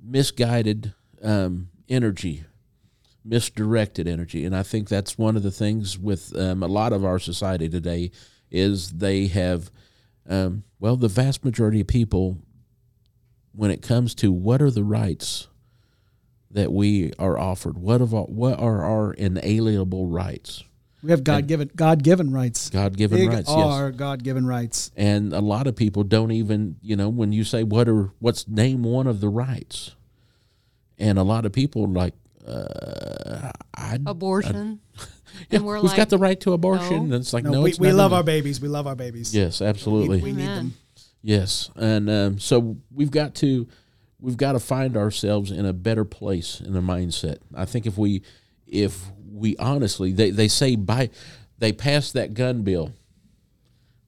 misguided 0.02 0.94
um, 1.22 1.68
energy, 1.88 2.44
misdirected 3.24 4.08
energy, 4.08 4.44
and 4.44 4.56
I 4.56 4.62
think 4.62 4.88
that's 4.88 5.18
one 5.18 5.36
of 5.36 5.42
the 5.42 5.50
things 5.50 5.98
with 5.98 6.36
um, 6.36 6.62
a 6.62 6.68
lot 6.68 6.92
of 6.92 7.04
our 7.04 7.18
society 7.18 7.68
today 7.68 8.10
is 8.50 8.90
they 8.92 9.26
have, 9.28 9.70
um, 10.28 10.64
well, 10.78 10.96
the 10.96 11.08
vast 11.08 11.44
majority 11.44 11.80
of 11.80 11.86
people, 11.86 12.38
when 13.52 13.70
it 13.70 13.82
comes 13.82 14.14
to 14.16 14.32
what 14.32 14.60
are 14.60 14.70
the 14.70 14.84
rights 14.84 15.48
that 16.50 16.72
we 16.72 17.12
are 17.18 17.38
offered? 17.38 17.76
What 17.78 18.00
of 18.00 18.12
what 18.12 18.58
are 18.58 18.84
our 18.84 19.12
inalienable 19.12 20.06
rights? 20.06 20.64
We 21.04 21.10
have 21.10 21.22
God 21.22 21.46
given 21.46 21.70
God 21.76 22.02
given 22.02 22.32
rights. 22.32 22.70
God 22.70 22.96
given 22.96 23.18
Big 23.18 23.28
rights, 23.28 23.50
are 23.50 23.88
yes. 23.88 23.96
God 23.96 24.24
given 24.24 24.46
rights. 24.46 24.90
And 24.96 25.34
a 25.34 25.40
lot 25.40 25.66
of 25.66 25.76
people 25.76 26.02
don't 26.02 26.32
even, 26.32 26.76
you 26.80 26.96
know, 26.96 27.10
when 27.10 27.30
you 27.30 27.44
say 27.44 27.62
what 27.62 27.90
are 27.90 28.10
what's 28.20 28.48
name 28.48 28.82
one 28.82 29.06
of 29.06 29.20
the 29.20 29.28
rights, 29.28 29.94
and 30.98 31.18
a 31.18 31.22
lot 31.22 31.44
of 31.44 31.52
people 31.52 31.84
are 31.84 31.88
like, 31.88 32.14
uh, 32.46 33.52
I, 33.76 33.98
abortion. 34.06 34.80
yeah, 35.50 35.58
and 35.58 35.66
we're 35.66 35.76
who's 35.76 35.90
like, 35.90 35.98
got 35.98 36.08
the 36.08 36.16
right 36.16 36.40
to 36.40 36.54
abortion? 36.54 36.96
no. 36.96 37.02
And 37.02 37.14
it's 37.14 37.34
like 37.34 37.44
No, 37.44 37.50
no, 37.50 37.60
we, 37.60 37.70
it's 37.70 37.78
we 37.78 37.92
love 37.92 38.12
them. 38.12 38.16
our 38.16 38.24
babies. 38.24 38.58
We 38.62 38.68
love 38.68 38.86
our 38.86 38.96
babies. 38.96 39.34
Yes, 39.34 39.60
absolutely. 39.60 40.22
We 40.22 40.32
need 40.32 40.46
them. 40.46 40.74
Yes, 41.20 41.70
and 41.76 42.08
um, 42.08 42.38
so 42.38 42.78
we've 42.90 43.10
got 43.10 43.34
to 43.36 43.68
we've 44.20 44.38
got 44.38 44.52
to 44.52 44.60
find 44.60 44.96
ourselves 44.96 45.50
in 45.50 45.66
a 45.66 45.74
better 45.74 46.06
place 46.06 46.62
in 46.62 46.72
the 46.72 46.80
mindset. 46.80 47.40
I 47.54 47.66
think 47.66 47.84
if 47.84 47.98
we 47.98 48.22
if 48.66 49.04
we 49.34 49.56
honestly 49.56 50.12
they, 50.12 50.30
they 50.30 50.48
say 50.48 50.76
by 50.76 51.10
they 51.58 51.72
passed 51.72 52.12
that 52.12 52.34
gun 52.34 52.62
bill, 52.62 52.92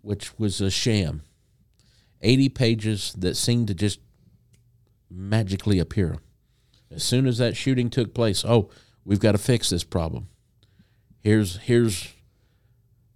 which 0.03 0.39
was 0.39 0.61
a 0.61 0.71
sham, 0.71 1.23
eighty 2.23 2.49
pages 2.49 3.13
that 3.19 3.37
seemed 3.37 3.69
to 3.69 3.75
just 3.75 4.01
magically 5.11 5.79
appear. 5.79 6.19
As 6.91 7.03
soon 7.03 7.27
as 7.27 7.39
that 7.39 7.57
shooting 7.57 7.91
took 7.91 8.15
place, 8.15 8.45
oh, 8.45 8.71
we've 9.05 9.21
got 9.21 9.33
to 9.33 9.39
fix 9.39 9.71
this 9.71 9.85
problem. 9.85 10.29
Here's 11.21 11.57
here's 11.57 12.13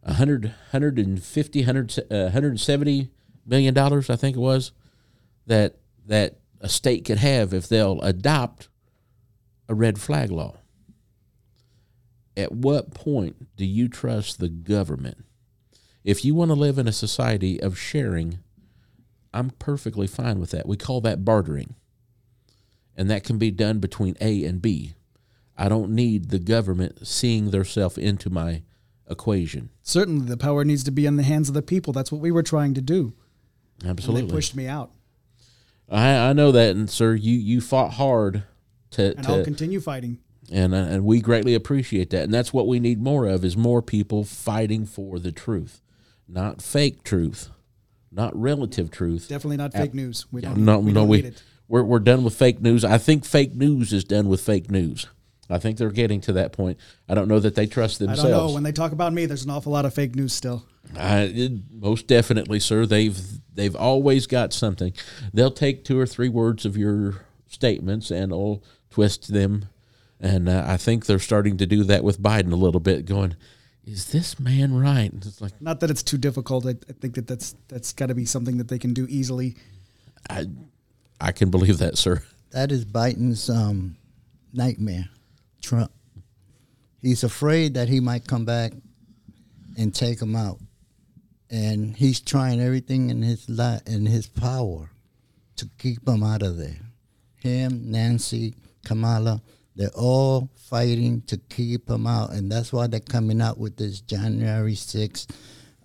a 0.02 0.14
hundred, 0.14 0.54
hundred 0.72 0.98
and 0.98 1.22
fifty, 1.22 1.62
hundred, 1.62 1.94
uh, 2.10 2.30
hundred 2.30 2.48
and 2.48 2.60
seventy 2.60 3.10
million 3.46 3.74
dollars, 3.74 4.10
I 4.10 4.16
think 4.16 4.36
it 4.36 4.40
was, 4.40 4.72
that 5.46 5.76
that 6.06 6.38
a 6.60 6.68
state 6.68 7.04
could 7.04 7.18
have 7.18 7.54
if 7.54 7.68
they'll 7.68 8.00
adopt 8.00 8.68
a 9.68 9.74
red 9.74 9.98
flag 9.98 10.30
law. 10.30 10.56
At 12.36 12.52
what 12.52 12.94
point 12.94 13.56
do 13.56 13.64
you 13.64 13.88
trust 13.88 14.38
the 14.38 14.48
government? 14.48 15.24
If 16.04 16.24
you 16.24 16.34
want 16.34 16.50
to 16.50 16.54
live 16.54 16.78
in 16.78 16.88
a 16.88 16.92
society 16.92 17.60
of 17.60 17.78
sharing, 17.78 18.38
I'm 19.34 19.50
perfectly 19.50 20.06
fine 20.06 20.40
with 20.40 20.50
that. 20.52 20.66
We 20.66 20.76
call 20.76 21.00
that 21.02 21.24
bartering. 21.24 21.74
And 22.96 23.10
that 23.10 23.24
can 23.24 23.38
be 23.38 23.50
done 23.50 23.78
between 23.78 24.16
A 24.20 24.44
and 24.44 24.60
B. 24.60 24.94
I 25.56 25.68
don't 25.68 25.90
need 25.90 26.30
the 26.30 26.38
government 26.38 27.06
seeing 27.06 27.50
theirself 27.50 27.98
into 27.98 28.30
my 28.30 28.62
equation. 29.08 29.70
Certainly, 29.82 30.26
the 30.26 30.36
power 30.36 30.64
needs 30.64 30.84
to 30.84 30.90
be 30.90 31.06
in 31.06 31.16
the 31.16 31.22
hands 31.22 31.48
of 31.48 31.54
the 31.54 31.62
people. 31.62 31.92
That's 31.92 32.10
what 32.10 32.20
we 32.20 32.30
were 32.30 32.42
trying 32.42 32.74
to 32.74 32.80
do. 32.80 33.12
And 33.80 33.90
Absolutely. 33.90 34.26
they 34.28 34.32
pushed 34.32 34.54
me 34.54 34.66
out, 34.66 34.90
I, 35.90 36.30
I 36.30 36.32
know 36.32 36.52
that, 36.52 36.76
and 36.76 36.88
sir, 36.88 37.14
you 37.14 37.36
you 37.36 37.60
fought 37.60 37.94
hard 37.94 38.44
to 38.92 39.16
and 39.16 39.26
I'll 39.26 39.44
continue 39.44 39.80
fighting. 39.80 40.18
And 40.50 40.74
uh, 40.74 40.78
and 40.78 41.04
we 41.04 41.20
greatly 41.20 41.54
appreciate 41.54 42.10
that. 42.10 42.24
And 42.24 42.34
that's 42.34 42.52
what 42.52 42.66
we 42.66 42.80
need 42.80 43.00
more 43.00 43.26
of 43.26 43.44
is 43.44 43.56
more 43.56 43.82
people 43.82 44.24
fighting 44.24 44.86
for 44.86 45.18
the 45.18 45.32
truth, 45.32 45.80
not 46.28 46.60
fake 46.62 47.02
truth, 47.04 47.48
not 48.10 48.38
relative 48.38 48.90
truth. 48.90 49.28
Definitely 49.28 49.58
not 49.58 49.72
fake 49.72 49.94
news. 49.94 50.26
We 50.32 50.40
don't. 50.40 50.58
no, 50.58 50.78
we 50.78 50.92
no, 50.92 51.04
we 51.04 51.18
need 51.18 51.26
it. 51.26 51.42
we're 51.68 51.84
we're 51.84 51.98
done 52.00 52.24
with 52.24 52.34
fake 52.34 52.60
news. 52.60 52.84
I 52.84 52.98
think 52.98 53.24
fake 53.24 53.54
news 53.54 53.92
is 53.92 54.04
done 54.04 54.28
with 54.28 54.40
fake 54.40 54.70
news. 54.70 55.06
I 55.52 55.58
think 55.58 55.78
they're 55.78 55.90
getting 55.90 56.20
to 56.22 56.32
that 56.34 56.52
point. 56.52 56.78
I 57.08 57.14
don't 57.14 57.26
know 57.26 57.40
that 57.40 57.56
they 57.56 57.66
trust 57.66 57.98
themselves 57.98 58.24
I 58.24 58.28
don't 58.30 58.46
know. 58.46 58.54
When 58.54 58.62
they 58.62 58.70
talk 58.70 58.92
about 58.92 59.12
me, 59.12 59.26
there's 59.26 59.42
an 59.44 59.50
awful 59.50 59.72
lot 59.72 59.84
of 59.84 59.92
fake 59.92 60.14
news 60.14 60.32
still. 60.32 60.64
I, 60.96 61.22
it- 61.22 61.52
most 61.72 62.06
definitely, 62.06 62.60
sir. 62.60 62.86
They've 62.86 63.18
they've 63.52 63.74
always 63.74 64.26
got 64.28 64.52
something. 64.52 64.92
They'll 65.34 65.50
take 65.50 65.84
two 65.84 65.98
or 65.98 66.06
three 66.06 66.28
words 66.28 66.64
of 66.64 66.76
your 66.76 67.22
statements 67.48 68.10
and 68.12 68.30
they'll 68.32 68.62
twist 68.90 69.32
them. 69.32 69.66
And 70.20 70.48
uh, 70.48 70.64
I 70.66 70.76
think 70.76 71.06
they're 71.06 71.18
starting 71.18 71.56
to 71.58 71.66
do 71.66 71.84
that 71.84 72.04
with 72.04 72.20
Biden 72.20 72.52
a 72.52 72.56
little 72.56 72.80
bit. 72.80 73.06
Going, 73.06 73.36
is 73.84 74.12
this 74.12 74.38
man 74.38 74.78
right? 74.78 75.10
And 75.10 75.24
It's 75.24 75.40
like 75.40 75.60
Not 75.60 75.80
that 75.80 75.90
it's 75.90 76.02
too 76.02 76.18
difficult. 76.18 76.66
I, 76.66 76.70
I 76.88 76.92
think 77.00 77.14
that 77.14 77.26
that's 77.26 77.54
that's 77.68 77.92
got 77.92 78.06
to 78.06 78.14
be 78.14 78.26
something 78.26 78.58
that 78.58 78.68
they 78.68 78.78
can 78.78 78.92
do 78.92 79.06
easily. 79.08 79.56
I, 80.28 80.46
I 81.20 81.32
can 81.32 81.50
believe 81.50 81.78
that, 81.78 81.96
sir. 81.96 82.22
That 82.50 82.70
is 82.70 82.84
Biden's 82.84 83.48
um, 83.48 83.96
nightmare. 84.52 85.08
Trump. 85.62 85.92
He's 87.00 87.24
afraid 87.24 87.74
that 87.74 87.88
he 87.88 88.00
might 88.00 88.26
come 88.26 88.44
back 88.44 88.72
and 89.78 89.94
take 89.94 90.20
him 90.20 90.36
out, 90.36 90.58
and 91.48 91.96
he's 91.96 92.20
trying 92.20 92.60
everything 92.60 93.08
in 93.08 93.22
his 93.22 93.48
li- 93.48 93.80
in 93.86 94.04
his 94.06 94.26
power 94.26 94.90
to 95.56 95.68
keep 95.78 96.06
him 96.06 96.22
out 96.22 96.42
of 96.42 96.56
there. 96.58 96.80
Him, 97.36 97.90
Nancy, 97.90 98.54
Kamala, 98.84 99.40
they're 99.80 99.88
all 99.96 100.50
fighting 100.68 101.22
to 101.22 101.38
keep 101.48 101.88
him 101.88 102.06
out, 102.06 102.32
and 102.32 102.52
that's 102.52 102.70
why 102.70 102.86
they're 102.86 103.00
coming 103.00 103.40
out 103.40 103.56
with 103.56 103.78
this 103.78 104.02
January 104.02 104.74
sixth 104.74 105.34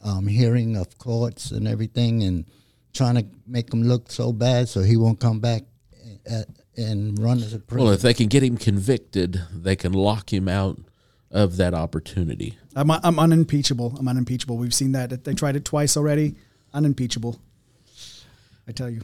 um, 0.03 0.27
hearing 0.27 0.75
of 0.75 0.97
courts 0.97 1.51
and 1.51 1.65
everything, 1.65 2.21
and 2.23 2.43
trying 2.91 3.15
to 3.15 3.25
make 3.47 3.73
him 3.73 3.83
look 3.83 4.11
so 4.11 4.33
bad 4.33 4.67
so 4.67 4.81
he 4.81 4.97
won't 4.97 5.21
come 5.21 5.39
back 5.39 5.63
and, 6.25 6.45
and 6.75 7.19
run 7.19 7.37
as 7.37 7.53
a 7.53 7.59
president. 7.59 7.85
Well, 7.85 7.93
if 7.93 8.01
they 8.01 8.13
can 8.13 8.27
get 8.27 8.43
him 8.43 8.57
convicted, 8.57 9.41
they 9.53 9.77
can 9.77 9.93
lock 9.93 10.33
him 10.33 10.49
out 10.49 10.77
of 11.31 11.55
that 11.55 11.73
opportunity. 11.73 12.57
I'm 12.75 12.91
I'm 12.91 13.17
unimpeachable. 13.17 13.95
I'm 13.97 14.09
unimpeachable. 14.09 14.57
We've 14.57 14.73
seen 14.73 14.91
that. 14.91 15.23
They 15.23 15.33
tried 15.35 15.55
it 15.55 15.63
twice 15.63 15.95
already. 15.95 16.35
Unimpeachable. 16.73 17.39
I 18.67 18.73
tell 18.73 18.89
you. 18.89 19.03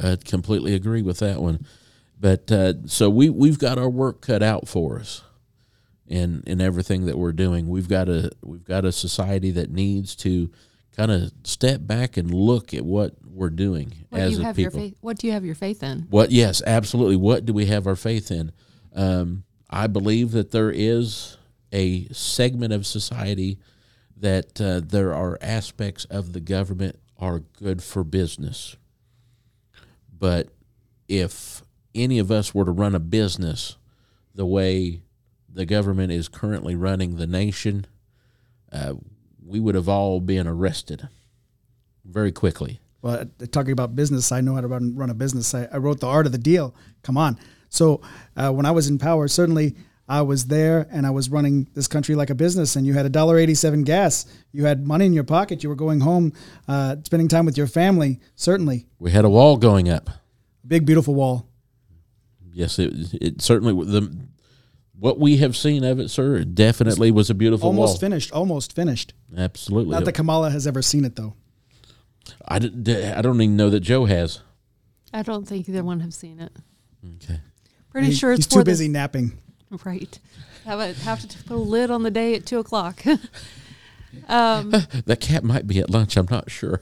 I 0.00 0.14
completely 0.24 0.74
agree 0.74 1.02
with 1.02 1.18
that 1.18 1.42
one. 1.42 1.66
But 2.18 2.50
uh, 2.50 2.86
so 2.86 3.10
we 3.10 3.28
we've 3.30 3.58
got 3.58 3.78
our 3.78 3.90
work 3.90 4.20
cut 4.22 4.42
out 4.42 4.68
for 4.68 4.98
us 4.98 5.22
in 6.06 6.42
in 6.46 6.60
everything 6.60 7.06
that 7.06 7.18
we're 7.18 7.32
doing. 7.32 7.68
We've 7.68 7.88
got 7.88 8.08
a 8.08 8.30
we've 8.42 8.64
got 8.64 8.84
a 8.84 8.92
society 8.92 9.50
that 9.52 9.70
needs 9.70 10.16
to 10.16 10.50
kind 10.96 11.10
of 11.10 11.30
step 11.44 11.80
back 11.86 12.16
and 12.16 12.32
look 12.32 12.72
at 12.72 12.82
what 12.82 13.14
we're 13.22 13.50
doing 13.50 13.92
What 14.08 14.18
do 14.18 14.24
as 14.24 14.32
you 14.32 14.40
a 14.40 14.44
have 14.44 14.58
your 14.58 14.70
people. 14.70 14.80
faith? 14.86 14.96
What 15.02 15.18
do 15.18 15.26
you 15.26 15.32
have 15.34 15.44
your 15.44 15.54
faith 15.54 15.82
in? 15.82 16.06
What? 16.08 16.30
Yes, 16.30 16.62
absolutely. 16.66 17.16
What 17.16 17.44
do 17.44 17.52
we 17.52 17.66
have 17.66 17.86
our 17.86 17.96
faith 17.96 18.30
in? 18.30 18.50
Um, 18.94 19.44
I 19.68 19.88
believe 19.88 20.30
that 20.30 20.52
there 20.52 20.70
is 20.70 21.36
a 21.70 22.06
segment 22.12 22.72
of 22.72 22.86
society 22.86 23.58
that 24.16 24.58
uh, 24.58 24.80
there 24.82 25.12
are 25.12 25.36
aspects 25.42 26.06
of 26.06 26.32
the 26.32 26.40
government 26.40 26.98
are 27.18 27.40
good 27.40 27.82
for 27.82 28.02
business, 28.04 28.76
but 30.10 30.48
if 31.08 31.62
any 31.96 32.18
of 32.18 32.30
us 32.30 32.54
were 32.54 32.64
to 32.64 32.70
run 32.70 32.94
a 32.94 33.00
business 33.00 33.76
the 34.34 34.46
way 34.46 35.00
the 35.52 35.64
government 35.66 36.12
is 36.12 36.28
currently 36.28 36.76
running 36.76 37.16
the 37.16 37.26
nation, 37.26 37.86
uh, 38.70 38.94
we 39.44 39.58
would 39.58 39.74
have 39.74 39.88
all 39.88 40.20
been 40.20 40.46
arrested 40.46 41.08
very 42.04 42.30
quickly. 42.32 42.80
Well, 43.02 43.24
talking 43.50 43.72
about 43.72 43.96
business, 43.96 44.30
I 44.32 44.40
know 44.40 44.54
how 44.54 44.60
to 44.60 44.66
run, 44.66 44.94
run 44.94 45.10
a 45.10 45.14
business. 45.14 45.54
I, 45.54 45.68
I 45.72 45.78
wrote 45.78 46.00
the 46.00 46.06
art 46.06 46.26
of 46.26 46.32
the 46.32 46.38
deal. 46.38 46.74
Come 47.02 47.16
on. 47.16 47.38
So 47.68 48.00
uh, 48.36 48.50
when 48.52 48.66
I 48.66 48.70
was 48.72 48.88
in 48.88 48.98
power, 48.98 49.28
certainly 49.28 49.76
I 50.08 50.22
was 50.22 50.46
there 50.46 50.86
and 50.90 51.06
I 51.06 51.10
was 51.10 51.30
running 51.30 51.68
this 51.74 51.88
country 51.88 52.14
like 52.14 52.30
a 52.30 52.34
business. 52.34 52.76
And 52.76 52.86
you 52.86 52.94
had 52.94 53.06
a 53.06 53.10
dollar 53.10 53.38
eighty-seven 53.38 53.84
gas. 53.84 54.26
You 54.52 54.64
had 54.64 54.86
money 54.86 55.06
in 55.06 55.12
your 55.12 55.24
pocket. 55.24 55.62
You 55.62 55.68
were 55.68 55.74
going 55.76 56.00
home, 56.00 56.32
uh, 56.68 56.96
spending 57.04 57.28
time 57.28 57.46
with 57.46 57.56
your 57.56 57.66
family. 57.66 58.20
Certainly, 58.34 58.86
We 58.98 59.10
had 59.12 59.24
a 59.24 59.30
wall 59.30 59.56
going 59.56 59.88
up. 59.88 60.10
big 60.66 60.84
beautiful 60.84 61.14
wall. 61.14 61.45
Yes, 62.56 62.78
it 62.78 63.12
it 63.20 63.42
certainly 63.42 63.74
the 63.84 64.10
what 64.98 65.18
we 65.20 65.36
have 65.36 65.54
seen 65.54 65.84
of 65.84 66.00
it, 66.00 66.08
sir, 66.08 66.36
it 66.36 66.54
definitely 66.54 67.10
was 67.10 67.28
a 67.28 67.34
beautiful 67.34 67.66
Almost 67.66 67.90
wall. 67.90 67.98
finished. 67.98 68.32
Almost 68.32 68.72
finished. 68.74 69.12
Absolutely. 69.36 69.92
Not 69.92 70.06
that 70.06 70.12
Kamala 70.14 70.50
has 70.50 70.66
ever 70.66 70.80
seen 70.80 71.04
it 71.04 71.16
though. 71.16 71.34
I, 72.48 72.58
didn't- 72.58 72.88
I 72.88 73.20
don't 73.20 73.40
even 73.42 73.56
know 73.56 73.68
that 73.68 73.80
Joe 73.80 74.06
has. 74.06 74.40
I 75.12 75.20
don't 75.22 75.46
think 75.46 75.68
either 75.68 75.84
one 75.84 76.00
have 76.00 76.14
seen 76.14 76.40
it. 76.40 76.50
Okay. 77.22 77.40
Pretty 77.90 78.06
He- 78.08 78.14
sure 78.14 78.32
it's 78.32 78.38
he's 78.38 78.46
for 78.46 78.52
too 78.54 78.58
the- 78.60 78.64
busy 78.64 78.88
napping. 78.88 79.38
right. 79.84 80.18
Have 80.64 80.80
a, 80.80 80.94
have 80.94 81.20
to 81.28 81.42
put 81.44 81.54
a 81.56 81.60
lid 81.60 81.90
on 81.90 82.02
the 82.04 82.10
day 82.10 82.34
at 82.34 82.46
two 82.46 82.58
o'clock. 82.58 83.04
um, 84.28 84.70
That 85.04 85.20
cat 85.20 85.44
might 85.44 85.66
be 85.66 85.78
at 85.78 85.90
lunch. 85.90 86.16
I'm 86.16 86.26
not 86.30 86.50
sure. 86.50 86.80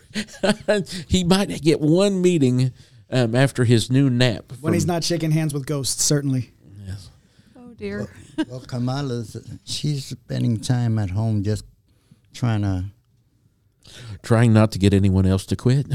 he 1.08 1.24
might 1.24 1.60
get 1.62 1.80
one 1.80 2.22
meeting 2.22 2.72
um, 3.10 3.34
after 3.34 3.64
his 3.64 3.90
new 3.90 4.10
nap. 4.10 4.52
When 4.60 4.72
he's 4.74 4.86
not 4.86 5.04
shaking 5.04 5.30
hands 5.30 5.54
with 5.54 5.66
ghosts, 5.66 6.02
certainly. 6.02 6.52
Yes. 6.86 7.10
oh 7.56 7.74
dear. 7.76 8.08
well, 8.48 8.60
Kamala's 8.60 9.36
she's 9.64 10.04
spending 10.06 10.60
time 10.60 10.98
at 10.98 11.10
home 11.10 11.42
just 11.42 11.64
trying 12.32 12.62
to 12.62 12.86
Trying 14.22 14.52
not 14.52 14.72
to 14.72 14.78
get 14.78 14.94
anyone 14.94 15.26
else 15.26 15.46
to 15.46 15.56
quit. 15.56 15.86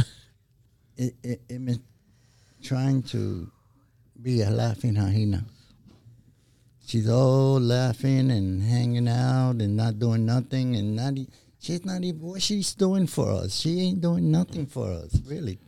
it, 0.97 1.16
it, 1.24 1.41
it 1.49 1.60
mean, 1.60 1.82
trying 2.62 3.01
to 3.03 3.51
be 4.22 4.41
a 4.41 4.49
laughing 4.49 4.95
hyena. 4.95 5.45
She's 6.86 7.10
all 7.10 7.60
laughing 7.60 8.32
and 8.32 8.62
hanging 8.64 9.07
out 9.07 9.57
and 9.60 9.76
not 9.76 9.99
doing 9.99 10.26
nothing 10.26 10.76
and 10.76 10.95
not. 10.95 11.18
E- 11.18 11.30
she's 11.60 11.86
not 11.86 12.03
even 12.03 12.22
what 12.22 12.41
she's 12.41 12.74
doing 12.74 13.07
for 13.07 13.30
us. 13.32 13.55
She 13.55 13.80
ain't 13.82 14.01
doing 14.01 14.32
nothing 14.32 14.66
for 14.66 14.91
us, 14.91 15.16
really. 15.26 15.60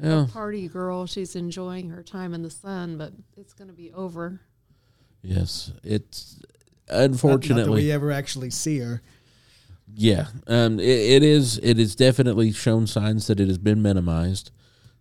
Yeah. 0.00 0.26
Party 0.32 0.68
girl. 0.68 1.06
She's 1.06 1.34
enjoying 1.36 1.90
her 1.90 2.02
time 2.02 2.34
in 2.34 2.42
the 2.42 2.50
sun, 2.50 2.96
but 2.98 3.12
it's 3.36 3.52
going 3.52 3.68
to 3.68 3.74
be 3.74 3.92
over. 3.92 4.40
Yes. 5.22 5.72
It's 5.82 6.36
Not- 6.38 6.48
not 6.48 6.96
that 6.98 7.04
unfortunately. 7.10 7.82
we 7.84 7.90
ever 7.92 8.12
actually 8.12 8.50
see 8.50 8.78
her. 8.78 9.02
Yeah, 9.94 10.26
um, 10.46 10.78
it, 10.78 10.86
it 10.86 11.22
is. 11.22 11.58
It 11.62 11.78
is 11.78 11.96
definitely 11.96 12.52
shown 12.52 12.86
signs 12.86 13.26
that 13.28 13.40
it 13.40 13.48
has 13.48 13.56
been 13.56 13.80
minimized, 13.80 14.50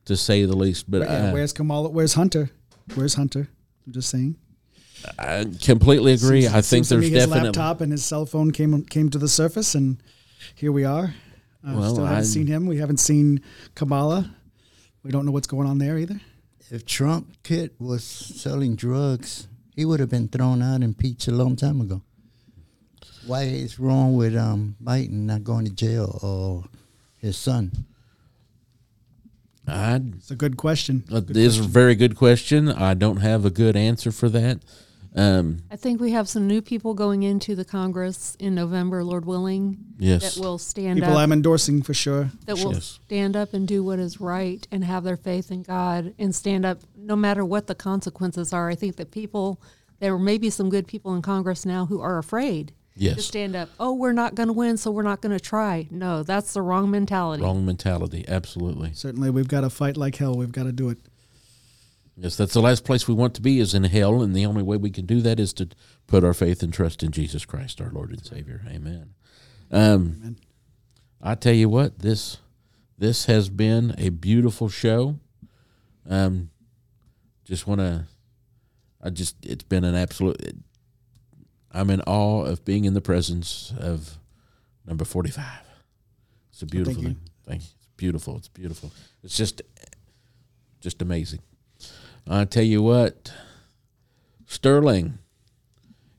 to 0.06 0.16
say 0.16 0.45
the 0.45 0.56
least. 0.56 0.89
But 0.89 1.02
Yeah, 1.02 1.30
I, 1.30 1.34
where's 1.34 1.52
Kamala? 1.52 1.89
Where's 1.89 2.14
Hunter? 2.14 2.50
Where's 2.95 3.16
Hunter? 3.16 3.50
I'm 3.86 3.91
just 3.93 4.10
saying. 4.10 4.38
I 5.20 5.45
completely 5.62 6.14
agree. 6.14 6.43
Seems- 6.43 6.54
I 6.54 6.62
think 6.62 6.86
seems 6.86 6.88
to 6.89 6.93
there's 6.95 7.12
me 7.12 7.18
his 7.18 7.26
definitely. 7.26 7.48
laptop 7.50 7.82
and 7.82 7.91
his 7.91 8.06
cell 8.06 8.26
phone 8.26 8.52
came 8.52 8.82
came 8.86 9.10
to 9.10 9.18
the 9.18 9.28
surface, 9.28 9.76
and 9.76 10.02
here 10.56 10.72
we 10.72 10.86
are. 10.86 11.14
Uh, 11.68 11.74
Well, 11.76 11.93
still 11.93 12.06
haven't 12.06 12.20
I- 12.20 12.24
seen 12.24 12.48
him. 12.48 12.66
We 12.66 12.78
haven't 12.78 13.02
seen 13.02 13.41
Kamala. 13.76 14.34
We 15.04 15.12
don't 15.12 15.26
know 15.26 15.32
what's 15.32 15.48
going 15.48 15.68
on 15.68 15.78
there 15.78 15.98
either. 15.98 16.20
If 16.70 16.86
Trump 16.86 17.38
kid 17.43 17.72
was 17.80 18.04
selling 18.04 18.76
drugs, 18.76 19.48
he 19.76 19.86
would 19.86 20.00
have 20.00 20.10
been 20.10 20.28
thrown 20.28 20.62
out 20.62 20.76
and 20.76 20.84
impeached 20.84 21.28
a 21.28 21.32
long 21.32 21.56
time 21.56 21.80
ago. 21.82 22.02
Why 23.26 23.43
is 23.43 23.80
wrong 23.80 24.16
with 24.16 24.36
um, 24.36 24.76
Biden 24.84 25.26
not 25.26 25.43
going 25.43 25.66
to 25.66 25.72
jail 25.72 26.20
or 26.22 26.66
his 27.20 27.38
son? 27.38 27.86
I, 29.68 30.02
It's 30.18 30.32
a 30.32 30.36
good 30.36 30.56
question. 30.58 31.04
uh, 31.12 31.20
this 31.20 31.58
is 31.58 31.66
a 31.66 31.70
very 31.70 31.95
good 31.95 32.16
question. 32.16 32.70
I 32.70 32.93
don't 32.93 33.18
have 33.18 33.43
a 33.45 33.50
good 33.50 33.76
answer 33.76 34.12
for 34.12 34.30
that. 34.30 34.60
Um, 35.18 35.63
I 35.72 35.76
think 35.76 35.99
we 35.99 36.11
have 36.11 36.30
some 36.30 36.47
new 36.47 36.61
people 36.61 36.93
going 36.93 37.24
into 37.24 37.55
the 37.55 37.65
Congress 37.65 38.36
in 38.39 38.53
November, 38.53 39.03
Lord 39.03 39.26
willing, 39.26 39.78
yes, 39.97 40.36
that 40.36 40.41
will 40.41 40.57
stand 40.59 40.99
People 40.99 41.13
up. 41.13 41.20
I'm 41.20 41.32
endorsing 41.32 41.82
for 41.82 41.93
sure. 41.95 42.30
that 42.45 42.57
will 42.59 42.74
Yes. 42.74 42.99
stand 43.05 43.36
up 43.36 43.53
and 43.53 43.68
do 43.68 43.84
what 43.84 43.97
is 43.99 44.22
right 44.22 44.68
and 44.72 44.84
have 44.84 45.03
their 45.03 45.18
faith 45.18 45.49
in 45.51 45.63
God 45.63 46.13
and 46.20 46.36
stand 46.36 46.65
up 46.65 46.80
no 46.95 47.15
matter 47.15 47.43
what 47.43 47.65
the 47.68 47.76
consequences 47.76 48.53
are. 48.53 48.70
I 48.70 48.76
think 48.76 48.97
that 48.97 49.09
people, 49.11 49.59
there 49.99 50.18
may 50.20 50.38
be 50.38 50.49
some 50.51 50.70
good 50.70 50.86
people 50.88 51.15
in 51.15 51.22
Congress 51.24 51.65
now 51.65 51.88
who 51.88 51.99
are 51.99 52.20
afraid 52.20 52.74
to 52.99 53.22
stand 53.22 53.55
up. 53.55 53.70
Oh, 53.80 53.93
we're 53.93 54.13
not 54.13 54.36
going 54.36 54.47
to 54.47 54.53
win, 54.53 54.78
so 54.78 54.91
we're 54.91 55.01
not 55.03 55.22
going 55.22 55.36
to 55.36 55.43
try. 55.43 55.88
No, 55.89 56.22
that's 56.24 56.53
the 56.53 56.61
wrong 56.61 56.89
mentality. 56.91 57.41
wrong 57.43 57.65
mentality. 57.65 58.24
Absolutely. 58.28 58.91
Certainly, 58.93 59.32
we've 59.32 59.47
got 59.47 59.61
to 59.61 59.70
fight 59.70 59.97
like 59.97 60.15
hell. 60.18 60.36
We've 60.36 60.51
got 60.51 60.63
to 60.63 60.72
do 60.72 60.89
it. 60.89 60.97
Yes, 62.20 62.36
that's 62.36 62.53
the 62.53 62.61
last 62.61 62.84
place 62.84 63.07
we 63.07 63.13
want 63.13 63.36
to 63.36 63.41
be 63.41 63.59
is 63.59 63.76
in 63.76 63.84
hell, 63.84 64.24
and 64.24 64.36
the 64.36 64.45
only 64.45 64.63
way 64.63 64.76
we 64.76 64.89
can 64.89 65.05
do 65.05 65.22
that 65.22 65.39
is 65.39 65.53
to 65.53 65.70
put 66.07 66.24
our 66.24 66.34
faith 66.34 66.63
and 66.63 66.74
trust 66.74 67.03
in 67.03 67.11
Jesus 67.11 67.45
Christ, 67.45 67.80
our 67.80 67.91
Lord 67.91 68.09
and 68.09 68.26
Savior. 68.26 68.63
Amen. 68.68 69.13
Um, 69.72 70.38
I 71.22 71.36
tell 71.36 71.53
you 71.53 71.70
what, 71.70 71.99
this 71.99 72.38
this 72.97 73.26
has 73.26 73.49
been 73.49 73.93
a 73.99 74.09
beautiful 74.09 74.68
show. 74.68 75.20
Um, 76.09 76.49
just 77.45 77.68
want 77.68 77.82
to, 77.82 78.05
I 79.01 79.11
just 79.11 79.36
it's 79.45 79.63
been 79.63 79.84
an 79.84 79.93
absolute. 79.93 80.41
I'm 81.72 81.91
in 81.91 82.01
awe 82.01 82.45
of 82.45 82.65
being 82.65 82.86
in 82.86 82.95
the 82.95 83.01
presence 83.01 83.74
of 83.78 84.18
number 84.88 85.05
45. 85.05 85.45
It's 86.49 86.63
a 86.63 86.65
beautiful 86.65 87.03
you. 87.03 87.09
thing. 87.09 87.18
Thank 87.45 87.61
you. 87.61 87.68
It's 87.78 87.88
beautiful. 87.97 88.38
It's 88.38 88.47
beautiful. 88.47 88.91
It's 89.24 89.38
just, 89.38 89.61
just 90.82 91.01
amazing. 91.03 91.39
I 92.30 92.45
tell 92.45 92.63
you 92.63 92.82
what, 92.82 93.32
Sterling, 94.45 95.19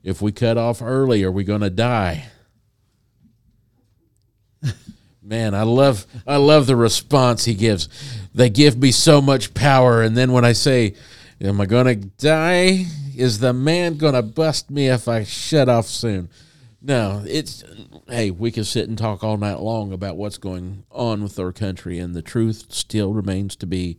if 0.03 0.21
we 0.21 0.31
cut 0.31 0.57
off 0.57 0.81
early, 0.81 1.23
are 1.23 1.31
we 1.31 1.43
going 1.43 1.61
to 1.61 1.69
die? 1.69 2.25
Man, 5.21 5.53
I 5.53 5.61
love 5.61 6.07
I 6.25 6.37
love 6.37 6.65
the 6.65 6.75
response 6.75 7.45
he 7.45 7.53
gives. 7.53 7.87
They 8.33 8.49
give 8.49 8.77
me 8.77 8.91
so 8.91 9.21
much 9.21 9.53
power, 9.53 10.01
and 10.01 10.17
then 10.17 10.31
when 10.31 10.43
I 10.43 10.53
say, 10.53 10.95
"Am 11.39 11.61
I 11.61 11.67
gonna 11.67 11.93
die? 11.93 12.87
Is 13.15 13.37
the 13.37 13.53
man 13.53 13.97
gonna 13.97 14.23
bust 14.23 14.71
me 14.71 14.87
if 14.87 15.07
I 15.07 15.23
shut 15.23 15.69
off 15.69 15.85
soon?" 15.85 16.29
No, 16.81 17.23
it's 17.27 17.63
hey, 18.07 18.31
we 18.31 18.49
can 18.49 18.63
sit 18.63 18.89
and 18.89 18.97
talk 18.97 19.23
all 19.23 19.37
night 19.37 19.59
long 19.59 19.93
about 19.93 20.17
what's 20.17 20.39
going 20.39 20.83
on 20.89 21.21
with 21.21 21.37
our 21.37 21.51
country, 21.51 21.99
and 21.99 22.15
the 22.15 22.23
truth 22.23 22.65
still 22.69 23.13
remains 23.13 23.55
to 23.57 23.67
be, 23.67 23.97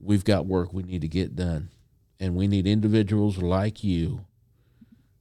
we've 0.00 0.24
got 0.24 0.46
work 0.46 0.72
we 0.72 0.82
need 0.82 1.00
to 1.02 1.08
get 1.08 1.36
done, 1.36 1.70
and 2.20 2.34
we 2.34 2.46
need 2.46 2.66
individuals 2.66 3.38
like 3.38 3.84
you 3.84 4.24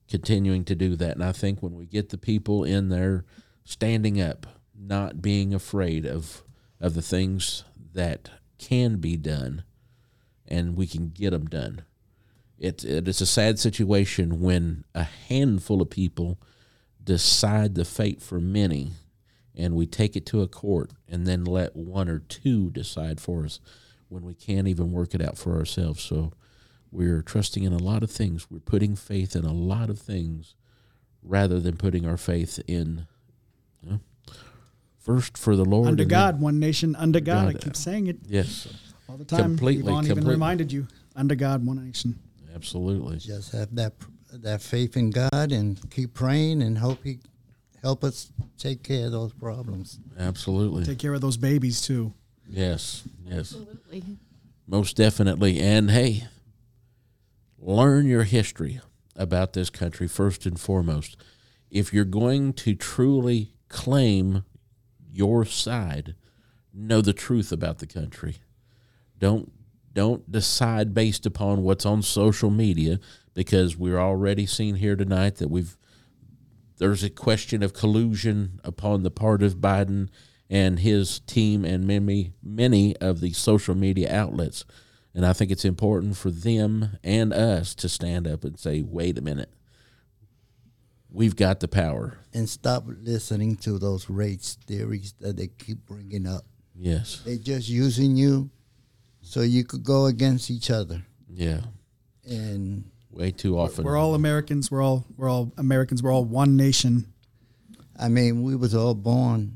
continuing 0.09 0.63
to 0.65 0.75
do 0.75 0.95
that. 0.95 1.15
And 1.15 1.23
I 1.23 1.31
think 1.31 1.61
when 1.61 1.73
we 1.73 1.85
get 1.85 2.09
the 2.09 2.17
people 2.17 2.63
in 2.63 2.89
there 2.89 3.25
standing 3.63 4.21
up, 4.21 4.45
not 4.77 5.21
being 5.21 5.53
afraid 5.53 6.05
of 6.05 6.43
of 6.79 6.93
the 6.93 7.01
things 7.01 7.63
that 7.93 8.29
can 8.57 8.97
be 8.97 9.17
done, 9.17 9.63
and 10.47 10.75
we 10.75 10.85
can 10.85 11.09
get 11.09 11.31
them 11.31 11.47
done. 11.47 11.83
It, 12.57 12.83
it 12.83 13.07
is 13.07 13.21
a 13.21 13.25
sad 13.25 13.59
situation 13.59 14.41
when 14.41 14.85
a 14.93 15.03
handful 15.03 15.81
of 15.81 15.89
people 15.89 16.37
decide 17.03 17.75
the 17.75 17.85
fate 17.85 18.21
for 18.21 18.39
many, 18.39 18.91
and 19.55 19.75
we 19.75 19.85
take 19.85 20.15
it 20.15 20.25
to 20.27 20.41
a 20.41 20.47
court, 20.47 20.91
and 21.07 21.25
then 21.25 21.45
let 21.45 21.75
one 21.75 22.09
or 22.09 22.19
two 22.19 22.69
decide 22.71 23.19
for 23.19 23.45
us 23.45 23.59
when 24.09 24.23
we 24.23 24.33
can't 24.33 24.67
even 24.67 24.91
work 24.91 25.13
it 25.13 25.21
out 25.21 25.37
for 25.37 25.57
ourselves. 25.57 26.01
So 26.01 26.31
we're 26.91 27.21
trusting 27.21 27.63
in 27.63 27.73
a 27.73 27.77
lot 27.77 28.03
of 28.03 28.11
things. 28.11 28.49
We're 28.49 28.59
putting 28.59 28.95
faith 28.95 29.35
in 29.35 29.45
a 29.45 29.53
lot 29.53 29.89
of 29.89 29.99
things 29.99 30.55
rather 31.23 31.59
than 31.59 31.77
putting 31.77 32.05
our 32.05 32.17
faith 32.17 32.59
in 32.67 33.07
you 33.81 33.89
know, 33.89 33.99
first 34.99 35.37
for 35.37 35.55
the 35.55 35.65
Lord. 35.65 35.87
Under 35.87 36.05
God, 36.05 36.39
one 36.39 36.59
nation 36.59 36.95
under 36.95 37.19
God. 37.19 37.47
I 37.47 37.53
keep 37.53 37.75
saying 37.75 38.07
it 38.07 38.17
yes, 38.27 38.67
all 39.09 39.17
the 39.17 39.25
time. 39.25 39.41
Completely, 39.41 39.83
Yvonne 39.83 40.05
even 40.05 40.15
completely. 40.17 40.33
reminded 40.33 40.71
you. 40.71 40.87
Under 41.15 41.35
God, 41.35 41.65
one 41.65 41.85
nation. 41.85 42.19
absolutely. 42.53 43.17
Just 43.17 43.51
have 43.53 43.73
that 43.75 43.93
that 44.31 44.61
faith 44.61 44.97
in 44.97 45.11
God 45.11 45.51
and 45.51 45.79
keep 45.91 46.13
praying 46.13 46.61
and 46.61 46.77
hope 46.77 46.99
He 47.03 47.19
help 47.81 48.03
us 48.03 48.31
take 48.57 48.83
care 48.83 49.05
of 49.05 49.11
those 49.11 49.31
problems. 49.33 49.99
Absolutely. 50.17 50.83
Take 50.83 50.99
care 50.99 51.13
of 51.13 51.21
those 51.21 51.37
babies 51.37 51.81
too. 51.81 52.13
Yes, 52.47 53.03
yes. 53.25 53.55
Absolutely. 53.55 54.03
Most 54.67 54.95
definitely. 54.95 55.59
And 55.59 55.91
hey, 55.91 56.27
learn 57.59 58.07
your 58.07 58.23
history 58.23 58.81
about 59.15 59.53
this 59.53 59.69
country 59.69 60.07
first 60.07 60.45
and 60.45 60.59
foremost. 60.59 61.17
If 61.69 61.93
you're 61.93 62.05
going 62.05 62.53
to 62.53 62.75
truly 62.75 63.51
claim 63.69 64.43
your 65.11 65.45
side, 65.45 66.15
know 66.73 67.01
the 67.01 67.13
truth 67.13 67.51
about 67.51 67.79
the 67.79 67.87
country. 67.87 68.37
Don't 69.17 69.51
don't 69.93 70.29
decide 70.29 70.93
based 70.93 71.25
upon 71.25 71.63
what's 71.63 71.85
on 71.85 72.01
social 72.01 72.49
media 72.49 72.99
because 73.33 73.77
we're 73.77 73.99
already 73.99 74.45
seeing 74.45 74.75
here 74.75 74.97
tonight 74.97 75.37
that 75.37 75.49
we've 75.49 75.77
there's 76.77 77.03
a 77.03 77.09
question 77.09 77.63
of 77.63 77.73
collusion 77.73 78.59
upon 78.65 79.03
the 79.03 79.11
part 79.11 79.41
of 79.41 79.55
Biden 79.55 80.09
and 80.49 80.79
his 80.79 81.19
team 81.21 81.65
and 81.65 81.85
many 81.85 82.33
many 82.43 82.95
of 82.97 83.19
the 83.19 83.33
social 83.33 83.75
media 83.75 84.13
outlets. 84.13 84.65
And 85.13 85.25
I 85.25 85.33
think 85.33 85.49
it's 85.49 85.65
important 85.65 86.17
for 86.17 86.29
them 86.29 86.97
and 87.03 87.33
us 87.33 87.73
to 87.75 87.89
stand 87.89 88.27
up 88.27 88.43
and 88.43 88.59
say, 88.59 88.81
"Wait 88.81 89.17
a 89.17 89.21
minute. 89.21 89.49
We've 91.09 91.35
got 91.35 91.61
the 91.61 91.67
power." 91.67 92.19
And 92.33 92.49
stop 92.49 92.83
listening 92.85 93.55
to 93.57 93.79
those 93.79 94.09
race 94.09 94.57
theories 94.67 95.13
that 95.21 95.37
they 95.37 95.47
keep 95.47 95.85
bringing 95.85 96.27
up. 96.27 96.45
Yes. 96.75 97.21
They're 97.23 97.37
just 97.37 97.69
using 97.69 98.17
you 98.17 98.49
so 99.21 99.41
you 99.41 99.63
could 99.63 99.83
go 99.83 100.05
against 100.07 100.51
each 100.51 100.69
other. 100.69 101.05
Yeah. 101.29 101.61
And 102.25 102.91
Way 103.09 103.31
too 103.31 103.57
often. 103.57 103.85
We're 103.85 103.97
all 103.97 104.13
Americans. 104.13 104.69
We're 104.69 104.83
all 104.83 105.05
we're 105.15 105.29
all 105.29 105.53
Americans. 105.57 106.03
We're 106.03 106.13
all 106.13 106.25
one 106.25 106.57
nation. 106.57 107.13
I 107.97 108.09
mean, 108.09 108.43
we 108.43 108.57
was 108.57 108.75
all 108.75 108.93
born 108.93 109.54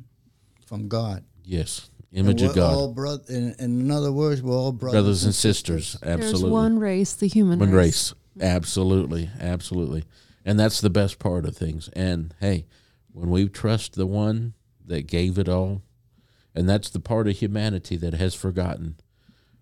from 0.69 0.87
God. 0.87 1.23
yes. 1.43 1.89
And 2.11 2.25
Image 2.25 2.41
of 2.41 2.55
God. 2.55 2.73
All 2.73 2.91
bro- 2.93 3.19
in, 3.27 3.53
in 3.59 3.91
other 3.91 4.11
words, 4.11 4.41
we're 4.41 4.55
all 4.55 4.71
brothers, 4.71 4.95
Brothers 5.01 5.23
and 5.25 5.35
sisters. 5.35 5.95
Absolutely. 6.01 6.41
There's 6.41 6.43
one 6.51 6.79
race, 6.79 7.13
the 7.13 7.27
human 7.27 7.59
One 7.59 7.69
race. 7.71 8.13
race. 8.35 8.43
Absolutely. 8.49 9.29
Absolutely. 9.39 10.05
And 10.43 10.59
that's 10.59 10.81
the 10.81 10.89
best 10.89 11.19
part 11.19 11.45
of 11.45 11.55
things. 11.55 11.87
And 11.93 12.33
hey, 12.39 12.65
when 13.11 13.29
we 13.29 13.47
trust 13.47 13.93
the 13.93 14.07
one 14.07 14.53
that 14.83 15.05
gave 15.05 15.37
it 15.37 15.47
all, 15.47 15.83
and 16.55 16.67
that's 16.67 16.89
the 16.89 16.99
part 16.99 17.27
of 17.27 17.37
humanity 17.37 17.95
that 17.97 18.15
has 18.15 18.33
forgotten, 18.33 18.95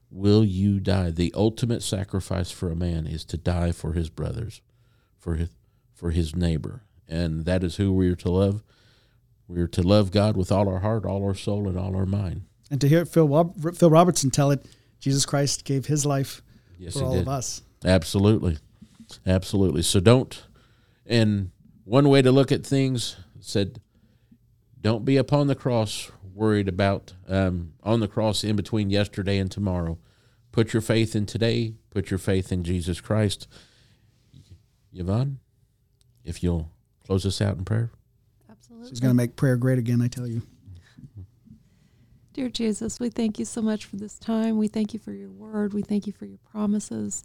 will 0.09 0.45
you 0.45 0.79
die? 0.79 1.11
The 1.11 1.33
ultimate 1.35 1.83
sacrifice 1.83 2.49
for 2.49 2.71
a 2.71 2.75
man 2.77 3.07
is 3.07 3.25
to 3.25 3.37
die 3.37 3.73
for 3.73 3.91
his 3.91 4.09
brothers, 4.09 4.61
for 5.17 5.35
his, 5.35 5.49
for 5.93 6.11
his 6.11 6.33
neighbor. 6.33 6.83
And 7.09 7.43
that 7.43 7.61
is 7.61 7.75
who 7.75 7.91
we 7.91 8.07
are 8.09 8.15
to 8.15 8.29
love. 8.31 8.63
We 9.47 9.61
are 9.61 9.67
to 9.67 9.81
love 9.81 10.11
God 10.11 10.35
with 10.35 10.51
all 10.51 10.67
our 10.67 10.79
heart, 10.79 11.05
all 11.05 11.23
our 11.23 11.35
soul, 11.35 11.67
and 11.67 11.77
all 11.77 11.95
our 11.95 12.05
mind. 12.05 12.41
And 12.69 12.81
to 12.81 12.87
hear 12.87 13.05
Phil 13.05 13.53
Phil 13.73 13.89
Robertson 13.89 14.29
tell 14.29 14.51
it, 14.51 14.65
Jesus 14.99 15.25
Christ 15.25 15.63
gave 15.63 15.85
His 15.85 16.05
life 16.05 16.41
Yes, 16.77 16.93
for 16.97 17.05
all 17.05 17.13
did. 17.13 17.21
of 17.21 17.27
us. 17.29 17.61
Absolutely. 17.85 18.57
Absolutely. 19.25 19.83
So 19.83 19.99
don't, 20.01 20.43
and 21.05 21.51
one 21.85 22.09
way 22.09 22.21
to 22.21 22.31
look 22.31 22.51
at 22.51 22.65
things 22.65 23.15
said, 23.39 23.79
don't 24.81 25.05
be 25.05 25.15
upon 25.15 25.47
the 25.47 25.55
cross 25.55 26.11
worried 26.33 26.67
about 26.67 27.13
um, 27.27 27.73
on 27.83 27.99
the 28.01 28.07
cross 28.07 28.43
in 28.43 28.55
between 28.55 28.89
yesterday 28.89 29.37
and 29.37 29.49
tomorrow. 29.49 29.97
Put 30.51 30.73
your 30.73 30.81
faith 30.81 31.15
in 31.15 31.25
today. 31.25 31.75
Put 31.89 32.11
your 32.11 32.17
faith 32.17 32.51
in 32.51 32.63
Jesus 32.63 32.99
Christ. 32.99 33.47
Yvonne, 34.93 35.39
if 36.23 36.43
you'll 36.43 36.69
close 37.05 37.25
us 37.25 37.41
out 37.41 37.57
in 37.57 37.65
prayer. 37.65 37.91
Absolutely. 38.77 38.89
She's 38.89 38.99
going 38.99 39.09
to 39.09 39.15
make 39.17 39.35
prayer 39.35 39.57
great 39.57 39.79
again. 39.79 40.01
I 40.01 40.07
tell 40.07 40.27
you. 40.27 40.43
Dear 42.33 42.49
Jesus, 42.49 42.99
we 42.99 43.09
thank 43.09 43.39
you 43.39 43.45
so 43.45 43.63
much 43.63 43.85
for 43.85 43.95
this 43.95 44.19
time. 44.19 44.59
We 44.59 44.67
thank 44.67 44.93
you 44.93 44.99
for 44.99 45.11
your 45.11 45.31
word. 45.31 45.73
We 45.73 45.81
thank 45.81 46.05
you 46.05 46.13
for 46.13 46.27
your 46.27 46.37
promises. 46.51 47.23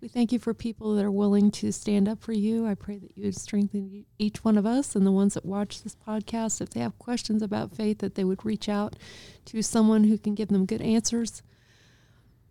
We 0.00 0.08
thank 0.08 0.32
you 0.32 0.38
for 0.38 0.54
people 0.54 0.94
that 0.94 1.04
are 1.04 1.10
willing 1.10 1.50
to 1.50 1.70
stand 1.70 2.08
up 2.08 2.22
for 2.22 2.32
you. 2.32 2.66
I 2.66 2.74
pray 2.74 2.96
that 2.96 3.14
you 3.14 3.24
would 3.24 3.36
strengthen 3.36 4.06
each 4.18 4.42
one 4.42 4.56
of 4.56 4.64
us 4.64 4.96
and 4.96 5.06
the 5.06 5.12
ones 5.12 5.34
that 5.34 5.44
watch 5.44 5.82
this 5.82 5.94
podcast. 5.94 6.62
If 6.62 6.70
they 6.70 6.80
have 6.80 6.98
questions 6.98 7.42
about 7.42 7.76
faith, 7.76 7.98
that 7.98 8.14
they 8.14 8.24
would 8.24 8.42
reach 8.42 8.66
out 8.66 8.96
to 9.44 9.60
someone 9.62 10.04
who 10.04 10.16
can 10.16 10.34
give 10.34 10.48
them 10.48 10.64
good 10.64 10.80
answers. 10.80 11.42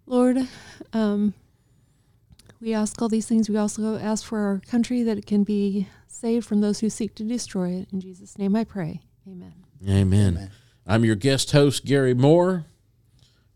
Lord, 0.05 0.47
um, 0.93 1.33
we 2.63 2.73
ask 2.73 3.01
all 3.01 3.09
these 3.09 3.27
things. 3.27 3.49
We 3.49 3.57
also 3.57 3.97
ask 3.97 4.25
for 4.25 4.39
our 4.39 4.61
country 4.67 5.03
that 5.03 5.17
it 5.17 5.25
can 5.25 5.43
be 5.43 5.87
saved 6.07 6.45
from 6.45 6.61
those 6.61 6.79
who 6.79 6.89
seek 6.89 7.13
to 7.15 7.23
destroy 7.23 7.71
it. 7.71 7.89
In 7.91 7.99
Jesus' 7.99 8.37
name 8.37 8.55
I 8.55 8.63
pray. 8.63 9.01
Amen. 9.27 9.53
Amen. 9.83 10.37
Amen. 10.37 10.51
I'm 10.87 11.03
your 11.03 11.15
guest 11.15 11.51
host, 11.51 11.85
Gary 11.85 12.13
Moore. 12.13 12.65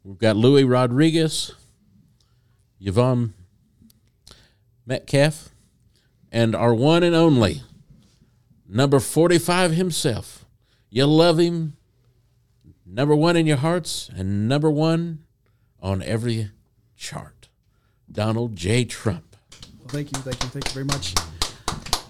We've 0.03 0.17
got 0.17 0.35
Louis 0.35 0.65
Rodriguez, 0.65 1.53
Yvonne 2.79 3.33
Metcalf, 4.85 5.49
and 6.31 6.55
our 6.55 6.73
one 6.73 7.03
and 7.03 7.15
only 7.15 7.61
number 8.67 8.99
45 8.99 9.71
himself. 9.71 10.45
You 10.89 11.05
love 11.05 11.39
him, 11.39 11.77
number 12.85 13.15
one 13.15 13.35
in 13.35 13.45
your 13.45 13.57
hearts, 13.57 14.09
and 14.15 14.47
number 14.47 14.69
one 14.69 15.19
on 15.81 16.01
every 16.01 16.51
chart. 16.95 17.36
Donald 18.11 18.55
J. 18.55 18.85
Trump. 18.85 19.35
Well, 19.79 19.89
thank 19.89 20.11
you, 20.11 20.21
thank 20.21 20.43
you, 20.43 20.49
thank 20.49 20.65
you 20.65 20.71
very 20.71 20.85
much. 20.85 21.13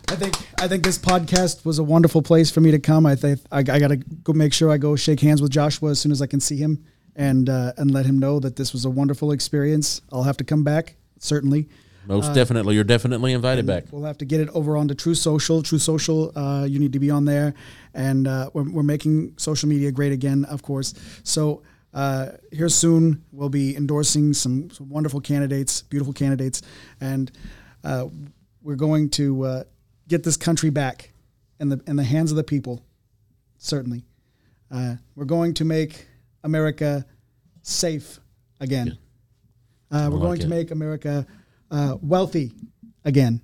I 0.10 0.16
think 0.16 0.36
I 0.62 0.68
think 0.68 0.84
this 0.84 0.98
podcast 0.98 1.66
was 1.66 1.80
a 1.80 1.84
wonderful 1.84 2.22
place 2.22 2.50
for 2.50 2.62
me 2.62 2.72
to 2.72 2.80
come. 2.80 3.06
I 3.06 3.16
think 3.16 3.41
I, 3.52 3.60
I 3.60 3.62
got 3.64 3.89
to 3.89 3.98
go 3.98 4.32
make 4.34 4.54
sure 4.54 4.72
I 4.72 4.78
go 4.78 4.95
shake 4.95 5.20
hands 5.20 5.41
with 5.41 5.52
Joshua 5.52 5.91
as 5.91 6.00
soon 6.00 6.14
as 6.14 6.22
I 6.22 6.28
can 6.28 6.39
see 6.39 6.58
him, 6.58 6.86
and 7.16 7.50
uh, 7.50 7.74
and 7.78 7.91
let 7.91 8.06
him 8.06 8.18
know 8.18 8.39
that 8.39 8.56
this 8.56 8.72
was 8.72 8.86
a 8.86 8.89
wonderful 8.89 9.32
experience. 9.32 10.02
I'll 10.12 10.24
have 10.24 10.38
to 10.38 10.45
come 10.45 10.64
back 10.64 10.95
certainly. 11.20 11.68
Most 12.06 12.34
definitely. 12.34 12.76
You're 12.76 12.86
definitely 12.86 13.34
invited 13.34 13.66
back. 13.66 13.86
We'll 13.91 14.06
have 14.06 14.18
to 14.20 14.26
get 14.26 14.39
it 14.39 14.48
over 14.50 14.78
onto 14.78 14.93
Truth 14.93 15.18
Social. 15.18 15.62
Truth 15.62 15.82
Social, 15.82 16.32
uh, 16.38 16.64
you 16.64 16.80
need 16.80 16.93
to 16.93 17.00
be 17.00 17.12
on 17.12 17.26
there, 17.26 17.54
and 17.93 18.30
uh, 18.30 18.50
we're, 18.54 18.70
we're 18.72 18.84
making 18.84 19.34
social 19.36 19.68
media 19.68 19.91
great 19.91 20.14
again, 20.14 20.45
of 20.45 20.62
course. 20.62 20.93
So 21.24 21.64
uh, 21.98 22.38
here 22.52 22.70
soon, 22.70 23.24
we'll 23.32 23.50
be 23.50 23.76
endorsing 23.76 24.32
some, 24.32 24.70
some 24.70 24.88
wonderful 24.88 25.20
candidates, 25.20 25.82
beautiful 25.82 26.14
candidates, 26.14 26.62
and 27.02 27.32
uh, 27.84 28.06
we're 28.62 28.76
going 28.76 29.10
to 29.10 29.43
uh, 29.43 29.64
get 30.08 30.24
this 30.24 30.38
country 30.38 30.70
back 30.70 31.12
in 31.60 31.70
the 31.70 31.82
in 31.88 31.95
the 31.95 32.04
hands 32.04 32.30
of 32.30 32.38
the 32.38 32.43
people. 32.43 32.84
Certainly, 33.58 34.04
uh, 34.70 34.98
we're 35.16 35.26
going 35.26 35.56
to 35.56 35.66
make 35.66 36.06
America 36.43 37.04
safe 37.64 38.20
again. 38.60 39.00
Uh, 39.89 40.10
we're 40.12 40.20
like 40.20 40.22
going 40.22 40.39
to 40.41 40.48
make 40.50 40.70
America 40.70 41.26
uh, 41.72 41.98
wealthy 42.00 42.52
again. 43.06 43.41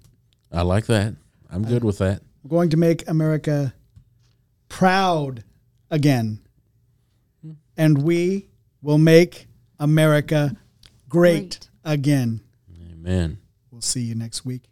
I 0.52 0.62
like 0.62 0.86
that. 0.86 1.16
I'm 1.50 1.66
good 1.66 1.84
with 1.84 1.98
that. 1.98 2.22
We're 2.44 2.56
going 2.56 2.70
to 2.70 2.78
make 2.78 3.10
America 3.10 3.74
proud 4.70 5.44
again. 5.90 6.38
And 7.78 8.04
we 8.04 8.50
will 8.82 8.98
make 8.98 9.48
America 9.80 10.56
great, 11.10 11.40
Great. 11.40 11.70
again. 11.84 12.42
Amen. 12.92 13.40
We'll 13.72 13.82
see 13.82 14.02
you 14.02 14.16
next 14.16 14.46
week. 14.46 14.64